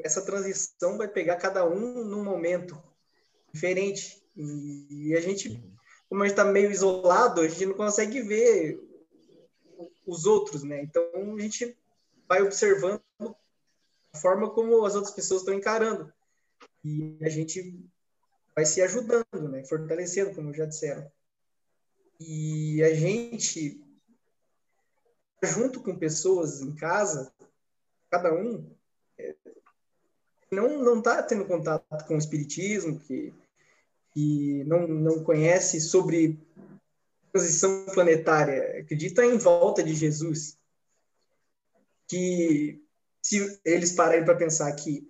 essa 0.03 0.23
transição 0.23 0.99
vai 0.99 1.09
pegar 1.09 1.37
cada 1.37 1.67
um 1.67 2.05
num 2.05 2.23
momento 2.23 2.81
diferente. 3.53 4.23
E, 4.37 5.15
a 5.17 5.21
gente, 5.21 5.63
como 6.09 6.23
a 6.23 6.27
gente 6.27 6.39
está 6.39 6.45
meio 6.45 6.71
isolado, 6.71 7.41
a 7.41 7.49
gente 7.49 7.67
não 7.67 7.75
consegue 7.75 8.23
ver 8.23 8.81
os 10.07 10.27
outros, 10.27 10.63
né? 10.63 10.83
Então, 10.83 11.05
a 11.37 11.41
gente 11.41 11.77
vai 12.29 12.43
observando 12.43 13.03
a 14.13 14.19
forma 14.19 14.51
como 14.51 14.85
as 14.85 14.95
outras 14.95 15.15
pessoas 15.15 15.43
estão 15.43 15.55
encarando. 15.55 16.13
E 16.85 17.19
a 17.23 17.29
gente 17.29 17.79
vai 18.55 18.65
se 18.65 18.83
ajudando, 18.83 19.49
né? 19.51 19.65
Fortalecendo, 19.65 20.35
como 20.35 20.55
já 20.55 20.67
disseram. 20.67 21.11
E 22.19 22.83
a 22.83 22.95
gente, 22.95 23.83
junto 25.43 25.83
com 25.83 25.99
pessoas 25.99 26.61
em 26.61 26.75
casa, 26.75 27.33
cada 28.11 28.35
um 28.35 28.71
não 30.51 30.83
não 30.83 30.99
está 30.99 31.23
tendo 31.23 31.45
contato 31.45 32.05
com 32.07 32.15
o 32.15 32.19
espiritismo, 32.19 32.99
que, 32.99 33.33
que 34.13 34.65
não, 34.65 34.87
não 34.87 35.23
conhece 35.23 35.81
sobre 35.81 36.39
transição 37.33 37.87
planetária, 37.87 38.81
acredita 38.81 39.25
em 39.25 39.39
volta 39.39 39.83
de 39.83 39.95
Jesus, 39.95 40.59
que 42.09 42.83
se 43.23 43.61
eles 43.65 43.93
pararem 43.93 44.25
para 44.25 44.37
pensar 44.37 44.73
que 44.73 45.09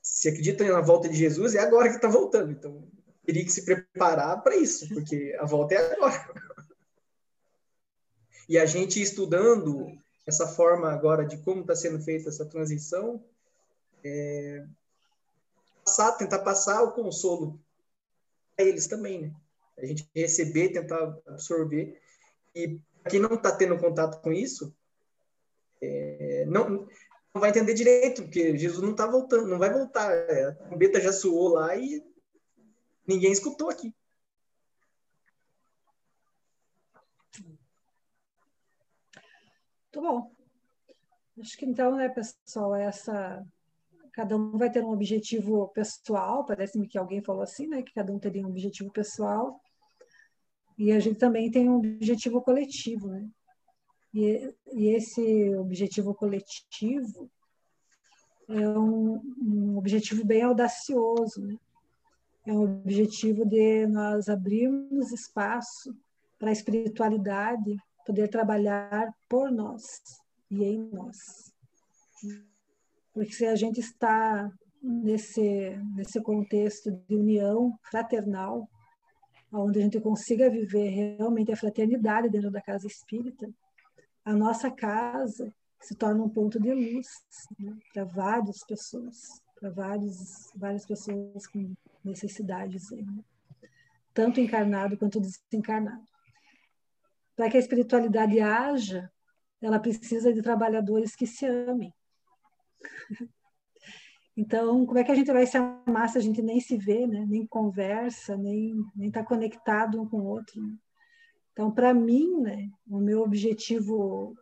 se 0.00 0.28
acreditam 0.28 0.68
na 0.68 0.80
volta 0.80 1.08
de 1.08 1.16
Jesus, 1.16 1.54
é 1.54 1.60
agora 1.60 1.88
que 1.88 1.96
está 1.96 2.08
voltando. 2.08 2.52
Então, 2.52 2.88
teria 3.24 3.44
que 3.44 3.52
se 3.52 3.64
preparar 3.64 4.42
para 4.42 4.56
isso, 4.56 4.88
porque 4.88 5.36
a 5.38 5.46
volta 5.46 5.74
é 5.74 5.92
agora. 5.92 6.34
E 8.48 8.58
a 8.58 8.66
gente 8.66 9.00
estudando 9.00 9.96
essa 10.26 10.46
forma 10.46 10.92
agora 10.92 11.24
de 11.24 11.38
como 11.38 11.62
está 11.62 11.74
sendo 11.74 12.02
feita 12.02 12.28
essa 12.28 12.44
transição, 12.44 13.24
é, 14.04 14.66
passar, 15.84 16.12
tentar 16.12 16.40
passar 16.40 16.82
o 16.82 16.92
consolo 16.92 17.60
a 18.58 18.62
eles 18.62 18.86
também, 18.86 19.22
né? 19.22 19.34
A 19.78 19.86
gente 19.86 20.08
receber, 20.14 20.70
tentar 20.70 21.02
absorver. 21.26 22.00
E 22.54 22.78
quem 23.08 23.20
não 23.20 23.34
está 23.34 23.54
tendo 23.54 23.78
contato 23.78 24.20
com 24.20 24.32
isso, 24.32 24.74
é, 25.80 26.44
não, 26.46 26.86
não 27.34 27.40
vai 27.40 27.50
entender 27.50 27.74
direito, 27.74 28.22
porque 28.22 28.56
Jesus 28.56 28.82
não 28.82 28.92
está 28.92 29.06
voltando, 29.06 29.48
não 29.48 29.58
vai 29.58 29.72
voltar. 29.72 30.12
É, 30.12 30.46
a 30.46 30.52
trombeta 30.54 31.00
já 31.00 31.12
soou 31.12 31.48
lá 31.48 31.74
e 31.76 32.04
ninguém 33.06 33.32
escutou 33.32 33.70
aqui. 33.70 33.94
Muito 39.94 40.08
bom. 40.08 40.32
Acho 41.40 41.56
que 41.56 41.66
então, 41.66 41.96
né, 41.96 42.08
pessoal, 42.08 42.74
essa 42.74 43.44
cada 44.12 44.36
um 44.36 44.56
vai 44.58 44.70
ter 44.70 44.84
um 44.84 44.92
objetivo 44.92 45.68
pessoal, 45.68 46.44
parece-me 46.44 46.86
que 46.86 46.98
alguém 46.98 47.22
falou 47.22 47.42
assim, 47.42 47.66
né, 47.66 47.82
que 47.82 47.94
cada 47.94 48.12
um 48.12 48.18
teria 48.18 48.46
um 48.46 48.50
objetivo 48.50 48.90
pessoal. 48.92 49.60
E 50.78 50.92
a 50.92 51.00
gente 51.00 51.18
também 51.18 51.50
tem 51.50 51.68
um 51.68 51.76
objetivo 51.76 52.42
coletivo, 52.42 53.08
né? 53.08 53.28
E, 54.14 54.54
e 54.72 54.88
esse 54.88 55.54
objetivo 55.56 56.14
coletivo 56.14 57.30
é 58.48 58.68
um, 58.68 59.20
um 59.40 59.78
objetivo 59.78 60.24
bem 60.24 60.42
audacioso, 60.42 61.40
né? 61.40 61.56
É 62.44 62.52
um 62.52 62.80
objetivo 62.80 63.46
de 63.46 63.86
nós 63.86 64.28
abrirmos 64.28 65.12
espaço 65.12 65.96
para 66.38 66.50
a 66.50 66.52
espiritualidade 66.52 67.76
poder 68.04 68.28
trabalhar 68.28 69.14
por 69.28 69.50
nós 69.50 69.82
e 70.50 70.64
em 70.64 70.90
nós. 70.92 71.52
Porque 73.12 73.32
se 73.32 73.46
a 73.46 73.54
gente 73.54 73.80
está 73.80 74.50
nesse, 74.82 75.76
nesse 75.94 76.20
contexto 76.20 76.90
de 77.08 77.16
união 77.16 77.78
fraternal, 77.90 78.68
onde 79.52 79.78
a 79.78 79.82
gente 79.82 80.00
consiga 80.00 80.50
viver 80.50 80.88
realmente 80.88 81.52
a 81.52 81.56
fraternidade 81.56 82.30
dentro 82.30 82.50
da 82.50 82.60
casa 82.60 82.86
espírita, 82.86 83.48
a 84.24 84.32
nossa 84.32 84.70
casa 84.70 85.52
se 85.80 85.94
torna 85.94 86.22
um 86.22 86.28
ponto 86.28 86.60
de 86.60 86.72
luz 86.72 87.06
né, 87.58 87.76
para 87.92 88.04
várias 88.04 88.64
pessoas, 88.64 89.16
para 89.58 89.70
várias 89.70 90.86
pessoas 90.86 91.46
com 91.48 91.74
necessidades, 92.04 92.90
né? 92.90 93.04
tanto 94.14 94.40
encarnado 94.40 94.96
quanto 94.96 95.20
desencarnado. 95.20 96.06
Para 97.34 97.50
que 97.50 97.56
a 97.56 97.60
espiritualidade 97.60 98.40
haja, 98.40 99.10
ela 99.60 99.78
precisa 99.78 100.32
de 100.32 100.42
trabalhadores 100.42 101.16
que 101.16 101.26
se 101.26 101.46
amem. 101.46 101.92
Então, 104.36 104.86
como 104.86 104.98
é 104.98 105.04
que 105.04 105.12
a 105.12 105.14
gente 105.14 105.30
vai 105.30 105.46
se 105.46 105.58
amar 105.58 106.08
se 106.08 106.16
a 106.16 106.20
gente 106.20 106.40
nem 106.40 106.58
se 106.58 106.76
vê, 106.76 107.06
né? 107.06 107.26
nem 107.28 107.46
conversa, 107.46 108.36
nem 108.36 108.74
está 109.00 109.22
conectado 109.22 110.00
um 110.00 110.08
com 110.08 110.20
o 110.20 110.26
outro? 110.26 110.60
Né? 110.60 110.74
Então, 111.52 111.70
para 111.70 111.92
mim, 111.92 112.40
né, 112.40 112.70
o 112.88 112.98
meu 112.98 113.20
objetivo 113.20 114.34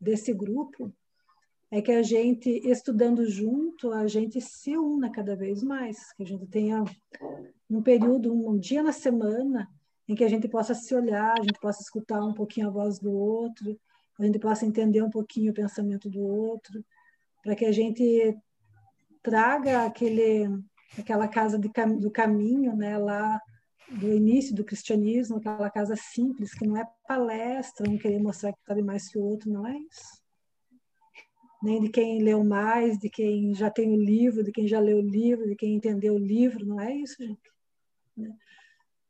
desse 0.00 0.32
grupo 0.32 0.92
é 1.70 1.82
que 1.82 1.90
a 1.90 2.02
gente, 2.02 2.48
estudando 2.64 3.28
junto, 3.28 3.90
a 3.90 4.06
gente 4.06 4.40
se 4.40 4.76
una 4.76 5.10
cada 5.10 5.34
vez 5.34 5.64
mais, 5.64 6.12
que 6.12 6.22
a 6.22 6.26
gente 6.26 6.46
tenha 6.46 6.84
um 7.68 7.82
período, 7.82 8.32
um 8.32 8.56
dia 8.56 8.84
na 8.84 8.92
semana, 8.92 9.68
em 10.06 10.14
que 10.14 10.22
a 10.22 10.28
gente 10.28 10.46
possa 10.46 10.74
se 10.74 10.94
olhar, 10.94 11.32
a 11.32 11.42
gente 11.42 11.58
possa 11.58 11.82
escutar 11.82 12.24
um 12.24 12.34
pouquinho 12.34 12.68
a 12.68 12.70
voz 12.70 13.00
do 13.00 13.10
outro, 13.10 13.76
a 14.20 14.24
gente 14.24 14.38
possa 14.38 14.64
entender 14.64 15.02
um 15.02 15.10
pouquinho 15.10 15.50
o 15.50 15.54
pensamento 15.54 16.08
do 16.08 16.20
outro, 16.20 16.84
para 17.44 17.54
que 17.54 17.66
a 17.66 17.72
gente 17.72 18.34
traga 19.22 19.84
aquele, 19.84 20.48
aquela 20.98 21.28
casa 21.28 21.58
de, 21.58 21.68
do 22.00 22.10
caminho, 22.10 22.74
né, 22.74 22.96
lá 22.96 23.38
do 23.90 24.10
início 24.10 24.54
do 24.54 24.64
cristianismo, 24.64 25.36
aquela 25.36 25.70
casa 25.70 25.94
simples, 25.94 26.54
que 26.54 26.66
não 26.66 26.76
é 26.76 26.88
palestra, 27.06 27.86
não 27.86 27.98
querer 27.98 28.18
mostrar 28.18 28.52
que 28.52 28.58
sabe 28.66 28.82
mais 28.82 29.08
que 29.08 29.18
o 29.18 29.22
outro, 29.22 29.52
não 29.52 29.66
é 29.66 29.76
isso. 29.76 30.24
Nem 31.62 31.80
de 31.80 31.90
quem 31.90 32.22
leu 32.22 32.42
mais, 32.42 32.98
de 32.98 33.10
quem 33.10 33.54
já 33.54 33.70
tem 33.70 33.92
o 33.92 33.96
livro, 33.96 34.42
de 34.42 34.50
quem 34.50 34.66
já 34.66 34.80
leu 34.80 34.98
o 34.98 35.08
livro, 35.08 35.46
de 35.46 35.54
quem 35.54 35.74
entendeu 35.74 36.14
o 36.14 36.18
livro, 36.18 36.64
não 36.64 36.80
é 36.80 36.94
isso, 36.94 37.16
gente. 37.22 37.40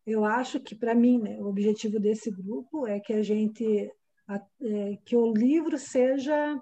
Eu 0.04 0.24
acho 0.24 0.60
que 0.60 0.74
para 0.74 0.94
mim 0.94 1.18
né, 1.18 1.38
o 1.40 1.46
objetivo 1.46 1.98
desse 1.98 2.30
grupo 2.30 2.86
é 2.86 3.00
que 3.00 3.12
a 3.12 3.22
gente 3.22 3.90
é, 4.28 4.96
que 5.04 5.16
o 5.16 5.32
livro 5.32 5.78
seja 5.78 6.60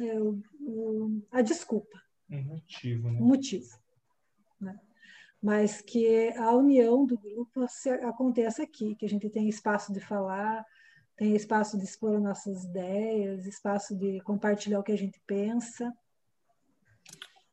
é, 0.00 0.20
o, 0.20 0.40
o, 0.60 1.22
a 1.30 1.42
desculpa 1.42 2.00
um 2.30 2.42
motivo 2.42 3.10
né? 3.10 3.20
um 3.20 3.26
motivo 3.26 3.78
né? 4.60 4.78
mas 5.42 5.80
que 5.80 6.32
a 6.36 6.54
união 6.54 7.04
do 7.06 7.18
grupo 7.18 7.66
se, 7.68 7.90
aconteça 7.90 8.62
aqui 8.62 8.94
que 8.94 9.06
a 9.06 9.08
gente 9.08 9.28
tenha 9.30 9.48
espaço 9.48 9.92
de 9.92 10.00
falar 10.00 10.64
tenha 11.16 11.36
espaço 11.36 11.76
de 11.76 11.84
expor 11.84 12.20
nossas 12.20 12.64
ideias 12.64 13.46
espaço 13.46 13.96
de 13.96 14.20
compartilhar 14.20 14.80
o 14.80 14.82
que 14.84 14.92
a 14.92 14.98
gente 14.98 15.20
pensa 15.26 15.92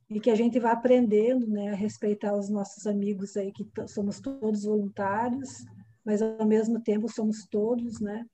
e 0.10 0.20
que 0.20 0.30
a 0.30 0.36
gente 0.36 0.60
vá 0.60 0.72
aprendendo 0.72 1.48
né, 1.48 1.70
a 1.70 1.76
respeitar 1.76 2.34
os 2.34 2.50
nossos 2.50 2.88
amigos 2.88 3.36
aí, 3.36 3.52
que 3.52 3.68
somos 3.88 4.20
todos 4.20 4.64
voluntários, 4.64 5.66
mas 6.04 6.22
ao 6.22 6.46
mesmo 6.46 6.82
tempo 6.82 7.12
somos 7.12 7.46
todos 7.46 8.00
né, 8.00 8.26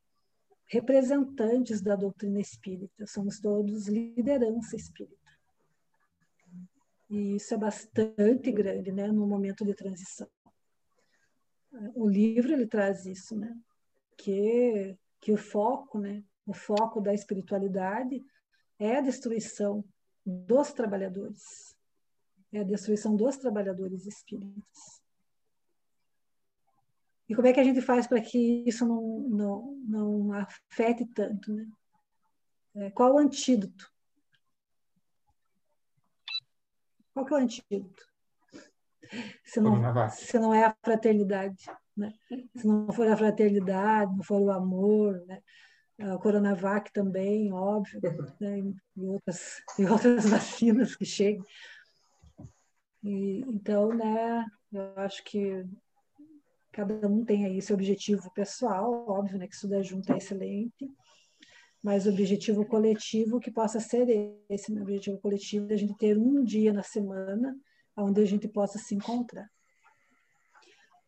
representantes 0.68 1.82
da 1.82 1.96
doutrina 1.96 2.40
espírita, 2.40 3.06
somos 3.06 3.40
todos 3.40 3.88
liderança 3.88 4.76
espírita. 4.76 5.22
E 7.10 7.36
isso 7.36 7.54
é 7.54 7.58
bastante 7.58 8.52
grande 8.52 8.92
né, 8.92 9.08
no 9.08 9.28
momento 9.28 9.64
de 9.64 9.74
transição. 9.76 10.28
O 11.94 12.08
livro 12.08 12.54
ele 12.54 12.68
traz 12.68 13.06
isso, 13.06 13.36
né? 13.36 13.56
Que, 14.18 14.96
que 15.20 15.32
o 15.32 15.38
foco, 15.38 16.00
né, 16.00 16.24
o 16.46 16.54
foco 16.54 17.02
da 17.02 17.14
espiritualidade 17.14 18.24
é 18.80 18.98
a 18.98 19.02
destruição 19.02 19.84
dos 20.26 20.72
trabalhadores. 20.72 21.76
É 22.52 22.60
a 22.60 22.64
destruição 22.64 23.16
dos 23.16 23.38
trabalhadores 23.38 24.06
espíritas. 24.06 25.03
E 27.28 27.36
como 27.36 27.48
é 27.48 27.54
que 27.54 27.60
a 27.60 27.64
gente 27.64 27.82
faz 27.82 28.08
para 28.08 28.22
que 28.22 28.64
isso 28.68 28.86
não, 28.86 29.20
não, 29.30 29.78
não 29.88 30.34
afete 30.34 31.06
tanto? 31.06 31.54
Né? 31.54 31.68
É, 32.76 32.92
qual 32.92 33.14
o 33.14 33.18
antídoto? 33.18 33.92
Qual 37.14 37.26
que 37.26 37.34
é 37.34 37.38
o 37.38 37.40
antídoto? 37.40 38.04
Se 39.46 39.60
não, 39.60 40.10
se 40.10 40.40
não 40.40 40.54
é 40.54 40.66
a 40.66 40.76
fraternidade. 40.84 41.66
Né? 41.96 42.12
Se 42.56 42.66
não 42.66 42.92
for 42.92 43.08
a 43.08 43.16
fraternidade, 43.16 44.16
não 44.16 44.24
for 44.24 44.42
o 44.42 44.52
amor, 44.52 45.24
né? 45.28 45.42
a 46.00 46.18
Coronavac 46.18 46.92
também, 46.92 47.52
óbvio, 47.54 48.02
né, 48.40 48.60
e, 48.60 49.08
outras, 49.08 49.62
e 49.80 49.86
outras 49.86 50.26
vacinas 50.28 50.96
que 50.96 51.06
chegam. 51.06 51.46
E, 53.04 53.42
então, 53.48 53.90
né, 53.90 54.46
eu 54.72 54.94
acho 54.98 55.24
que 55.24 55.66
cada 56.74 57.08
um 57.08 57.24
tem 57.24 57.46
aí 57.46 57.62
seu 57.62 57.76
objetivo 57.76 58.34
pessoal, 58.34 59.08
óbvio, 59.08 59.38
né, 59.38 59.48
que 59.48 59.54
estudar 59.54 59.84
junto 59.84 60.12
é 60.12 60.18
excelente, 60.18 60.92
mas 61.82 62.08
o 62.08 62.10
objetivo 62.10 62.66
coletivo 62.66 63.40
que 63.40 63.52
possa 63.52 63.80
ser 63.80 64.08
esse, 64.50 64.74
né, 64.74 64.82
objetivo 64.82 65.20
coletivo 65.20 65.72
a 65.72 65.76
gente 65.76 65.96
ter 65.98 66.18
um 66.18 66.44
dia 66.44 66.74
na 66.74 66.82
semana 66.82 67.56
onde 67.96 68.22
a 68.22 68.26
gente 68.26 68.48
possa 68.48 68.80
se 68.80 68.96
encontrar. 68.96 69.48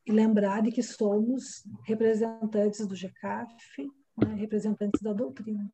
E 0.05 0.11
lembrar 0.11 0.61
de 0.61 0.71
que 0.71 0.83
somos 0.83 1.63
representantes 1.83 2.85
do 2.85 2.95
GCAF, 2.95 3.91
né, 4.17 4.35
representantes 4.35 5.01
da 5.01 5.13
doutrina. 5.13 5.73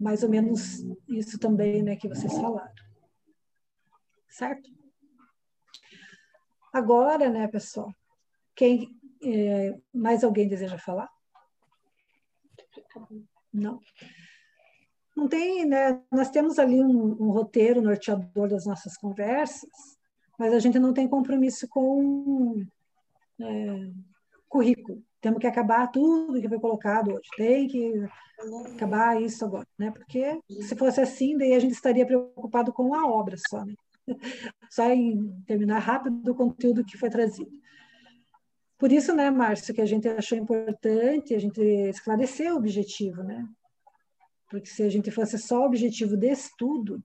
Mais 0.00 0.22
ou 0.22 0.30
menos 0.30 0.82
isso 1.06 1.38
também 1.38 1.82
né, 1.82 1.96
que 1.96 2.08
vocês 2.08 2.32
falaram. 2.32 2.72
Certo? 4.30 4.77
Agora, 6.72 7.28
né, 7.28 7.48
pessoal, 7.48 7.92
quem 8.54 8.88
é, 9.22 9.76
mais 9.92 10.22
alguém 10.22 10.48
deseja 10.48 10.78
falar? 10.78 11.08
Não. 13.52 13.80
Não 15.16 15.28
tem, 15.28 15.64
né? 15.64 16.00
Nós 16.10 16.30
temos 16.30 16.58
ali 16.58 16.82
um, 16.82 17.22
um 17.22 17.30
roteiro 17.30 17.82
norteador 17.82 18.48
das 18.48 18.66
nossas 18.66 18.96
conversas, 18.96 19.70
mas 20.38 20.52
a 20.52 20.58
gente 20.58 20.78
não 20.78 20.92
tem 20.92 21.08
compromisso 21.08 21.66
com 21.68 22.64
é, 23.40 23.90
currículo 24.48 25.02
temos 25.20 25.40
que 25.40 25.46
acabar 25.46 25.88
tudo 25.88 26.40
que 26.40 26.48
foi 26.48 26.60
colocado 26.60 27.12
hoje, 27.12 27.28
tem 27.36 27.66
que 27.66 28.08
acabar 28.74 29.20
isso 29.20 29.44
agora, 29.44 29.66
né? 29.76 29.90
Porque 29.90 30.40
se 30.62 30.76
fosse 30.76 31.00
assim, 31.00 31.36
daí 31.36 31.54
a 31.54 31.58
gente 31.58 31.72
estaria 31.72 32.06
preocupado 32.06 32.72
com 32.72 32.94
a 32.94 33.06
obra 33.06 33.36
só, 33.48 33.64
né? 33.64 33.74
Só 34.70 34.90
em 34.90 35.42
terminar 35.46 35.78
rápido 35.78 36.32
o 36.32 36.34
conteúdo 36.34 36.84
que 36.84 36.98
foi 36.98 37.10
trazido. 37.10 37.50
Por 38.78 38.92
isso, 38.92 39.12
né, 39.14 39.30
Márcio, 39.30 39.74
que 39.74 39.80
a 39.80 39.86
gente 39.86 40.08
achou 40.08 40.38
importante 40.38 41.34
a 41.34 41.38
gente 41.38 41.60
esclarecer 41.60 42.52
o 42.52 42.56
objetivo, 42.56 43.22
né? 43.24 43.46
Porque 44.48 44.66
se 44.66 44.82
a 44.82 44.88
gente 44.88 45.10
fosse 45.10 45.36
só 45.36 45.62
o 45.62 45.66
objetivo 45.66 46.16
de 46.16 46.28
estudo, 46.28 47.02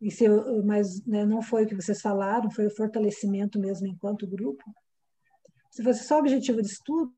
e 0.00 0.10
se, 0.10 0.26
mas 0.64 1.04
né, 1.04 1.26
não 1.26 1.42
foi 1.42 1.64
o 1.64 1.66
que 1.66 1.74
vocês 1.74 2.00
falaram, 2.00 2.50
foi 2.50 2.66
o 2.66 2.74
fortalecimento 2.74 3.58
mesmo 3.58 3.86
enquanto 3.86 4.26
grupo. 4.26 4.64
Se 5.70 5.82
fosse 5.82 6.04
só 6.04 6.16
o 6.16 6.20
objetivo 6.20 6.62
de 6.62 6.68
estudo, 6.68 7.12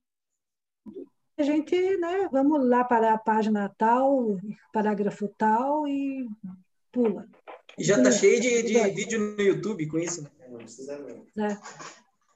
a 1.38 1.42
gente, 1.42 1.96
né, 1.98 2.28
vamos 2.30 2.66
lá 2.66 2.82
para 2.82 3.12
a 3.12 3.18
página 3.18 3.68
tal, 3.78 4.36
parágrafo 4.72 5.28
tal 5.38 5.86
e 5.86 6.26
pula. 6.90 7.28
E 7.78 7.84
já 7.84 7.96
está 7.96 8.10
cheio 8.10 8.40
de, 8.40 8.62
de 8.62 8.90
vídeo 8.90 9.18
no 9.18 9.42
YouTube 9.42 9.86
com 9.86 9.98
isso, 9.98 10.22
né? 10.22 11.58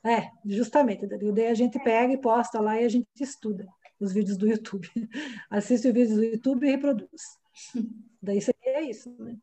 É, 0.05 0.11
é 0.11 0.31
justamente. 0.47 1.07
Daí 1.07 1.47
a 1.47 1.55
gente 1.55 1.79
pega 1.79 2.13
e 2.13 2.19
posta 2.19 2.61
lá 2.61 2.81
e 2.81 2.85
a 2.85 2.89
gente 2.89 3.07
estuda 3.21 3.67
os 4.01 4.13
vídeos 4.13 4.37
do 4.37 4.49
YouTube. 4.49 4.89
Assiste 5.51 5.89
os 5.89 5.95
vídeos 5.95 6.17
do 6.17 6.25
YouTube 6.25 6.67
e 6.67 6.71
reproduz. 6.71 7.23
Daí 8.23 8.41
seria 8.41 8.83
isso, 8.83 9.15
né? 9.19 9.37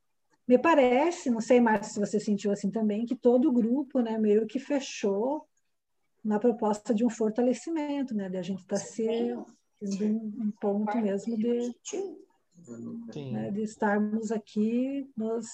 Me 0.47 0.57
parece, 0.57 1.29
não 1.29 1.39
sei, 1.39 1.61
Márcio, 1.61 1.93
se 1.93 1.99
você 1.99 2.19
sentiu 2.19 2.51
assim 2.51 2.69
também, 2.69 3.05
que 3.05 3.15
todo 3.15 3.47
o 3.47 3.51
grupo, 3.51 4.01
né, 4.01 4.17
meio 4.17 4.45
que 4.45 4.59
fechou 4.59 5.47
na 6.21 6.37
proposta 6.37 6.93
de 6.93 7.05
um 7.05 7.09
fortalecimento, 7.09 8.13
né, 8.13 8.29
de 8.29 8.37
a 8.37 8.41
gente 8.41 8.59
estar 8.59 8.77
tá 8.77 8.81
se 8.81 9.07
um, 10.03 10.33
um 10.37 10.51
ponto 10.59 10.97
mesmo 10.97 11.37
de, 11.37 11.73
né, 13.31 13.51
de 13.51 13.61
estarmos 13.61 14.33
aqui 14.33 15.09
nos, 15.15 15.47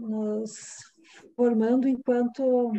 nos 0.00 0.92
formando 1.36 1.88
enquanto 1.88 2.72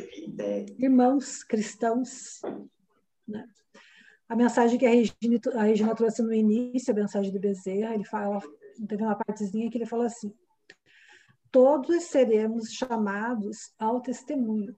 irmãos 0.79 1.43
cristãos, 1.43 2.41
né? 3.27 3.47
A 4.27 4.35
mensagem 4.35 4.79
que 4.79 4.85
a 4.85 4.89
Regina, 4.89 5.39
a 5.55 5.63
Regina 5.63 5.95
trouxe 5.95 6.21
no 6.21 6.33
início, 6.33 6.93
a 6.93 6.95
mensagem 6.95 7.31
de 7.31 7.39
Bezerra, 7.39 7.93
ele 7.93 8.05
fala, 8.05 8.41
teve 8.87 9.03
uma 9.03 9.15
partezinha 9.15 9.69
que 9.69 9.77
ele 9.77 9.85
fala 9.85 10.05
assim: 10.05 10.33
todos 11.51 12.05
seremos 12.05 12.71
chamados 12.71 13.73
ao 13.77 14.01
testemunho. 14.01 14.73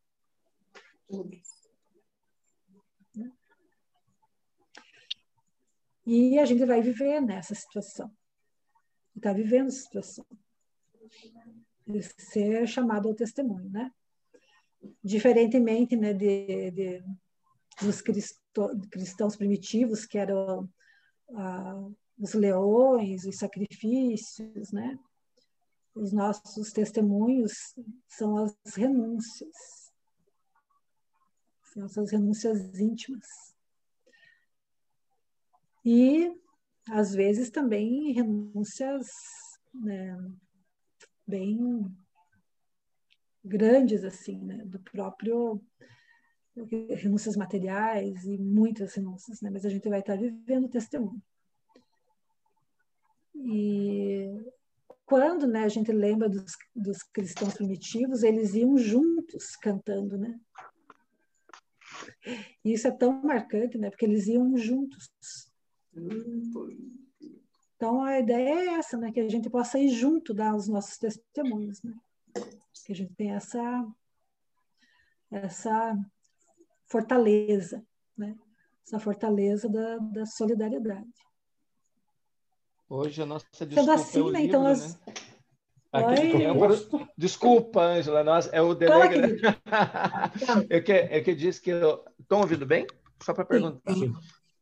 E 6.05 6.37
a 6.39 6.45
gente 6.45 6.65
vai 6.65 6.81
viver 6.81 7.21
nessa 7.21 7.55
situação. 7.55 8.11
Está 9.15 9.31
vivendo 9.31 9.67
essa 9.67 9.83
situação. 9.83 10.25
Ser 12.01 12.67
chamado 12.67 13.09
ao 13.09 13.15
testemunho, 13.15 13.69
né? 13.69 13.91
Diferentemente 15.03 15.95
né, 15.95 16.13
de, 16.13 16.71
de 16.71 17.03
dos 17.81 18.01
cristãos 18.01 19.35
primitivos, 19.35 20.05
que 20.05 20.17
eram 20.17 20.69
ah, 21.35 21.89
os 22.19 22.33
leões, 22.33 23.25
os 23.25 23.37
sacrifícios, 23.37 24.71
né? 24.71 24.97
Os 25.95 26.11
nossos 26.11 26.71
testemunhos 26.71 27.53
são 28.07 28.37
as 28.37 28.55
renúncias, 28.75 29.91
são 31.73 31.85
essas 31.85 32.11
renúncias 32.11 32.79
íntimas. 32.79 33.27
E, 35.85 36.35
às 36.89 37.13
vezes, 37.13 37.49
também 37.49 38.11
renúncias 38.13 39.07
né, 39.73 40.17
bem 41.25 41.85
grandes, 43.43 44.03
assim, 44.03 44.39
né, 44.39 44.63
do 44.65 44.79
próprio 44.79 45.61
renúncias 46.95 47.35
materiais 47.35 48.23
e 48.25 48.37
muitas 48.37 48.93
renúncias, 48.93 49.41
né? 49.41 49.49
mas 49.49 49.65
a 49.65 49.69
gente 49.69 49.89
vai 49.89 49.99
estar 49.99 50.15
vivendo 50.15 50.65
o 50.65 50.69
testemunho. 50.69 51.21
E 53.35 54.29
quando 55.05 55.47
né, 55.47 55.63
a 55.63 55.69
gente 55.69 55.91
lembra 55.91 56.29
dos, 56.29 56.53
dos 56.75 57.01
cristãos 57.01 57.55
primitivos, 57.55 58.23
eles 58.23 58.53
iam 58.53 58.77
juntos 58.77 59.55
cantando, 59.55 60.17
né? 60.17 60.39
E 62.63 62.73
isso 62.73 62.87
é 62.87 62.91
tão 62.91 63.21
marcante, 63.23 63.77
né? 63.77 63.89
Porque 63.89 64.05
eles 64.05 64.27
iam 64.27 64.55
juntos. 64.55 65.11
Então 67.83 68.01
a 68.01 68.17
ideia 68.17 68.47
é 68.47 68.65
essa, 68.75 68.95
né? 68.95 69.11
Que 69.11 69.19
a 69.19 69.27
gente 69.27 69.49
possa 69.49 69.77
ir 69.77 69.89
junto 69.89 70.33
dar 70.33 70.55
os 70.55 70.69
nossos 70.69 70.97
testemunhos, 70.97 71.83
né? 71.83 71.93
Que 72.85 72.93
a 72.93 72.95
gente 72.95 73.13
tem 73.13 73.31
essa 73.31 73.85
essa 75.29 75.93
fortaleza, 76.85 77.85
né? 78.17 78.37
Essa 78.87 78.99
fortaleza 78.99 79.67
da, 79.67 79.97
da 79.97 80.25
solidariedade. 80.25 81.11
Hoje 82.87 83.21
a 83.21 83.25
nossa 83.25 83.45
desculpa 83.65 83.81
Sendo 83.81 83.91
assim, 83.91 84.19
é 84.19 84.23
o 84.23 84.31
né? 84.31 84.43
Então, 84.43 84.65
livro, 84.65 84.85
então 84.85 84.85
as... 84.85 84.95
né? 84.95 85.13
Aqui, 85.91 87.01
é 87.01 87.07
Desculpa, 87.17 87.81
Ângela, 87.81 88.23
nós, 88.23 88.49
é 88.53 88.61
o 88.61 88.73
delegado. 88.73 89.35
eu, 90.69 90.81
que, 90.81 90.91
eu 90.93 91.23
que 91.23 91.35
disse 91.35 91.61
que. 91.61 91.71
Estão 92.17 92.39
ouvindo 92.39 92.65
bem? 92.65 92.87
Só 93.21 93.33
para 93.33 93.43
perguntar. 93.43 93.93
Sim. 93.93 94.13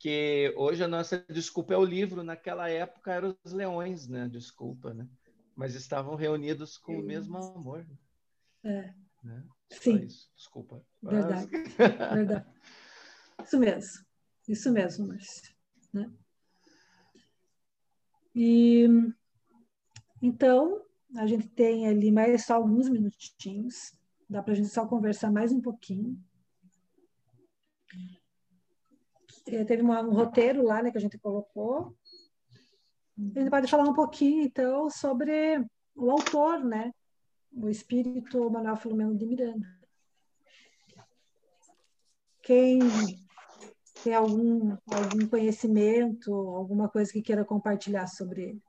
Que 0.02 0.52
hoje 0.58 0.84
a 0.84 0.88
nossa 0.88 1.24
desculpa 1.30 1.76
é 1.76 1.78
o 1.78 1.86
livro, 1.86 2.24
naquela 2.24 2.68
época 2.68 3.14
eram 3.14 3.38
os 3.43 3.54
leões, 3.54 4.08
né? 4.08 4.28
Desculpa, 4.28 4.95
né? 4.95 5.08
Mas 5.56 5.76
estavam 5.76 6.16
reunidos 6.16 6.76
com 6.76 6.97
o 6.97 7.04
mesmo 7.04 7.38
amor. 7.38 7.86
É. 8.64 8.95
Né? 9.24 9.43
Sim. 9.70 10.08
Desculpa. 10.36 10.84
Verdade. 11.04 11.47
Verdade. 12.16 12.47
Isso 13.45 13.60
mesmo. 13.60 14.06
Isso 14.47 14.72
mesmo, 14.72 15.08
Márcio. 15.08 15.54
Né? 15.93 16.12
E 18.34 18.88
então 20.20 20.84
a 21.16 21.28
gente 21.28 21.47
tem 21.47 21.88
ali 21.88 22.12
mais 22.12 22.43
só 22.43 22.56
alguns 22.56 22.89
minutinhos, 22.89 23.93
dá 24.28 24.41
para 24.41 24.54
a 24.54 24.56
gente 24.56 24.70
só 24.70 24.88
conversar 24.88 25.30
mais 25.30 25.52
um 25.52 25.62
pouquinho. 25.62 26.20
É, 27.93 28.22
teve 29.43 29.81
uma, 29.81 30.01
um 30.01 30.13
roteiro 30.13 30.63
lá 30.63 30.81
né, 30.81 30.91
que 30.91 30.97
a 30.97 31.01
gente 31.01 31.17
colocou. 31.17 31.95
A 33.17 33.39
gente 33.39 33.49
pode 33.49 33.69
falar 33.69 33.87
um 33.87 33.93
pouquinho, 33.93 34.43
então, 34.43 34.89
sobre 34.89 35.63
o 35.95 36.09
autor, 36.09 36.63
né? 36.63 36.91
O 37.53 37.69
espírito 37.69 38.49
Manuel 38.49 38.77
Filomeno 38.77 39.15
de 39.15 39.25
Miranda. 39.25 39.67
Quem 42.41 42.79
tem 44.03 44.15
algum, 44.15 44.75
algum 44.87 45.27
conhecimento, 45.27 46.33
alguma 46.33 46.89
coisa 46.89 47.11
que 47.11 47.21
queira 47.21 47.45
compartilhar 47.45 48.07
sobre 48.07 48.41
ele? 48.43 48.61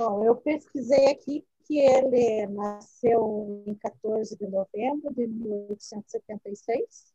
Bom, 0.00 0.24
eu 0.24 0.34
pesquisei 0.34 1.08
aqui 1.08 1.46
que 1.66 1.78
ele 1.78 2.46
nasceu 2.46 3.62
em 3.66 3.74
14 3.74 4.34
de 4.34 4.46
novembro 4.46 5.12
de 5.12 5.26
1876, 5.26 7.12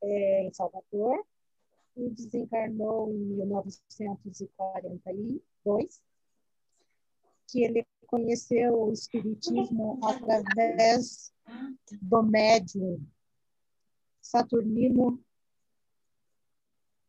é, 0.00 0.44
em 0.44 0.52
Salvador, 0.52 1.26
e 1.96 2.08
desencarnou 2.08 3.10
em 3.10 3.18
1942, 3.18 6.00
que 7.48 7.64
ele 7.64 7.84
conheceu 8.06 8.84
o 8.84 8.92
Espiritismo 8.92 9.98
através 10.04 11.34
do 12.00 12.22
médium 12.22 13.04
Saturnino 14.20 15.20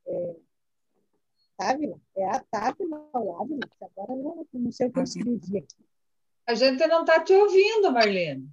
é, 0.08 0.36
Távila, 1.62 2.02
é 2.18 2.28
a 2.28 2.40
Távila 2.40 3.08
ou 3.14 3.40
Ávila, 3.40 3.70
agora 3.82 4.16
não, 4.16 4.48
não 4.52 4.72
sei 4.72 4.88
o 4.88 4.92
que 4.92 4.98
eu 4.98 5.04
escrevi 5.04 5.60
aqui. 5.60 5.86
A 6.48 6.56
gente 6.56 6.88
não 6.88 7.02
está 7.02 7.24
te 7.24 7.34
ouvindo, 7.34 7.92
Marlene. 7.92 8.50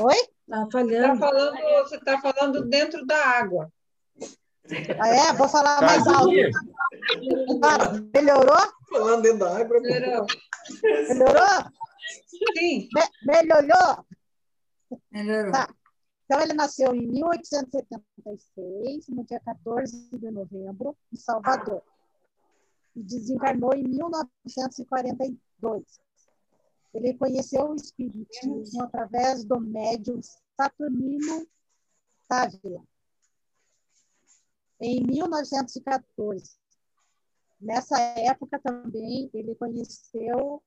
Oi? 0.00 0.16
Está 0.16 0.66
falhando. 0.72 1.20
Tá 1.20 1.28
falando, 1.28 1.56
você 1.84 1.96
está 1.96 2.20
falando 2.20 2.68
dentro 2.68 3.06
da 3.06 3.16
água. 3.16 3.72
Ah, 4.98 5.08
é? 5.08 5.32
Vou 5.34 5.48
falar 5.48 5.78
tá 5.78 5.86
mais 5.86 6.04
alto. 6.06 6.32
Para, 7.60 7.92
melhorou? 8.12 8.72
Falando 8.88 9.22
dentro 9.22 9.38
da 9.38 9.56
água. 9.56 9.80
Melhorou? 9.80 10.26
Melhorou? 10.82 11.70
Sim. 12.58 12.88
Me 12.92 13.02
melhorou? 13.24 14.04
Melhorou. 15.12 15.52
Tá. 15.52 15.72
Então, 16.24 16.40
ele 16.42 16.54
nasceu 16.54 16.92
em 16.94 17.06
1876, 17.06 19.08
no 19.08 19.24
dia 19.24 19.40
14 19.40 20.10
de 20.12 20.30
novembro, 20.30 20.96
em 21.12 21.16
Salvador. 21.16 21.82
Desencarnou 22.94 23.74
em 23.74 23.84
1942. 23.84 26.00
Ele 26.92 27.14
conheceu 27.14 27.70
o 27.70 27.74
Espiritismo 27.74 28.82
através 28.82 29.44
do 29.44 29.60
médium 29.60 30.20
Saturnino 30.56 31.46
Távila, 32.28 32.82
em 34.80 35.04
1914. 35.04 36.58
Nessa 37.60 38.00
época 38.00 38.58
também 38.58 39.30
ele 39.34 39.54
conheceu 39.54 40.62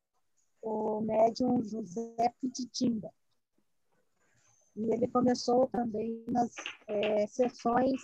o 0.62 1.02
médium 1.02 1.64
José 1.64 2.34
Pititinga. 2.40 3.12
E 4.76 4.92
ele 4.92 5.08
começou 5.08 5.68
também 5.68 6.24
nas 6.28 6.54
é, 6.88 7.28
sessões 7.28 8.02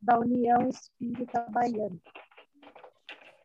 da 0.00 0.18
União 0.18 0.68
Espírita 0.68 1.46
Baiana, 1.50 2.00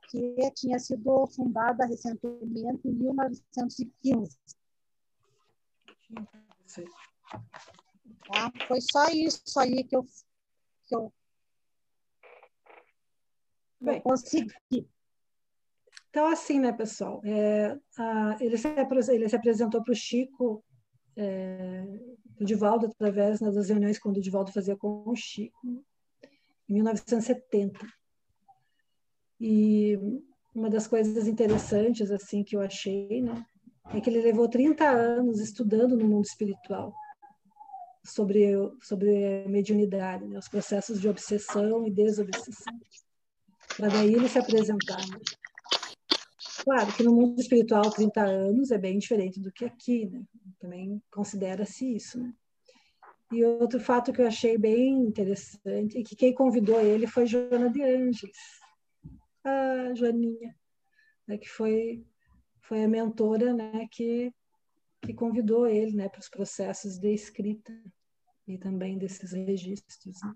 que 0.07 0.51
tinha 0.55 0.79
sido 0.79 1.27
fundada 1.27 1.85
recentemente 1.85 2.87
em 2.87 2.93
1915. 2.93 4.37
Tá? 8.27 8.51
Foi 8.67 8.79
só 8.81 9.07
isso 9.09 9.59
aí 9.59 9.83
que 9.83 9.95
eu, 9.95 10.03
que 10.85 10.95
eu, 10.95 11.13
que 13.79 13.89
eu 13.89 14.01
consegui. 14.01 14.89
Então, 16.09 16.27
assim, 16.27 16.59
né, 16.59 16.71
pessoal? 16.71 17.21
É, 17.23 17.77
a, 17.97 18.37
ele, 18.39 18.57
se, 18.57 18.67
ele 19.11 19.29
se 19.29 19.35
apresentou 19.35 19.83
para 19.83 19.91
o 19.91 19.95
Chico, 19.95 20.63
é, 21.15 21.85
o 22.39 22.45
Divaldo, 22.45 22.87
através 22.87 23.41
né, 23.41 23.51
das 23.51 23.69
reuniões 23.69 23.99
quando 23.99 24.17
o 24.17 24.21
Divaldo 24.21 24.51
fazia 24.51 24.75
com 24.75 25.03
o 25.05 25.15
Chico, 25.15 25.59
em 26.69 26.73
1970. 26.73 27.79
E 29.39 29.97
uma 30.53 30.69
das 30.69 30.87
coisas 30.87 31.27
interessantes 31.27 32.09
assim 32.11 32.43
que 32.43 32.55
eu 32.55 32.61
achei, 32.61 33.21
né, 33.21 33.45
é 33.93 34.01
que 34.01 34.09
ele 34.09 34.21
levou 34.21 34.49
30 34.49 34.83
anos 34.89 35.39
estudando 35.39 35.95
no 35.95 36.05
mundo 36.05 36.25
espiritual 36.25 36.93
sobre 38.03 38.53
sobre 38.81 39.45
mediunidade, 39.47 40.25
né, 40.25 40.39
os 40.39 40.47
processos 40.47 40.99
de 40.99 41.07
obsessão 41.07 41.85
e 41.85 41.91
desobsessão. 41.91 42.73
Para 43.75 43.89
daí 43.89 44.13
ele 44.13 44.27
se 44.27 44.39
apresentar. 44.39 44.97
Né? 44.97 45.19
Claro 46.63 46.91
que 46.93 47.03
no 47.03 47.13
mundo 47.13 47.39
espiritual 47.39 47.89
30 47.91 48.21
anos 48.21 48.71
é 48.71 48.77
bem 48.77 48.97
diferente 48.97 49.39
do 49.39 49.51
que 49.51 49.63
aqui, 49.63 50.05
né? 50.05 50.23
Também 50.59 51.01
considera-se 51.11 51.95
isso, 51.95 52.19
né? 52.19 52.33
E 53.31 53.43
outro 53.43 53.79
fato 53.79 54.11
que 54.11 54.21
eu 54.21 54.27
achei 54.27 54.57
bem 54.57 55.01
interessante 55.01 55.97
é 55.97 56.03
que 56.03 56.15
quem 56.15 56.33
convidou 56.33 56.81
ele 56.81 57.07
foi 57.07 57.25
Joana 57.25 57.69
de 57.69 57.81
Ângeles, 57.83 58.37
a 59.47 59.93
Joaninha, 59.93 60.55
né, 61.27 61.37
que 61.37 61.47
foi, 61.47 62.05
foi 62.61 62.83
a 62.83 62.87
mentora 62.87 63.53
né, 63.53 63.87
que, 63.91 64.33
que 65.01 65.13
convidou 65.13 65.67
ele 65.67 65.95
né, 65.95 66.09
para 66.09 66.19
os 66.19 66.29
processos 66.29 66.97
de 66.97 67.13
escrita 67.13 67.73
e 68.47 68.57
também 68.57 68.97
desses 68.97 69.31
registros. 69.31 70.21
Né. 70.23 70.33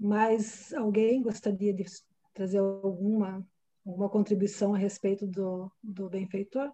Mas 0.00 0.72
alguém 0.74 1.22
gostaria 1.22 1.74
de 1.74 1.84
trazer 2.32 2.58
alguma 2.58 3.44
uma 3.84 4.08
contribuição 4.08 4.74
a 4.74 4.78
respeito 4.78 5.26
do, 5.26 5.72
do 5.82 6.10
benfeitor? 6.10 6.70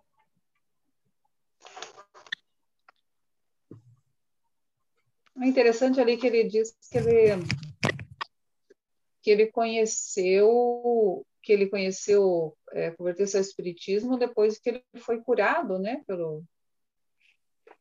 É 5.40 5.46
interessante 5.46 6.00
ali 6.00 6.16
que 6.16 6.26
ele 6.26 6.44
diz 6.44 6.76
que 6.90 6.98
ele 6.98 7.32
que 9.25 9.31
ele 9.31 9.47
conheceu 9.47 11.27
que 11.43 11.53
ele 11.53 11.66
conheceu 11.66 12.57
é, 12.72 12.91
converteu-se 12.91 13.37
ao 13.37 13.43
espiritismo 13.43 14.18
depois 14.18 14.59
que 14.59 14.68
ele 14.68 14.85
foi 14.99 15.20
curado, 15.22 15.79
né, 15.79 16.03
pelo 16.07 16.45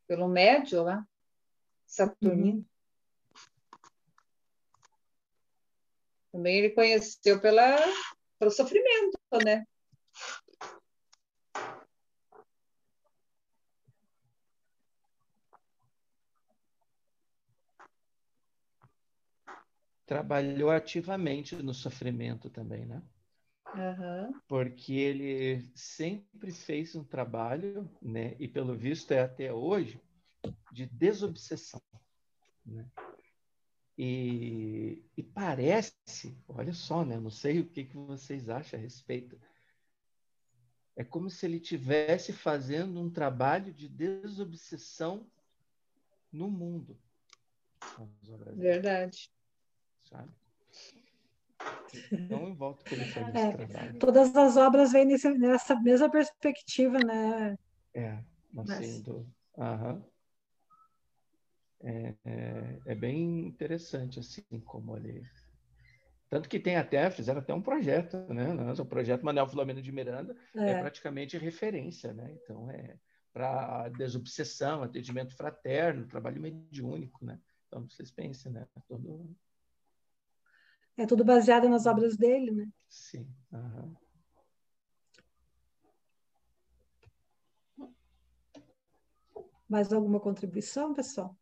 pelo 0.08 0.28
médio 0.28 0.84
lá, 0.84 1.06
Saturnino. 1.86 2.60
Uhum. 2.60 2.66
Também 6.32 6.58
ele 6.60 6.70
conheceu 6.70 7.42
pela 7.42 7.78
pelo 8.40 8.52
sofrimento, 8.52 9.20
né? 9.44 9.66
Trabalhou 20.14 20.70
ativamente 20.70 21.56
no 21.56 21.74
sofrimento 21.74 22.48
também, 22.48 22.86
né? 22.86 23.02
Uhum. 23.74 24.40
Porque 24.48 24.94
ele 24.94 25.72
sempre 25.74 26.52
fez 26.52 26.96
um 26.96 27.04
trabalho, 27.04 27.90
né? 28.00 28.36
E 28.38 28.48
pelo 28.48 28.76
visto 28.76 29.12
é 29.12 29.22
até 29.22 29.52
hoje 29.52 30.00
de 30.72 30.86
desobsessão, 30.86 31.82
né? 32.64 32.88
E, 33.98 35.04
e, 35.18 35.24
parece, 35.24 36.38
olha 36.48 36.74
só, 36.74 37.04
né? 37.04 37.20
Não 37.20 37.32
sei 37.32 37.60
o 37.60 37.68
que, 37.68 37.84
que 37.84 37.98
vocês 37.98 38.50
acham 38.50 38.80
a 38.80 38.84
respeito. 38.84 39.42
É 40.96 41.04
como 41.04 41.28
se 41.28 41.48
ele 41.48 41.60
tivesse 41.60 42.32
fazendo 42.32 43.02
um 43.02 43.10
trabalho 43.10 43.74
de 43.74 43.90
desobsessão 43.90 45.26
no 46.32 46.52
mundo. 46.52 47.00
Verdade. 48.56 49.34
Sabe? 50.14 50.30
Então, 52.12 52.56
é, 53.34 53.52
trabalho. 53.52 54.00
Todas 54.00 54.36
as 54.36 54.58
obras 54.58 54.92
vêm 54.92 55.06
nesse, 55.06 55.30
nessa 55.38 55.76
mesma 55.80 56.10
perspectiva, 56.10 57.00
né? 57.00 57.58
É, 57.94 58.20
assim, 58.58 59.02
do, 59.02 59.28
aham 59.58 60.04
é, 61.82 62.16
é, 62.24 62.80
é, 62.86 62.96
bem 62.96 63.46
interessante, 63.46 64.20
assim, 64.20 64.44
como 64.66 64.96
ele... 64.96 65.22
Tanto 66.30 66.48
que 66.48 66.60
tem 66.60 66.78
até, 66.78 67.12
fizeram 67.12 67.40
até 67.42 67.54
um 67.54 67.62
projeto, 67.62 68.18
né? 68.34 68.48
O 68.80 68.86
projeto 68.86 69.24
Manuel 69.24 69.48
Filomeno 69.48 69.82
de 69.82 69.92
Miranda 69.92 70.36
é, 70.56 70.72
é 70.72 70.80
praticamente 70.80 71.38
referência, 71.38 72.14
né? 72.14 72.32
Então, 72.32 72.72
é 72.72 72.98
para 73.34 73.90
desobsessão, 73.90 74.84
atendimento 74.84 75.36
fraterno, 75.36 76.08
trabalho 76.08 76.40
mediúnico, 76.40 77.26
né? 77.26 77.40
Então, 77.68 77.88
vocês 77.90 78.12
pensem, 78.12 78.52
né? 78.52 78.68
Todo... 78.88 79.36
É 80.98 81.06
tudo 81.06 81.26
baseado 81.26 81.68
nas 81.68 81.86
obras 81.86 82.16
dele, 82.16 82.52
né? 82.52 82.68
Sim. 82.88 83.28
Uhum. 83.52 83.96
Mais 89.68 89.92
alguma 89.92 90.20
contribuição, 90.20 90.94
pessoal? 90.94 91.36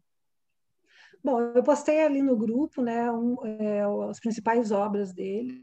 Bom, 1.23 1.39
eu 1.39 1.61
postei 1.63 2.01
ali 2.01 2.21
no 2.21 2.35
grupo, 2.35 2.81
né, 2.81 3.11
um, 3.11 3.45
é, 3.45 3.83
as 4.09 4.19
principais 4.19 4.71
obras 4.71 5.13
dele. 5.13 5.61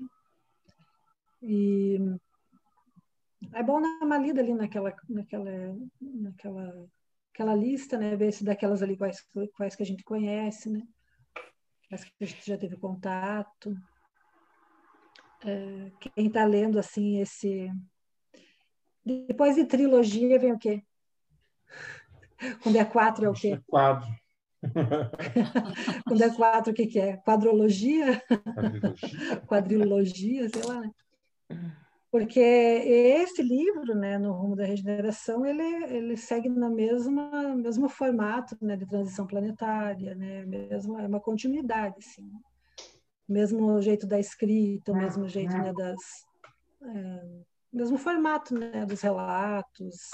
E 1.42 1.98
é 3.54 3.62
bom 3.62 3.80
dar 3.80 4.04
uma 4.04 4.18
lida 4.18 4.40
ali 4.40 4.52
naquela, 4.54 4.94
naquela, 5.08 5.76
naquela, 6.00 6.88
aquela 7.32 7.54
lista, 7.54 7.96
né, 7.96 8.14
ver 8.16 8.32
se 8.32 8.44
daquelas 8.44 8.82
ali 8.82 8.96
quais, 8.96 9.26
quais 9.56 9.74
que 9.74 9.82
a 9.82 9.86
gente 9.86 10.04
conhece, 10.04 10.70
né, 10.70 10.86
quais 11.88 12.04
que 12.04 12.12
a 12.20 12.26
gente 12.26 12.46
já 12.46 12.58
teve 12.58 12.76
contato. 12.76 13.74
É, 15.44 15.90
quem 16.00 16.26
está 16.26 16.44
lendo 16.44 16.78
assim 16.78 17.20
esse 17.20 17.70
depois 19.04 19.54
de 19.54 19.64
trilogia 19.64 20.38
vem 20.38 20.52
o 20.52 20.58
quê? 20.58 20.82
Quando 22.62 22.76
é 22.76 22.84
quatro 22.84 23.24
é 23.24 23.30
o 23.30 23.32
quê? 23.32 23.58
Quadro. 23.66 24.06
Quando 26.06 26.22
é 26.22 26.34
quatro, 26.34 26.72
o 26.72 26.74
que, 26.74 26.86
que 26.86 26.98
é? 26.98 27.16
Quadrologia? 27.18 28.22
Quadrilogia, 29.46 30.48
sei 30.50 30.62
lá. 30.62 30.80
Né? 30.80 30.90
Porque 32.10 32.40
esse 32.40 33.42
livro, 33.42 33.94
né, 33.94 34.16
no 34.16 34.32
rumo 34.32 34.56
da 34.56 34.64
regeneração, 34.64 35.44
ele, 35.44 35.62
ele 35.62 36.16
segue 36.16 36.48
na 36.48 36.70
mesma 36.70 37.54
mesmo 37.54 37.88
formato, 37.88 38.56
né, 38.62 38.76
de 38.76 38.86
transição 38.86 39.26
planetária, 39.26 40.14
né, 40.14 40.44
mesmo 40.46 40.98
é 40.98 41.06
uma 41.06 41.20
continuidade, 41.20 41.96
assim. 41.98 42.30
Mesmo 43.28 43.80
jeito 43.82 44.06
da 44.06 44.18
escrita, 44.18 44.92
o 44.92 44.96
mesmo 44.96 45.28
jeito, 45.28 45.52
né, 45.52 45.70
das 45.74 46.00
é, 46.82 47.42
mesmo 47.70 47.98
formato, 47.98 48.54
né, 48.54 48.86
dos 48.86 49.02
relatos, 49.02 50.08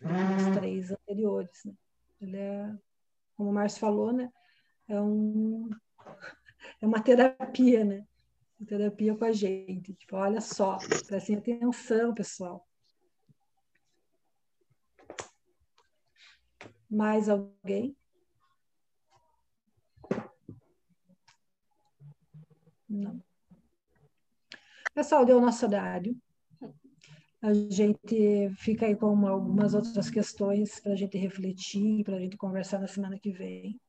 dos 0.00 0.54
três 0.54 0.90
anteriores, 0.90 1.62
né. 1.66 1.74
Ele 2.20 2.36
é 2.38 2.74
como 3.36 3.50
o 3.50 3.52
Márcio 3.52 3.80
falou, 3.80 4.12
né? 4.12 4.28
É, 4.88 5.00
um, 5.00 5.70
é 6.82 6.86
uma 6.86 7.00
terapia, 7.00 7.84
né? 7.84 8.04
Terapia 8.66 9.16
com 9.16 9.24
a 9.24 9.32
gente. 9.32 9.94
Tipo, 9.94 10.16
olha 10.16 10.40
só, 10.40 10.78
prestem 11.06 11.36
atenção, 11.36 12.12
pessoal. 12.12 12.66
Mais 16.90 17.28
alguém? 17.28 17.96
Não. 22.88 23.22
Pessoal, 24.94 25.24
deu 25.24 25.36
o 25.36 25.40
nosso 25.40 25.66
horário. 25.66 26.16
A 27.40 27.52
gente 27.52 28.50
fica 28.56 28.86
aí 28.86 28.96
com 28.96 29.26
algumas 29.28 29.72
outras 29.72 30.10
questões 30.10 30.80
para 30.80 30.92
a 30.92 30.96
gente 30.96 31.16
refletir, 31.16 32.02
para 32.02 32.16
a 32.16 32.20
gente 32.20 32.36
conversar 32.36 32.80
na 32.80 32.88
semana 32.88 33.18
que 33.18 33.30
vem. 33.30 33.80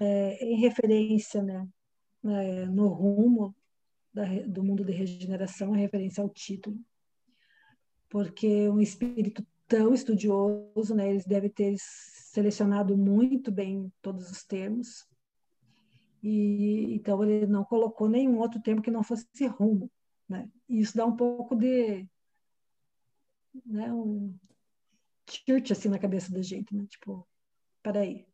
É, 0.00 0.42
em 0.42 0.58
referência 0.58 1.42
né, 1.42 1.68
é, 2.24 2.66
no 2.66 2.88
rumo 2.88 3.54
da, 4.12 4.24
do 4.46 4.62
mundo 4.62 4.84
de 4.84 4.92
regeneração, 4.92 5.74
em 5.74 5.80
referência 5.80 6.22
ao 6.22 6.28
título, 6.28 6.78
porque 8.08 8.68
um 8.68 8.80
espírito 8.80 9.44
tão 9.66 9.94
estudioso, 9.94 10.94
né, 10.94 11.08
eles 11.08 11.24
devem 11.24 11.48
ter 11.48 11.74
selecionado 11.78 12.96
muito 12.96 13.50
bem 13.50 13.90
todos 14.02 14.30
os 14.30 14.44
termos, 14.44 15.06
e 16.22 16.94
então 16.94 17.22
ele 17.24 17.46
não 17.46 17.64
colocou 17.64 18.08
nenhum 18.08 18.38
outro 18.38 18.60
termo 18.60 18.82
que 18.82 18.90
não 18.90 19.02
fosse 19.02 19.26
rumo, 19.46 19.90
né? 20.28 20.48
E 20.68 20.80
isso 20.80 20.96
dá 20.96 21.04
um 21.04 21.16
pouco 21.16 21.56
de 21.56 22.06
né, 23.66 23.92
um 23.92 24.32
tilt 25.26 25.72
assim 25.72 25.88
na 25.88 25.98
cabeça 25.98 26.32
da 26.32 26.40
gente, 26.40 26.72
né? 26.74 26.86
Tipo, 26.86 27.26
peraí? 27.82 28.24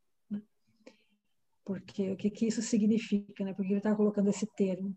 Porque 1.69 2.11
o 2.11 2.17
que 2.17 2.31
que 2.31 2.47
isso 2.47 2.63
significa, 2.63 3.45
né? 3.45 3.53
Porque 3.53 3.73
ele 3.73 3.79
está 3.81 3.95
colocando 3.95 4.31
esse 4.31 4.47
termo. 4.57 4.97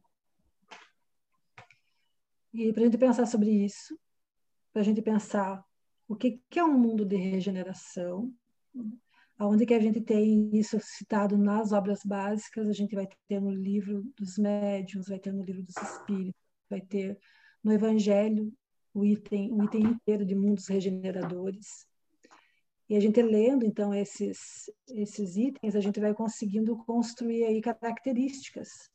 E 2.53 2.71
para 2.71 2.83
a 2.83 2.85
gente 2.85 2.97
pensar 2.97 3.25
sobre 3.25 3.49
isso, 3.49 3.99
para 4.71 4.81
a 4.81 4.85
gente 4.85 5.01
pensar 5.01 5.61
o 6.07 6.15
que, 6.15 6.41
que 6.49 6.59
é 6.59 6.63
um 6.63 6.79
mundo 6.79 7.05
de 7.05 7.17
regeneração, 7.17 8.33
aonde 9.37 9.65
que 9.65 9.73
a 9.73 9.81
gente 9.81 9.99
tem 9.99 10.49
isso 10.53 10.79
citado 10.79 11.37
nas 11.37 11.73
obras 11.73 12.05
básicas, 12.05 12.69
a 12.69 12.73
gente 12.73 12.95
vai 12.95 13.05
ter 13.27 13.41
no 13.41 13.51
livro 13.51 14.09
dos 14.17 14.37
médiuns, 14.37 15.09
vai 15.09 15.19
ter 15.19 15.33
no 15.33 15.43
livro 15.43 15.63
dos 15.63 15.75
espíritos, 15.75 16.41
vai 16.69 16.79
ter 16.79 17.19
no 17.61 17.73
Evangelho 17.73 18.49
o 18.93 19.03
item, 19.03 19.51
o 19.51 19.61
item 19.65 19.83
inteiro 19.87 20.25
de 20.25 20.35
mundos 20.35 20.69
regeneradores. 20.69 21.85
E 22.91 22.97
a 22.97 22.99
gente 22.99 23.21
lendo, 23.21 23.65
então, 23.65 23.93
esses, 23.93 24.69
esses 24.89 25.37
itens, 25.37 25.77
a 25.77 25.79
gente 25.79 25.97
vai 25.97 26.13
conseguindo 26.13 26.75
construir 26.83 27.45
aí 27.45 27.61
características 27.61 28.91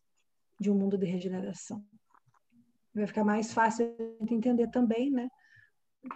de 0.61 0.71
um 0.71 0.75
mundo 0.75 0.99
de 0.99 1.07
regeneração. 1.07 1.83
Vai 2.95 3.07
ficar 3.07 3.25
mais 3.25 3.55
fácil 3.55 3.97
a 3.99 4.21
gente 4.21 4.35
entender 4.35 4.69
também, 4.69 5.11
né? 5.11 5.31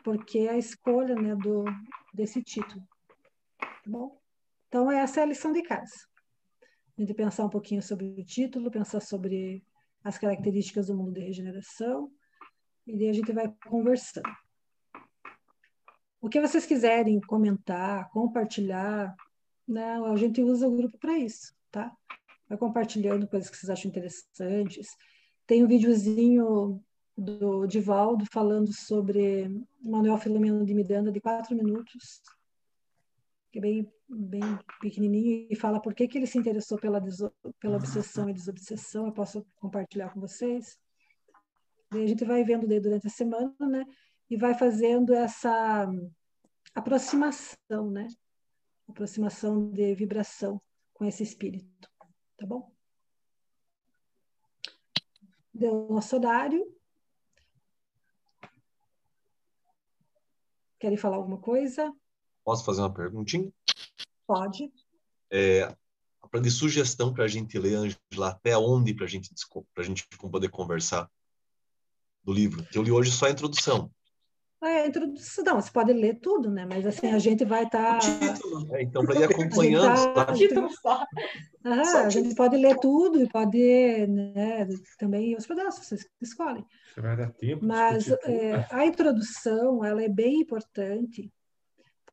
Porque 0.04 0.40
a 0.40 0.58
escolha 0.58 1.14
né, 1.14 1.34
do, 1.34 1.64
desse 2.12 2.42
título. 2.42 2.86
Tá 3.58 3.80
bom? 3.86 4.20
Então, 4.68 4.90
essa 4.90 5.20
é 5.20 5.22
a 5.22 5.26
lição 5.26 5.50
de 5.50 5.62
casa. 5.62 6.06
A 6.98 7.00
gente 7.00 7.14
pensar 7.14 7.46
um 7.46 7.50
pouquinho 7.50 7.82
sobre 7.82 8.08
o 8.08 8.24
título, 8.26 8.70
pensar 8.70 9.00
sobre 9.00 9.64
as 10.04 10.18
características 10.18 10.88
do 10.88 10.94
mundo 10.94 11.14
de 11.14 11.20
regeneração, 11.20 12.12
e 12.86 12.94
daí 12.94 13.08
a 13.08 13.14
gente 13.14 13.32
vai 13.32 13.50
conversando. 13.66 14.28
O 16.20 16.28
que 16.28 16.40
vocês 16.40 16.66
quiserem 16.66 17.20
comentar, 17.20 18.10
compartilhar, 18.10 19.16
né? 19.66 19.94
a 19.94 20.16
gente 20.16 20.42
usa 20.42 20.68
o 20.68 20.76
grupo 20.76 20.98
para 20.98 21.16
isso, 21.18 21.54
tá? 21.70 21.96
Vai 22.48 22.58
compartilhando 22.58 23.26
coisas 23.26 23.48
que 23.48 23.56
vocês 23.56 23.70
acham 23.70 23.88
interessantes. 23.88 24.88
Tem 25.46 25.64
um 25.64 25.68
videozinho 25.68 26.82
do 27.16 27.66
Divaldo 27.66 28.26
falando 28.30 28.72
sobre 28.72 29.48
Manuel 29.82 30.18
Filomeno 30.18 30.64
de 30.64 30.74
Miranda, 30.74 31.10
de 31.12 31.20
quatro 31.20 31.54
minutos, 31.56 32.20
que 33.50 33.58
é 33.58 33.62
bem, 33.62 33.92
bem 34.08 34.58
pequenininho, 34.80 35.46
e 35.50 35.56
fala 35.56 35.80
por 35.80 35.94
que, 35.94 36.06
que 36.06 36.18
ele 36.18 36.26
se 36.26 36.38
interessou 36.38 36.78
pela, 36.78 37.02
pela 37.58 37.76
obsessão 37.76 38.28
e 38.28 38.34
desobsessão. 38.34 39.06
Eu 39.06 39.12
posso 39.12 39.46
compartilhar 39.56 40.10
com 40.12 40.20
vocês. 40.20 40.78
A 41.90 42.06
gente 42.06 42.24
vai 42.24 42.44
vendo 42.44 42.66
durante 42.66 43.06
a 43.06 43.10
semana, 43.10 43.54
né? 43.60 43.84
E 44.30 44.36
vai 44.36 44.54
fazendo 44.54 45.12
essa 45.12 45.86
aproximação, 46.74 47.90
né? 47.90 48.06
Aproximação 48.88 49.70
de 49.72 49.94
vibração 49.94 50.62
com 50.94 51.04
esse 51.04 51.22
espírito, 51.22 51.90
tá 52.36 52.46
bom? 52.46 52.72
Deu 55.52 55.88
o 55.88 55.94
nosso 55.94 56.16
horário. 56.16 56.72
Querem 60.78 60.96
falar 60.96 61.16
alguma 61.16 61.38
coisa? 61.38 61.92
Posso 62.44 62.64
fazer 62.64 62.80
uma 62.80 62.94
perguntinha? 62.94 63.52
Pode. 64.26 64.72
É, 65.30 65.74
de 66.40 66.50
sugestão 66.50 67.12
para 67.12 67.24
a 67.24 67.28
gente 67.28 67.58
ler, 67.58 67.74
Angela, 67.74 68.30
até 68.30 68.56
onde 68.56 68.94
para 68.94 69.06
gente, 69.06 69.30
a 69.76 69.82
gente 69.82 70.06
poder 70.30 70.48
conversar 70.48 71.10
do 72.22 72.32
livro? 72.32 72.66
Eu 72.72 72.82
li 72.82 72.92
hoje 72.92 73.10
só 73.10 73.26
a 73.26 73.30
introdução. 73.30 73.90
É, 74.62 74.82
a 74.82 74.86
introdução, 74.86 75.42
não, 75.42 75.60
você 75.60 75.70
pode 75.70 75.90
ler 75.90 76.20
tudo, 76.20 76.50
né? 76.50 76.66
Mas 76.66 76.86
assim, 76.86 77.10
a 77.10 77.18
gente 77.18 77.46
vai 77.46 77.64
estar. 77.64 77.98
Tá... 77.98 78.76
É, 78.76 78.82
então, 78.82 79.02
para 79.06 79.18
ir 79.18 79.24
acompanhando. 79.24 79.86
A 80.20 80.34
gente, 80.34 80.54
tá... 80.82 81.06
ah, 81.64 82.06
a 82.06 82.10
gente 82.10 82.34
pode 82.34 82.56
ler 82.56 82.76
tudo 82.78 83.22
e 83.22 83.28
pode 83.28 84.06
né, 84.06 84.68
também 84.98 85.34
os 85.34 85.46
pedaços, 85.46 85.86
vocês 85.86 86.06
escolhem. 86.20 86.64
Você 86.92 87.00
vai 87.00 87.16
dar 87.16 87.32
tempo. 87.32 87.64
Mas 87.64 88.08
é, 88.24 88.66
a 88.70 88.84
introdução, 88.84 89.82
ela 89.82 90.02
é 90.02 90.08
bem 90.08 90.40
importante, 90.40 91.32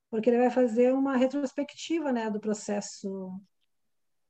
porque 0.10 0.30
ele 0.30 0.38
vai 0.38 0.50
fazer 0.50 0.94
uma 0.94 1.18
retrospectiva 1.18 2.14
né, 2.14 2.30
do 2.30 2.40
processo, 2.40 3.32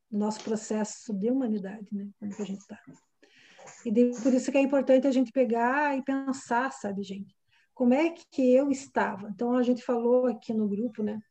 do 0.09 0.17
nosso 0.17 0.43
processo 0.43 1.13
de 1.13 1.29
humanidade, 1.29 1.87
né? 1.91 2.09
Como 2.19 2.35
que 2.35 2.41
a 2.41 2.45
gente 2.45 2.61
está. 2.61 2.79
E 3.85 3.91
por 4.21 4.33
isso 4.33 4.51
que 4.51 4.57
é 4.57 4.61
importante 4.61 5.05
a 5.05 5.11
gente 5.11 5.31
pegar 5.31 5.95
e 5.95 6.03
pensar, 6.03 6.71
sabe, 6.71 7.03
gente? 7.03 7.36
Como 7.77 7.93
é 7.93 8.09
que 8.09 8.55
eu 8.55 8.71
estava? 8.71 9.29
Então, 9.29 9.55
a 9.55 9.61
gente 9.61 9.83
falou 9.83 10.25
aqui 10.25 10.51
no 10.51 10.67
grupo, 10.67 11.03
né? 11.03 11.21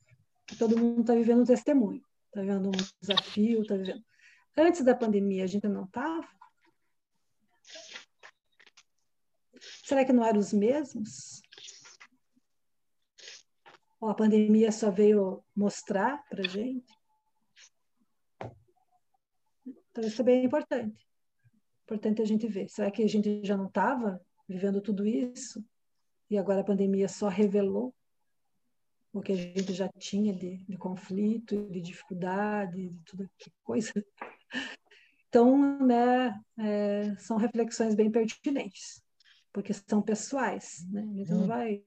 Que 0.46 0.54
todo 0.54 0.78
mundo 0.78 1.00
está 1.00 1.12
vivendo 1.12 1.40
um 1.40 1.44
testemunho, 1.44 2.00
está 2.26 2.40
vivendo 2.40 2.68
um 2.68 3.00
desafio, 3.00 3.62
está 3.62 3.74
vivendo. 3.74 4.00
Antes 4.56 4.84
da 4.84 4.94
pandemia, 4.94 5.42
a 5.42 5.48
gente 5.48 5.66
não 5.66 5.84
estava? 5.86 6.24
Será 9.84 10.04
que 10.04 10.12
não 10.12 10.24
eram 10.24 10.38
os 10.38 10.52
mesmos? 10.52 11.42
Ou 14.00 14.08
a 14.08 14.14
pandemia 14.14 14.70
só 14.70 14.88
veio 14.88 15.42
mostrar 15.52 16.24
para 16.28 16.46
gente? 16.46 16.86
Então, 19.90 20.04
isso 20.04 20.22
é 20.22 20.24
bem 20.24 20.44
importante 20.44 21.04
importante 21.86 22.20
a 22.20 22.24
gente 22.24 22.46
ver. 22.48 22.68
Será 22.68 22.88
que 22.88 23.02
a 23.02 23.08
gente 23.08 23.44
já 23.44 23.56
não 23.56 23.66
estava 23.66 24.20
vivendo 24.48 24.80
tudo 24.80 25.04
isso? 25.04 25.64
E 26.28 26.36
agora 26.36 26.60
a 26.60 26.64
pandemia 26.64 27.08
só 27.08 27.28
revelou 27.28 27.94
o 29.12 29.20
que 29.22 29.32
a 29.32 29.36
gente 29.36 29.72
já 29.72 29.88
tinha 29.98 30.34
de, 30.34 30.58
de 30.64 30.76
conflito, 30.76 31.68
de 31.70 31.80
dificuldade, 31.80 32.90
de 32.90 33.02
tudo 33.04 33.30
que 33.38 33.50
coisa. 33.62 33.92
Então, 35.28 35.84
né, 35.84 36.38
é, 36.58 37.14
são 37.16 37.36
reflexões 37.36 37.94
bem 37.94 38.10
pertinentes, 38.10 39.02
porque 39.52 39.72
são 39.72 40.00
pessoais, 40.00 40.86
né? 40.90 41.02
A 41.02 41.16
gente 41.16 41.30
não 41.30 41.40
uhum. 41.40 41.46
vai 41.46 41.82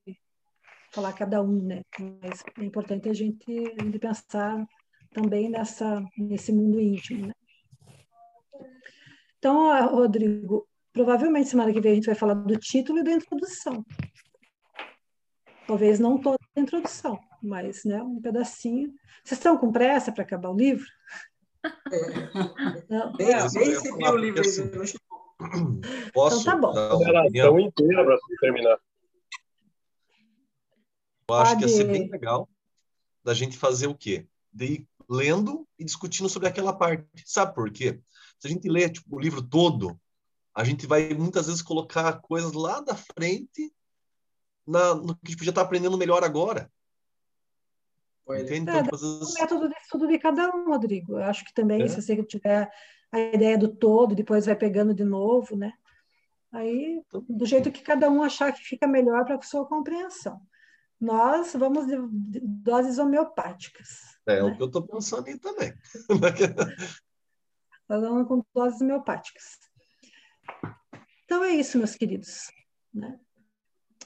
falar 0.91 1.13
cada 1.13 1.41
um, 1.41 1.61
né? 1.63 1.81
Mas 2.21 2.43
é 2.59 2.63
importante 2.63 3.09
a 3.09 3.13
gente, 3.13 3.45
a 3.79 3.83
gente 3.83 3.99
pensar 3.99 4.67
também 5.11 5.49
nessa, 5.49 6.03
nesse 6.17 6.51
mundo 6.51 6.79
íntimo, 6.79 7.27
né? 7.27 7.33
Então, 9.37 9.89
Rodrigo, 9.89 10.67
provavelmente 10.91 11.49
semana 11.49 11.71
que 11.71 11.79
vem 11.79 11.93
a 11.93 11.95
gente 11.95 12.07
vai 12.07 12.15
falar 12.15 12.33
do 12.33 12.57
título 12.57 12.99
e 12.99 13.03
da 13.03 13.11
introdução. 13.11 13.85
Talvez 15.69 15.99
não 15.99 16.17
toda 16.17 16.39
a 16.55 16.59
introdução, 16.59 17.19
mas 17.43 17.85
né, 17.85 18.01
um 18.01 18.19
pedacinho. 18.19 18.91
Vocês 19.23 19.37
estão 19.37 19.55
com 19.55 19.71
pressa 19.71 20.11
para 20.11 20.23
acabar 20.23 20.49
o 20.49 20.57
livro? 20.57 20.87
É. 21.63 22.89
Não. 22.89 23.13
Nem, 23.13 23.27
recebi 23.27 24.03
o 24.03 24.17
livro. 24.17 24.41
Assim, 24.41 24.67
posso? 26.11 26.41
Então 26.41 26.43
tá 26.43 26.57
bom. 26.57 26.69
Operação 26.71 27.59
inteira 27.59 28.03
para 28.03 28.17
terminar. 28.41 28.79
Eu 31.29 31.35
acho 31.35 31.51
Pode... 31.51 31.57
que 31.57 31.69
ia 31.69 31.77
ser 31.77 31.83
bem 31.83 32.09
legal 32.09 32.49
da 33.23 33.35
gente 33.35 33.55
fazer 33.55 33.85
o 33.85 33.93
quê? 33.93 34.25
De 34.51 34.65
ir 34.65 34.87
lendo 35.07 35.67
e 35.77 35.85
discutindo 35.85 36.27
sobre 36.29 36.47
aquela 36.47 36.73
parte. 36.73 37.05
Sabe 37.27 37.53
por 37.53 37.71
quê? 37.71 38.01
Se 38.39 38.47
a 38.47 38.49
gente 38.49 38.67
lê 38.67 38.89
tipo, 38.89 39.15
o 39.15 39.19
livro 39.19 39.43
todo, 39.43 40.01
a 40.51 40.63
gente 40.63 40.87
vai 40.87 41.13
muitas 41.13 41.45
vezes 41.45 41.61
colocar 41.61 42.19
coisas 42.21 42.53
lá 42.53 42.81
da 42.81 42.95
frente 42.95 43.71
na, 44.69 44.95
no 44.95 45.15
que 45.15 45.27
a 45.27 45.31
gente 45.31 45.45
já 45.45 45.51
está 45.51 45.61
aprendendo 45.61 45.97
melhor 45.97 46.23
agora. 46.23 46.71
Entende? 48.37 48.69
É, 48.69 48.79
então, 48.79 48.97
vezes... 48.97 49.35
o 49.35 49.39
método 49.39 49.69
de 49.69 49.75
estudo 49.75 50.07
de 50.07 50.19
cada 50.19 50.55
um, 50.55 50.67
Rodrigo. 50.67 51.13
Eu 51.17 51.23
acho 51.23 51.43
que 51.43 51.53
também, 51.53 51.81
é. 51.81 51.87
se 51.87 51.99
você 51.99 52.23
tiver 52.23 52.71
a 53.11 53.19
ideia 53.19 53.57
do 53.57 53.67
todo, 53.67 54.13
depois 54.13 54.45
vai 54.45 54.55
pegando 54.55 54.93
de 54.93 55.03
novo, 55.03 55.55
né? 55.55 55.73
Aí, 56.51 57.01
então, 57.05 57.25
do 57.27 57.45
jeito 57.45 57.71
que 57.71 57.81
cada 57.81 58.09
um 58.09 58.21
achar 58.21 58.51
que 58.51 58.61
fica 58.63 58.87
melhor 58.87 59.25
para 59.25 59.35
a 59.35 59.41
sua 59.41 59.65
compreensão. 59.65 60.39
nós 60.99 61.53
vamos 61.53 61.87
de, 61.87 61.95
doses 62.41 62.99
homeopáticas. 62.99 63.87
É, 64.27 64.35
né? 64.35 64.43
o 64.43 64.55
que 64.55 64.61
eu 64.61 64.67
estou 64.67 64.85
pensando 64.85 65.27
aí 65.27 65.39
também. 65.39 65.73
nós 67.89 68.01
vamos 68.01 68.27
com 68.27 68.43
doses 68.53 68.81
homeopáticas. 68.81 69.57
Então 71.25 71.43
é 71.43 71.49
isso, 71.51 71.77
meus 71.77 71.95
queridos. 71.95 72.51
Né? 72.93 73.19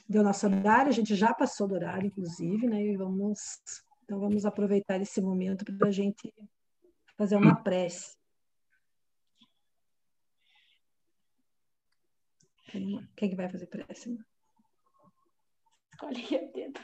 Deu 0.06 0.22
nosso 0.22 0.46
horário, 0.46 0.90
a 0.90 0.94
gente 0.94 1.14
já 1.14 1.32
passou 1.32 1.66
do 1.66 1.74
horário, 1.74 2.06
inclusive, 2.06 2.66
né? 2.66 2.82
E 2.82 2.96
vamos, 2.96 3.38
então 4.04 4.20
vamos 4.20 4.44
aproveitar 4.44 5.00
esse 5.00 5.20
momento 5.20 5.64
para 5.64 5.88
a 5.88 5.92
gente 5.92 6.32
fazer 7.16 7.36
uma 7.36 7.62
prece. 7.62 8.14
Quem, 12.66 13.08
quem 13.16 13.30
que 13.30 13.36
vai 13.36 13.48
fazer 13.48 13.66
prece? 13.66 14.18
Escolhe 15.92 16.22
o 16.22 16.52
dedo. 16.52 16.80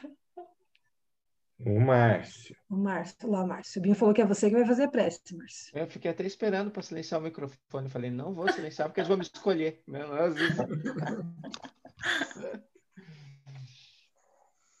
O 1.63 1.79
Márcio. 1.79 2.55
O 2.69 2.75
Márcio, 2.75 3.29
lá, 3.29 3.45
Márcio. 3.45 3.79
O 3.79 3.83
Binho 3.83 3.95
falou 3.95 4.15
que 4.15 4.21
é 4.21 4.25
você 4.25 4.49
que 4.49 4.55
vai 4.55 4.65
fazer 4.65 4.89
prece, 4.89 5.37
Márcio. 5.37 5.77
Eu 5.77 5.87
fiquei 5.87 6.09
até 6.09 6.25
esperando 6.25 6.71
para 6.71 6.81
silenciar 6.81 7.21
o 7.21 7.23
microfone. 7.23 7.87
Falei, 7.87 8.09
não 8.09 8.33
vou 8.33 8.51
silenciar 8.51 8.87
porque 8.87 9.01
eles 9.01 9.09
vão 9.09 9.17
me 9.17 9.23
escolher. 9.23 9.83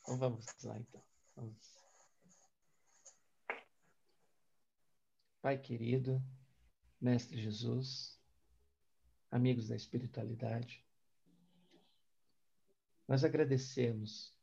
então 0.01 0.17
vamos 0.17 0.45
lá, 0.63 0.77
então. 0.77 1.03
Vamos. 1.35 1.79
Pai 5.41 5.57
querido, 5.57 6.21
Mestre 6.99 7.41
Jesus, 7.41 8.19
amigos 9.31 9.67
da 9.67 9.75
espiritualidade, 9.75 10.85
nós 13.07 13.23
agradecemos 13.23 14.37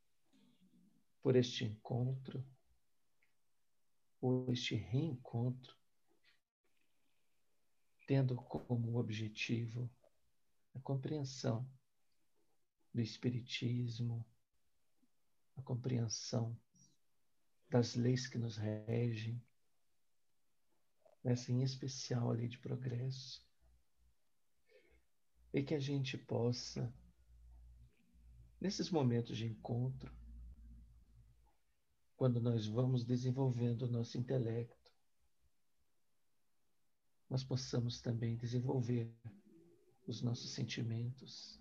por 1.23 1.37
este 1.37 1.65
encontro, 1.65 2.45
por 4.21 4.51
este 4.53 4.75
reencontro, 4.75 5.77
tendo 8.07 8.35
como 8.35 8.99
objetivo 8.99 9.91
a 10.75 10.81
compreensão 10.81 11.69
do 12.93 13.01
Espiritismo, 13.01 14.27
compreensão 15.69 16.59
das 17.69 17.95
leis 17.95 18.27
que 18.27 18.39
nos 18.39 18.57
regem, 18.57 19.43
essa 21.23 21.53
em 21.53 21.63
especial 21.63 22.31
a 22.31 22.33
lei 22.33 22.49
de 22.49 22.59
progresso, 22.59 23.47
e 25.53 25.63
que 25.63 25.75
a 25.75 25.81
gente 25.81 26.17
possa 26.17 26.91
Nesses 28.61 28.91
momentos 28.91 29.37
de 29.37 29.47
encontro, 29.47 30.13
quando 32.17 32.41
nós 32.41 32.67
vamos 32.67 33.05
desenvolvendo 33.05 33.83
o 33.83 33.89
nosso 33.89 34.19
intelecto, 34.19 34.93
nós 37.31 37.45
possamos 37.45 38.01
também 38.01 38.37
desenvolver 38.37 39.15
os 40.09 40.23
nossos 40.23 40.51
sentimentos, 40.51 41.61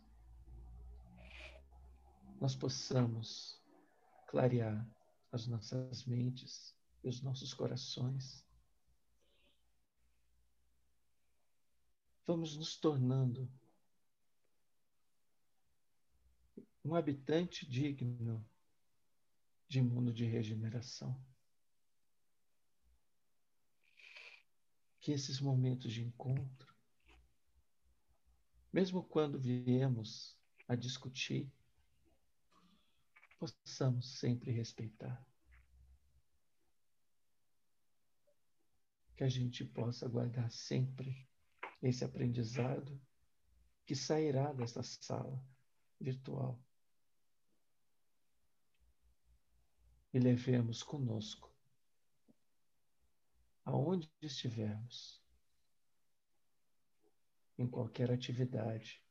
nós 2.41 2.55
possamos 2.55 3.61
clarear 4.27 4.87
as 5.31 5.47
nossas 5.47 6.05
mentes 6.05 6.75
e 7.03 7.09
os 7.09 7.21
nossos 7.21 7.53
corações. 7.53 8.45
Vamos 12.25 12.57
nos 12.57 12.75
tornando 12.75 13.49
um 16.83 16.93
habitante 16.93 17.65
digno 17.65 18.45
de 19.67 19.81
mundo 19.81 20.13
de 20.13 20.25
regeneração. 20.25 21.17
Que 24.99 25.13
esses 25.13 25.39
momentos 25.39 25.93
de 25.93 26.03
encontro, 26.03 26.75
mesmo 28.73 29.03
quando 29.03 29.39
viemos 29.39 30.37
a 30.67 30.75
discutir, 30.75 31.49
possamos 33.37 34.19
sempre 34.19 34.51
respeitar. 34.51 35.25
Que 39.15 39.23
a 39.23 39.29
gente 39.29 39.65
possa 39.65 40.07
guardar 40.07 40.51
sempre 40.51 41.27
esse 41.81 42.03
aprendizado 42.03 42.99
que 43.85 43.95
sairá 43.95 44.51
dessa 44.53 44.83
sala 44.83 45.43
virtual 45.99 46.61
e 50.13 50.19
levemos 50.19 50.81
conosco, 50.83 51.53
aonde 53.63 54.11
estivermos, 54.21 55.21
em 57.57 57.67
qualquer 57.67 58.11
atividade, 58.11 59.03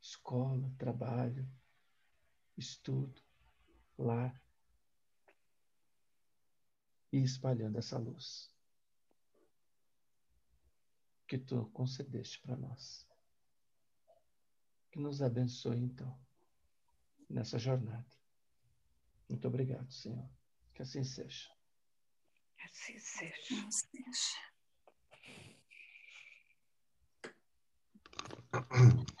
escola, 0.00 0.72
trabalho, 0.78 1.48
estudo, 2.56 3.22
lar, 4.02 4.40
e 7.12 7.22
espalhando 7.22 7.78
essa 7.78 7.98
luz 7.98 8.50
que 11.26 11.38
tu 11.38 11.70
concedeste 11.70 12.40
para 12.40 12.56
nós. 12.56 13.06
Que 14.90 14.98
nos 14.98 15.22
abençoe, 15.22 15.78
então, 15.78 16.18
nessa 17.28 17.58
jornada. 17.58 18.10
Muito 19.28 19.46
obrigado, 19.46 19.92
Senhor. 19.92 20.28
Que 20.74 20.82
assim 20.82 21.04
seja. 21.04 21.48
Assim 22.64 22.98
seja. 22.98 23.66
Assim 23.68 24.04
seja. 24.12 24.50